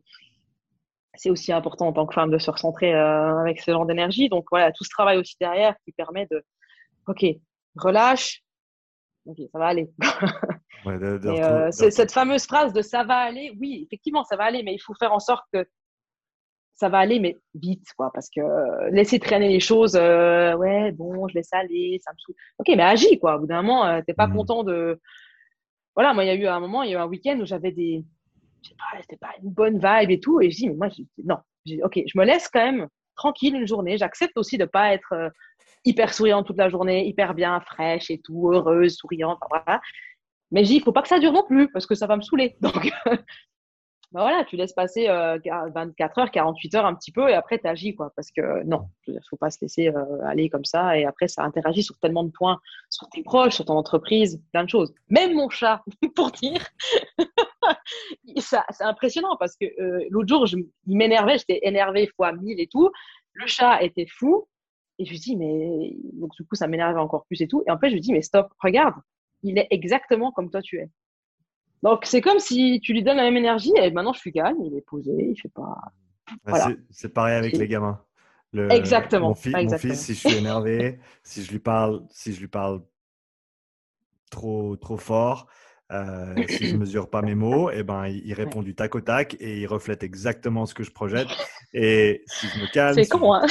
[1.14, 4.28] c'est aussi important en tant que femme de se recentrer euh, avec ce genre d'énergie.
[4.28, 6.44] Donc voilà, tout ce travail aussi derrière qui permet de,
[7.06, 7.24] ok,
[7.76, 8.42] relâche,
[9.24, 9.88] ok, ça va aller.
[10.84, 14.74] Ouais, euh, cette fameuse phrase de ça va aller, oui, effectivement, ça va aller, mais
[14.74, 15.66] il faut faire en sorte que
[16.76, 20.92] ça va aller, mais vite, quoi, parce que euh, laisser traîner les choses, euh, ouais,
[20.92, 22.34] bon, je laisse aller, ça me saoule.
[22.58, 23.36] Ok, mais agis, quoi.
[23.36, 24.36] Au bout d'un moment, euh, t'es pas mmh.
[24.36, 25.00] content de.
[25.94, 27.46] Voilà, moi, il y a eu un moment, il y a eu un week-end où
[27.46, 28.04] j'avais des.
[28.62, 30.88] Je sais pas, c'était pas une bonne vibe et tout, et je dis, mais moi,
[30.88, 31.02] je...
[31.24, 31.38] non,
[31.82, 33.96] ok, je me laisse quand même tranquille une journée.
[33.96, 35.32] J'accepte aussi de pas être
[35.86, 39.80] hyper souriante toute la journée, hyper bien, fraîche et tout, heureuse, souriante, voilà.
[40.50, 42.16] Mais je dis, il faut pas que ça dure non plus, parce que ça va
[42.16, 42.56] me saouler.
[42.60, 42.90] Donc,
[44.16, 47.58] bah voilà, tu laisses passer 24 euh, heures, 48 heures un petit peu et après
[47.58, 48.14] tu agis quoi.
[48.16, 51.42] Parce que non, il faut pas se laisser euh, aller comme ça et après ça
[51.42, 52.58] interagit sur tellement de points,
[52.88, 54.94] sur tes proches, sur ton entreprise, plein de choses.
[55.10, 55.82] Même mon chat,
[56.16, 56.66] pour dire,
[58.38, 60.56] c'est impressionnant parce que euh, l'autre jour, je,
[60.86, 62.90] il m'énervait, j'étais énervée fois 1000 et tout.
[63.34, 64.48] Le chat était fou
[64.98, 67.62] et je lui dis mais donc du coup ça m'énervait encore plus et tout.
[67.66, 68.94] Et en fait je lui dis mais stop, regarde,
[69.42, 70.88] il est exactement comme toi tu es.
[71.82, 74.56] Donc, c'est comme si tu lui donnes la même énergie et maintenant je suis calme,
[74.64, 75.76] il est posé, il fait pas.
[76.90, 78.00] C'est pareil avec les gamins.
[78.70, 79.28] exactement.
[79.28, 82.82] Mon, fils, si je suis énervé, si je lui parle, si je lui parle
[84.30, 85.46] trop, trop fort,
[85.92, 89.00] Euh, si je mesure pas mes mots, et eh ben, il, répond du tac au
[89.00, 91.28] tac et il reflète exactement ce que je projette.
[91.72, 93.46] Et si je me calme, c'est con, hein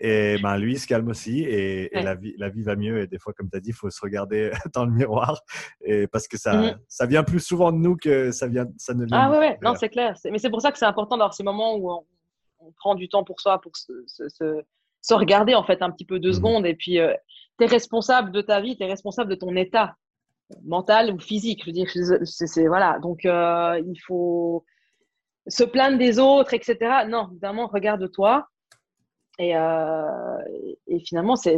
[0.00, 3.00] et ben, lui il se calme aussi et, la, vie, la vie va mieux.
[3.00, 5.40] Et des fois, comme tu as dit, il faut se regarder dans le miroir
[5.82, 8.94] et parce que ça, mmh ça vient plus souvent de nous que ça, vient, ça
[8.94, 9.58] ne vient Ah, ouais, ouais.
[9.62, 10.14] non, c'est clair.
[10.30, 12.04] Mais c'est pour ça que c'est important d'avoir ces moments où on,
[12.76, 16.30] prend du temps pour soi, pour se, se, regarder en fait un petit peu deux
[16.30, 16.66] mmh secondes.
[16.66, 17.12] Et puis, euh,
[17.58, 19.96] tu es responsable de ta vie, tu es responsable de ton état
[20.64, 21.60] mental ou physique.
[21.62, 21.90] Je veux dire,
[22.24, 22.98] c'est, voilà.
[23.00, 24.64] Donc, euh, il faut
[25.46, 27.04] se plaindre des autres, etc.
[27.06, 28.48] Non, évidemment, regarde-toi.
[29.38, 30.38] Et, euh,
[30.86, 31.56] et finalement, c'est,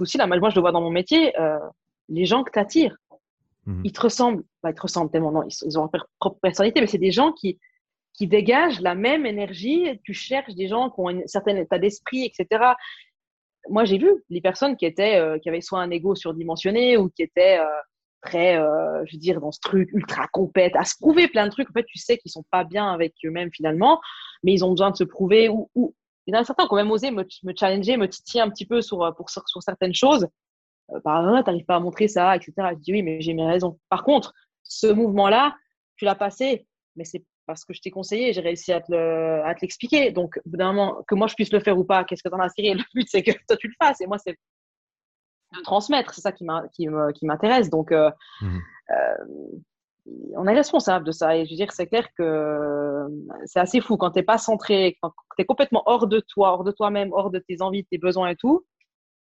[0.00, 1.38] aussi la Moi, je le vois dans mon métier.
[1.40, 1.58] Euh,
[2.08, 2.96] les gens que tu attires,
[3.66, 4.44] mmh ils te ressemblent.
[4.62, 5.32] Bah, ils te ressemblent tellement.
[5.32, 7.58] Non, ils, ont leur propre personnalité, mais c'est des gens qui,
[8.12, 10.00] qui dégagent la même énergie.
[10.04, 12.64] Tu cherches des gens qui ont un certain état d'esprit, etc.
[13.68, 17.22] Moi, j'ai vu les personnes qui étaient, qui avaient soit un ego surdimensionné ou qui
[17.22, 17.58] étaient
[18.24, 21.50] très, euh, je veux dire, dans ce truc ultra compète, à se prouver plein de
[21.50, 21.68] trucs.
[21.70, 24.00] En fait, tu sais qu'ils sont pas bien avec eux-mêmes finalement,
[24.42, 25.48] mais ils ont besoin de se prouver.
[25.48, 25.94] Ou, ou...
[26.26, 28.50] il y en a certains qui ont même osé me, me challenger, me titiller un
[28.50, 30.26] petit peu sur, euh, pour, sur, certaines choses.
[30.90, 32.52] Euh, bah, ah, t'arrives pas à montrer ça, etc.
[32.58, 33.78] Je dis oui, mais j'ai mes raisons.
[33.88, 35.56] Par contre, ce mouvement-là,
[35.96, 36.66] tu l'as passé,
[36.96, 40.12] mais c'est parce que je t'ai conseillé, j'ai réussi à te l'expliquer.
[40.12, 42.28] Donc, au bout d'un moment, que moi je puisse le faire ou pas, qu'est-ce que
[42.28, 42.74] t'en as tiré?
[42.74, 44.00] Le but, c'est que toi tu le fasses.
[44.00, 46.14] Et moi, c'est de transmettre.
[46.14, 47.70] C'est ça qui m'intéresse.
[47.70, 48.10] Donc, euh,
[48.40, 48.58] mmh
[48.90, 49.24] euh,
[50.36, 51.36] on est responsable de ça.
[51.36, 53.06] Et je veux dire, c'est clair que
[53.46, 56.52] c'est assez fou quand tu n'es pas centré, quand tu es complètement hors de toi,
[56.52, 58.64] hors de toi-même, hors de tes envies, de tes besoins et tout.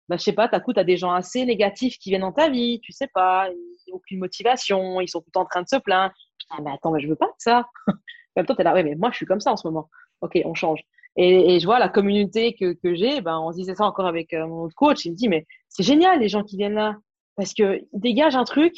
[0.08, 2.50] Bah, je sais pas, coup, tu as des gens assez négatifs qui viennent dans ta
[2.50, 6.12] vie, tu sais pas, ils aucune motivation, ils sont tout en train de se plaindre.
[6.38, 7.66] Putain, mais attends, mais je veux pas ça.
[8.36, 9.88] même temps, tu es là, oui, mais moi, je suis comme ça en ce moment.
[10.20, 10.80] Ok, on change.
[11.16, 14.32] Et, je vois la communauté que, que j'ai, ben, on se disait ça encore avec
[14.32, 16.96] euh, mon coach, il me dit, mais c'est génial les gens qui viennent là,
[17.36, 18.72] parce qu'ils dégagent un truc,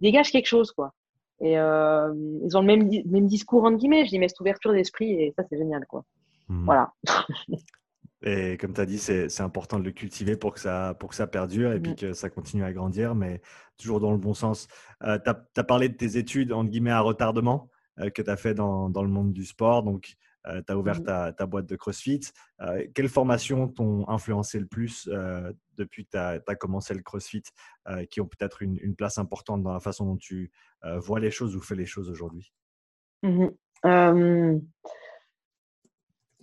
[0.00, 0.92] ils dégagent quelque chose, quoi.
[1.40, 2.12] Et euh,
[2.44, 5.32] ils ont le même, même discours, entre guillemets, je dis, mais cette ouverture d'esprit, et
[5.36, 6.04] ça, c'est génial, quoi.
[6.48, 6.64] Mmh.
[6.64, 6.92] Voilà.
[8.22, 11.14] et comme tu as dit, c'est important de le cultiver pour que ça, pour que
[11.14, 11.96] ça perdure et puis mmh.
[11.96, 13.40] que ça continue à grandir, mais
[13.76, 14.66] toujours dans le bon sens.
[15.04, 17.70] Euh, tu as, parlé de tes études, entre guillemets, à retardement
[18.00, 19.84] euh, que tu as fait dans, dans, le monde du sport.
[19.84, 20.16] Donc,
[20.46, 21.34] euh, tu as ouvert mmh.
[21.36, 22.20] ta, boîte de CrossFit.
[22.60, 27.42] Euh, quelles formations t'ont influencé le plus euh, depuis que tu as, commencé le CrossFit,
[28.10, 30.50] qui ont peut-être une, place importante dans la façon dont tu
[30.82, 32.52] vois les choses ou fais les choses aujourd'hui?
[33.22, 33.48] Mmh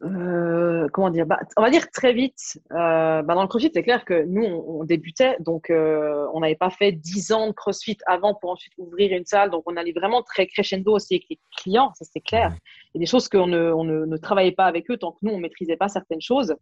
[0.03, 2.59] euh, comment dire bah, On va dire très vite.
[2.71, 6.55] Euh, bah dans le CrossFit, c'est clair que nous, on, débutait, donc euh, on n'avait
[6.55, 9.51] pas fait 10 ans de CrossFit avant pour ensuite ouvrir une salle.
[9.51, 12.53] Donc on allait vraiment très crescendo aussi avec les clients, ça c'est clair.
[12.93, 15.13] Il y a des choses qu'on ne, on ne, ne, travaillait pas avec eux tant
[15.13, 16.55] que nous, on maîtrisait pas certaines choses.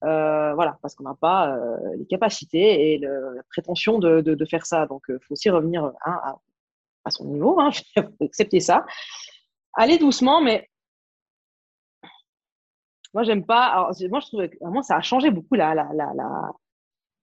[0.00, 1.58] voilà, parce qu'on n'a pas
[1.98, 4.86] les capacités et le, la prétention de, de, de, faire ça.
[4.86, 6.36] Donc il faut aussi revenir hein, à,
[7.04, 7.70] à, son niveau, hein,
[8.22, 8.86] accepter ça.
[9.74, 10.68] Aller doucement, mais
[13.14, 13.66] moi, j'aime pas.
[13.66, 16.52] Alors, moi, je trouve que vraiment, ça a changé beaucoup la, la, la, la...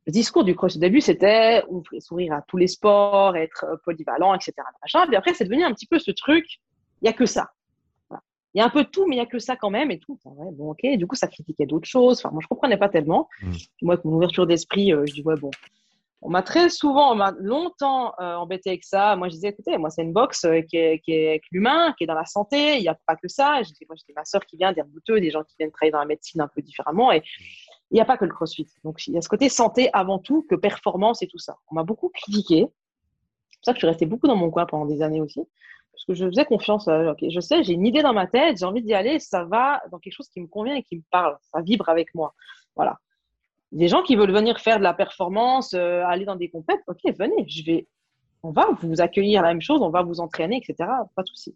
[0.08, 0.76] le discours du cross.
[0.76, 1.64] Au début, c'était
[2.00, 4.54] sourire à tous les sports, être euh, polyvalent, etc.
[4.82, 5.06] Machin.
[5.08, 6.46] Puis après, c'est devenu un petit peu ce truc.
[7.02, 7.52] Il y a que ça.
[8.54, 9.92] Il y a un peu de tout, mais il y a que ça quand même
[9.92, 10.18] et tout.
[10.24, 10.98] Ouais, bon, ok.
[10.98, 12.20] Du coup, ça critiquait d'autres choses.
[12.20, 13.28] Enfin, moi, je comprenais pas tellement.
[13.42, 13.52] Mmh.
[13.82, 15.52] Moi, avec mon ouverture d'esprit, euh, je dis ouais, bon,
[16.26, 19.16] on m'a très souvent, on m'a longtemps euh, embêté avec ça.
[19.16, 21.94] Moi, je disais, écoutez, moi, c'est une boxe euh, qui, est, qui est avec l'humain,
[21.98, 22.78] qui est dans la santé.
[22.78, 23.62] Il n'y a pas que ça.
[23.88, 26.06] Moi, j'ai ma soeur qui vient, des rebouteux, des gens qui viennent travailler dans la
[26.06, 27.12] médecine un peu différemment.
[27.12, 27.22] Et
[27.92, 28.68] il n'y a pas que le crossfit.
[28.84, 31.58] Donc, il y a ce côté santé avant tout que performance et tout ça.
[31.70, 32.66] On m'a beaucoup critiqué.
[33.52, 35.42] C'est pour ça que je suis restée beaucoup dans mon coin pendant des années aussi.
[35.92, 36.88] Parce que je faisais confiance.
[36.88, 39.84] À, je sais, j'ai une idée dans ma tête, j'ai envie d'y aller, ça va
[39.92, 41.38] dans quelque chose qui me convient et qui me parle.
[41.54, 42.34] Ça vibre avec moi.
[42.76, 42.98] Voilà
[43.76, 47.02] des gens qui veulent venir faire de la performance, euh, aller dans des compètes, ok,
[47.20, 47.88] venez, je vais,
[48.42, 50.90] on va vous accueillir la même chose, on va vous entraîner, etc.
[51.16, 51.56] Pas de souci.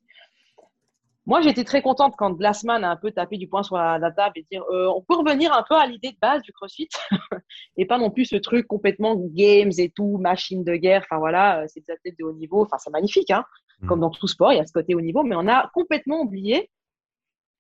[1.26, 4.34] Moi, j'étais très contente quand Glassman a un peu tapé du poing sur la, table
[4.38, 6.90] et dire euh, on peut revenir un peu à l'idée de base du CrossFit
[7.78, 11.04] et pas non plus ce truc complètement games et tout, machine de guerre.
[11.06, 12.64] Enfin voilà, euh, c'est des athlètes de haut niveau.
[12.64, 13.46] Enfin, c'est magnifique, hein.
[13.80, 13.88] Mmh.
[13.88, 16.22] Comme dans tout sport, il y a ce côté haut niveau, mais on a complètement
[16.22, 16.70] oublié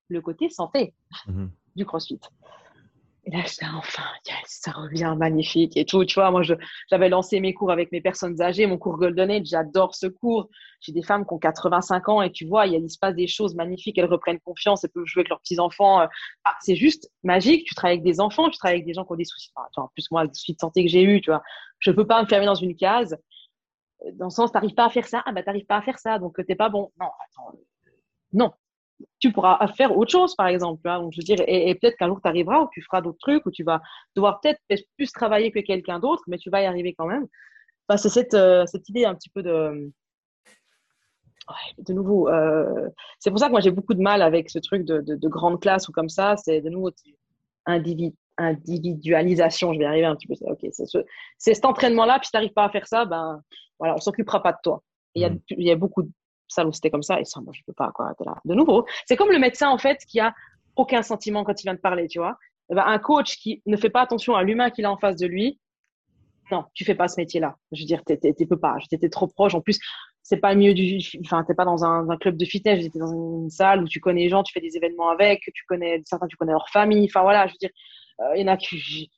[0.07, 0.95] le côté santé
[1.27, 1.45] mmh.
[1.75, 2.19] du CrossFit.
[3.29, 4.03] Et là, je enfin,
[4.45, 6.03] ça revient magnifique et tout.
[6.03, 6.41] Tu vois, moi,
[6.89, 10.49] j'avais lancé mes cours avec mes personnes âgées, mon cours Golden Age, j'adore ce cours.
[10.79, 13.53] J'ai des femmes qui ont 85 ans et tu vois, il, se passe des choses
[13.53, 16.07] magnifiques, elles reprennent confiance, elles peuvent jouer avec leurs petits-enfants.
[16.43, 17.65] Ah, c'est juste magique.
[17.65, 19.51] Tu travailles avec des enfants, tu travailles avec des gens qui ont des soucis.
[19.75, 21.43] En plus, moi, les soucis de santé que j'ai eu, tu vois,
[21.77, 23.15] je peux pas me fermer dans une case.
[24.13, 26.17] Dans le sens, t'arrives pas à faire ça, ah bah t'arrives pas à faire ça,
[26.17, 26.89] donc t'es pas bon.
[26.99, 27.59] Non, attends,
[28.33, 28.51] non,
[29.19, 30.81] tu pourras faire autre chose, par exemple.
[30.83, 33.45] Donc, je veux dire, et, peut-être qu'un jour, tu arriveras où tu feras d'autres trucs,
[33.45, 33.81] où tu vas
[34.15, 34.59] devoir peut-être
[34.97, 37.27] plus travailler que quelqu'un d'autre, mais tu vas y arriver quand même.
[37.87, 39.91] Enfin, c'est cette, euh, cette idée un petit peu de,
[41.77, 42.89] de nouveau, euh,
[43.19, 45.59] c'est pour ça que moi j'ai beaucoup de mal avec ce truc de, de, grande
[45.59, 46.35] classe ou comme ça.
[46.37, 46.91] C'est de nouveau
[48.37, 49.73] individualisation.
[49.73, 50.35] Je vais arriver un petit peu.
[50.41, 50.99] Ok, c'est ce,
[51.37, 52.19] cet entraînement-là.
[52.19, 53.41] Puis si tu n'arrives pas à faire ça, ben
[53.79, 54.83] voilà, on s'occupera pas de toi.
[55.15, 55.39] Il y, a, mm.
[55.49, 56.11] il y a beaucoup de
[56.49, 58.13] salles où c'était comme ça et ça, moi je peux pas quoi.
[58.25, 58.35] Là.
[58.45, 60.33] De nouveau, c'est comme le médecin en fait qui a
[60.75, 62.37] aucun sentiment quand il vient de parler, tu vois.
[62.71, 65.15] Eh ben, un coach qui ne fait pas attention à l'humain qu'il a en face
[65.15, 65.59] de lui,
[66.51, 67.55] non, tu fais pas ce métier-là.
[67.71, 68.77] Je veux dire, tu peux pas.
[68.89, 69.53] J'étais trop proche.
[69.53, 69.79] En plus,
[70.23, 72.81] c'est pas mieux du, enfin, t'es pas dans un, un, club de fitness.
[72.81, 75.63] J'étais dans une salle où tu connais les gens, tu fais des événements avec, tu
[75.67, 77.05] connais certains, tu connais leur famille.
[77.05, 77.69] Enfin voilà, je veux dire,
[78.21, 79.11] euh, il y en a qui,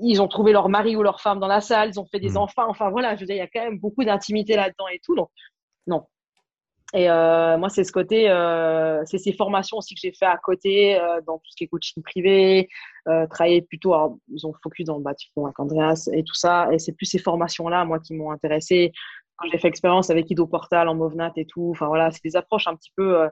[0.00, 2.30] ils ont trouvé leur mari ou leur femme dans la salle, ils ont fait des
[2.30, 2.38] mmh.
[2.38, 2.68] enfants.
[2.68, 5.16] Enfin voilà, je veux dire, il y a quand même beaucoup d'intimité là-dedans et tout.
[5.16, 5.30] Donc
[5.86, 6.04] non,
[6.96, 10.38] et euh, moi, c'est ce côté, euh, c'est ces formations aussi que j'ai fait à
[10.38, 12.70] côté euh, dans tout ce qui est coaching privé,
[13.04, 16.68] travailler plutôt, alors, ils ont focus dans le bâtiment avec Andreas et tout ça.
[16.72, 18.92] Et c'est plus ces formations-là, moi, qui m'ont intéressé.
[19.36, 22.34] Quand j'ai fait expérience avec Ido Portal en Movnat et tout, enfin voilà, c'est des
[22.34, 23.28] approches un petit peu,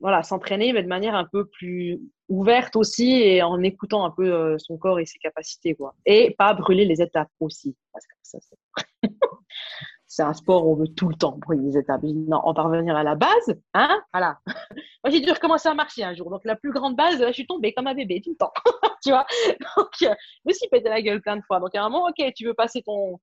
[0.00, 2.00] voilà, s'entraîner, mais de manière un peu plus
[2.30, 5.94] ouverte aussi et en écoutant un peu son corps et ses capacités, quoi.
[6.06, 7.76] Et pas brûler les étapes aussi.
[7.92, 8.56] Parce que ça, c'est
[10.22, 12.02] un sport où on veut tout le temps brûler les étapes.
[12.02, 14.38] Non, on va revenir à la base, hein Voilà.
[15.04, 16.30] Moi, j'ai dû recommencer à marcher un jour.
[16.30, 18.52] Donc, la plus grande base, je suis tombée comme un bébé tout le temps.
[19.02, 19.26] tu vois
[19.76, 20.14] Donc, euh,
[20.44, 21.60] je me suis pété la gueule plein de fois.
[21.60, 23.18] Donc, à un moment, OK, tu veux passer ton.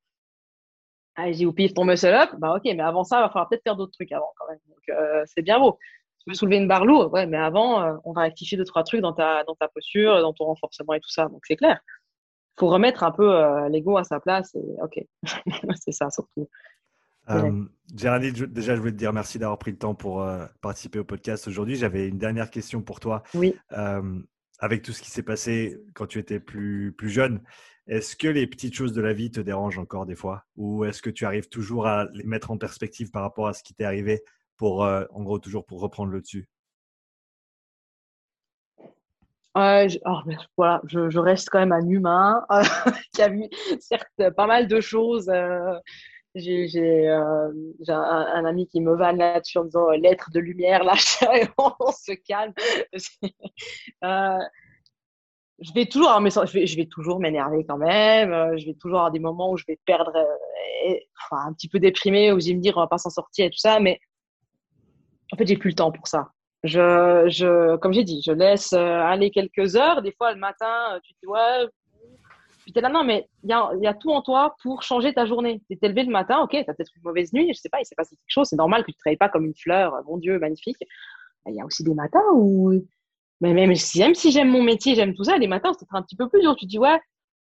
[1.15, 2.31] Allez, au pif ton muscle up.
[2.37, 4.59] Bah, OK, mais avant ça, il va falloir peut-être faire d'autres trucs avant quand même.
[4.67, 5.77] Donc, euh, c'est bien beau.
[6.19, 8.83] Tu veux soulever une barre lourde, ouais, mais avant, euh, on va rectifier deux, trois
[8.83, 11.25] trucs dans ta, dans ta posture, dans ton renforcement et tout ça.
[11.27, 11.79] Donc, c'est clair.
[12.59, 14.55] faut remettre un peu l'ego à sa place.
[14.55, 14.99] Et, OK,
[15.75, 16.47] c'est ça surtout.
[17.29, 17.63] Euh,
[17.95, 21.03] Géraldine, déjà, je voulais te dire merci d'avoir pris le temps pour euh, participer au
[21.03, 21.75] podcast aujourd'hui.
[21.75, 23.23] J'avais une dernière question pour toi.
[23.33, 23.55] Oui.
[23.73, 24.19] Euh,
[24.59, 27.41] avec tout ce qui s'est passé quand tu étais plus, plus jeune,
[27.87, 30.45] est-ce que les petites choses de la vie te dérangent encore des fois?
[30.55, 33.61] Ou est-ce que tu arrives toujours à les mettre en perspective par rapport à ce
[33.61, 34.23] qui t'est arrivé
[34.57, 36.47] pour, euh, en gros, toujours pour reprendre le dessus?
[39.55, 40.19] Je, oh,
[40.57, 42.43] voilà, je, je, reste quand même un humain
[43.13, 43.43] qui a vu
[43.79, 45.29] certes pas mal de choses
[46.35, 47.51] j'ai euh,
[47.87, 50.93] un, un, ami qui me vanne là-dessus en disant euh, lettre de lumière, là,
[51.57, 52.53] on se calme.
[54.03, 54.39] euh,
[55.59, 58.33] je vais toujours, mais je vais, toujours m'énerver quand même.
[58.33, 60.13] Euh, je vais toujours avoir des moments où je vais perdre,
[61.25, 63.45] enfin, un petit peu déprimé, où je vais me dire on va pas s'en sortir
[63.45, 63.79] et tout ça.
[63.79, 63.99] Mais
[65.31, 66.29] en fait, j'ai plus le temps pour ça.
[66.63, 70.01] Je, je, comme j'ai dit, je laisse aller quelques heures.
[70.01, 71.67] Des fois, le matin, tu te dis ouais,
[72.63, 75.13] puis t'es là, non, mais il y a, y a, tout en toi pour changer
[75.13, 75.61] ta journée.
[75.69, 77.85] Tu t'es levé le matin, ok, t'as peut-être une mauvaise nuit, je sais pas, il
[77.85, 80.39] s'est passé quelque chose, c'est normal que tu travailles pas comme une fleur, bon Dieu,
[80.39, 80.77] magnifique.
[81.45, 82.73] Il y a aussi des matins où,
[83.41, 86.01] mais même si, même si j'aime mon métier, j'aime tout ça, les matins, c'est un
[86.01, 86.55] petit peu plus dur.
[86.55, 86.97] Tu te dis, ouais,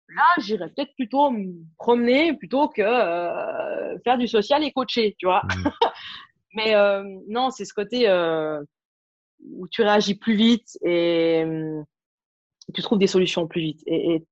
[0.10, 5.26] là, j'irais peut-être plutôt me promener plutôt que euh, faire du social et coacher, tu
[5.26, 5.42] vois.
[5.44, 5.70] Mmh.
[6.56, 8.62] mais euh, non, c'est ce côté euh,
[9.40, 11.46] où tu réagis plus vite et
[12.74, 13.82] tu trouves des solutions plus vite.
[13.86, 14.26] Et, et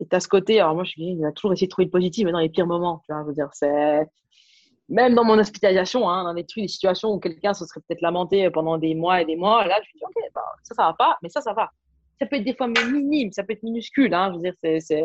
[0.00, 1.86] et tu as ce côté, alors moi, je suis, il a toujours essayé de trouver
[1.86, 3.00] le positif, mais dans les pires moments.
[3.06, 4.06] Tu vois, je veux dire, c'est
[4.88, 8.02] même dans mon hospitalisation, hein, dans des trucs, des situations où quelqu'un se serait peut-être
[8.02, 9.66] lamenté pendant des mois et des mois.
[9.66, 11.70] Là, je me dis, ok, bah, ça, ça va pas, mais ça, ça va.
[12.18, 14.12] Ça peut être des fois minime, ça peut être minuscule.
[14.14, 15.04] Hein, je veux dire, c'est, c'est,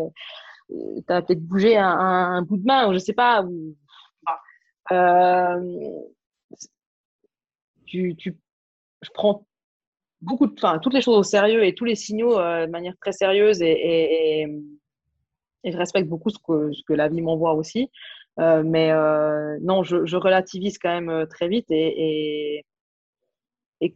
[1.07, 3.41] t'as peut-être bougé un, un, bout de main ou je sais pas.
[3.43, 3.75] Ou,
[4.91, 5.61] euh,
[7.85, 8.37] tu, tu,
[9.01, 9.45] je prends
[10.21, 12.95] beaucoup de, enfin, toutes les choses au sérieux et tous les signaux euh, de manière
[12.99, 14.47] très sérieuse et, et, et
[15.63, 17.89] et je respecte beaucoup ce que, ce que la vie m'envoie aussi.
[18.39, 22.63] Euh, mais euh, non, je, je, relativise quand même euh, très vite et,
[23.81, 23.95] et,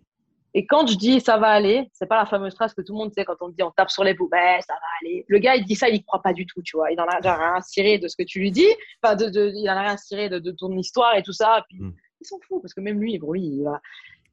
[0.53, 2.97] et, quand je dis ça va aller, c'est pas la fameuse phrase que tout le
[2.99, 5.23] monde sait quand on dit on tape sur les poubelles, ça va aller.
[5.29, 6.91] Le gars il dit ça, il y croit pas du tout, tu vois.
[6.91, 8.67] Il en a rien tiré de ce que tu lui dis,
[9.01, 11.63] enfin de, de, il en a rien tiré de, de ton histoire et tout ça.
[11.69, 11.93] Puis, mm.
[12.23, 13.81] Il s'en fout parce que même lui, pour lui, il va,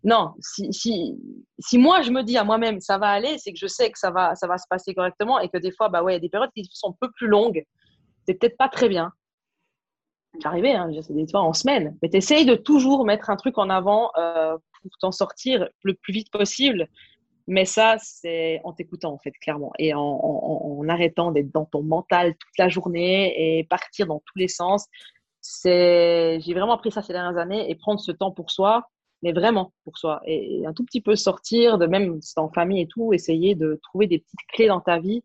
[0.02, 3.66] non, si, si, moi je me dis à moi-même ça va aller, c'est que je
[3.66, 6.12] sais que ça va, ça va se passer correctement et que des fois, bah ouais,
[6.12, 7.64] il y a des périodes qui sont un peu plus longues.
[8.26, 9.12] C'est peut-être pas très bien.
[10.42, 13.58] J'arrivais, hein, c'est des fois en semaine, mais tu essayes de toujours mettre un truc
[13.58, 16.88] en avant euh, pour t'en sortir le plus vite possible.
[17.46, 19.72] Mais ça, c'est en t'écoutant, en fait, clairement.
[19.78, 24.20] Et en, en, en arrêtant d'être dans ton mental toute la journée et partir dans
[24.20, 24.86] tous les sens.
[25.40, 28.88] C'est, j'ai vraiment appris ça ces dernières années et prendre ce temps pour soi
[29.22, 30.20] mais vraiment pour soi.
[30.24, 33.78] Et, un tout petit peu sortir de même si en famille et tout, essayer de
[33.82, 35.22] trouver des petites clés dans ta vie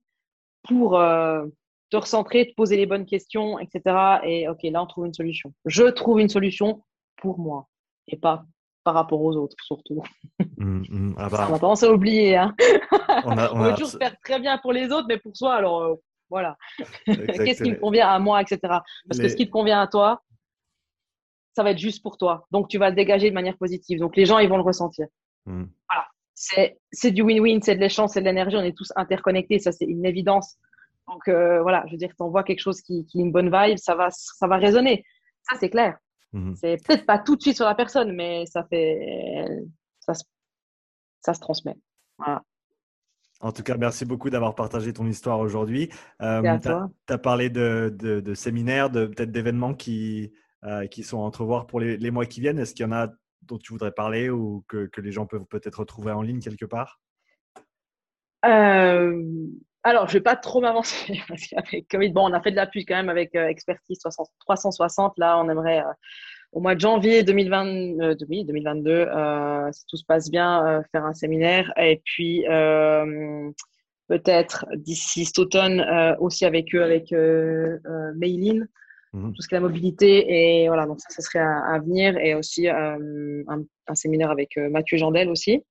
[0.64, 1.46] pour euh,
[1.90, 4.20] te recentrer, te poser les bonnes questions, etc.
[4.24, 5.54] Et ok, là on trouve une solution.
[5.66, 6.84] Je trouve une solution
[7.18, 7.68] pour moi
[8.08, 8.46] et pas
[8.84, 10.04] par rapport aux autres surtout.
[10.58, 11.16] Mmh, mmh.
[11.18, 11.48] Ah bah.
[11.50, 12.38] On a tendance à oublier.
[12.38, 12.56] Hein.
[13.26, 15.82] On, a, on, veut toujours faire très bien pour les autres, mais pour soi, alors
[15.82, 15.96] euh,
[16.30, 16.58] voilà.
[17.06, 18.60] Qu'est-ce qui me convient à moi, etc.
[18.62, 20.22] Parce que ce qui te convient à toi,
[21.56, 22.48] ça va être juste pour toi.
[22.52, 24.00] Donc, tu vas le dégager de manière positive.
[24.00, 25.08] Donc, les gens, ils vont le ressentir.
[25.46, 25.66] Hmm.
[25.90, 26.08] Voilà.
[26.92, 28.58] C'est du win-win, c'est de l'échange, c'est de l'énergie.
[28.58, 29.60] On est tous interconnectés.
[29.60, 30.58] Ça, c'est une évidence.
[31.08, 33.52] Donc, euh, voilà, je veux dire, tu envoies quelque chose qui, qui est une bonne
[33.52, 35.06] vibe, ça va, ça va résonner.
[35.44, 35.98] Ça, c'est clair.
[36.34, 36.56] Mhm.
[36.56, 39.48] C'est peut-être pas tout de suite sur la personne, mais ça fait,
[40.00, 40.24] ça se,
[41.22, 41.76] ça se transmet.
[42.18, 42.42] Voilà.
[43.42, 45.90] En tout cas, merci beaucoup d'avoir partagé ton histoire aujourd'hui.
[46.22, 50.34] Euh, tu as, parlé de, de- de séminaires, de peut-être d'événements qui,
[50.64, 52.60] euh, qui sont à entrevoir pour les, mois qui viennent.
[52.60, 53.10] Est-ce qu'il y en a
[53.44, 57.00] dont tu voudrais parler ou que, les gens peuvent peut-être retrouver en ligne quelque part?
[58.46, 59.22] Euh,
[59.84, 61.22] alors, je vais pas trop m'avancer
[62.12, 65.14] bon, on a fait de l'appui quand même avec euh, Expertise 60 360.
[65.18, 65.94] Là, on aimerait euh,
[66.52, 67.66] au mois de janvier 2020,
[68.02, 71.72] euh, de- oui, 2022, euh, si tout se passe bien, faire un séminaire.
[71.78, 72.46] Et puis,
[74.08, 75.86] peut-être d'ici cet automne
[76.20, 77.78] aussi avec eux, avec euh,
[79.16, 79.34] Mhm.
[79.34, 80.64] tout ce qui est la mobilité.
[80.64, 82.18] Et voilà, donc ça, ça serait à, à venir.
[82.18, 85.64] Et aussi euh, un, un séminaire avec euh, Mathieu Jandel aussi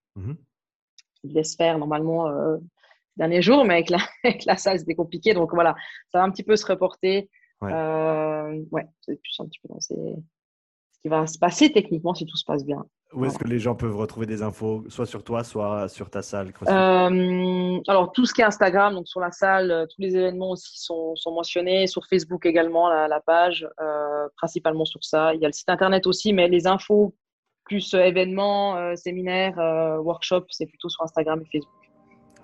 [1.21, 4.79] qui devait se faire normalement euh, ces derniers jours, mais avec la, avec la salle,
[4.79, 5.35] c'était compliqué.
[5.35, 5.75] Donc voilà,
[6.13, 7.29] ça va un petit peu se reporter.
[7.61, 7.73] Ouais.
[7.73, 12.15] Euh, ouais, c'est plus un petit peu dans ces- ce qui va se passer techniquement
[12.15, 12.85] si tout se passe bien.
[13.15, 16.23] Où est-ce que les gens peuvent retrouver des infos, soit sur toi, soit sur ta
[16.23, 20.17] salle Euh, alors, tout ce qui est Instagram, donc sur la salle, euh, tous les
[20.17, 21.87] événements aussi sont, sont mentionnés.
[21.87, 25.35] Sur Facebook également, la, la page, euh, principalement sur ça.
[25.35, 27.15] Il y a le site internet aussi, mais les infos,
[27.65, 29.57] plus euh, événements, euh, séminaires,
[30.03, 31.73] workshops, c'est plutôt sur Instagram et Facebook.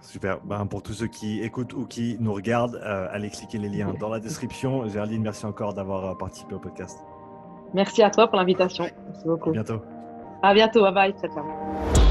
[0.03, 0.41] Super.
[0.45, 2.81] Ben, pour tous ceux qui écoutent ou qui nous regardent,
[3.13, 4.89] allez cliquer les liens dans la description.
[4.89, 6.99] Géraldine, merci encore d'avoir participé au podcast.
[7.75, 8.85] Merci à toi pour l'invitation.
[8.85, 9.51] Merci À beaucoup.
[9.51, 10.00] bientôt.
[10.43, 10.83] À bientôt.
[10.83, 11.15] Bye bye.
[11.21, 12.10] Ciao, ciao.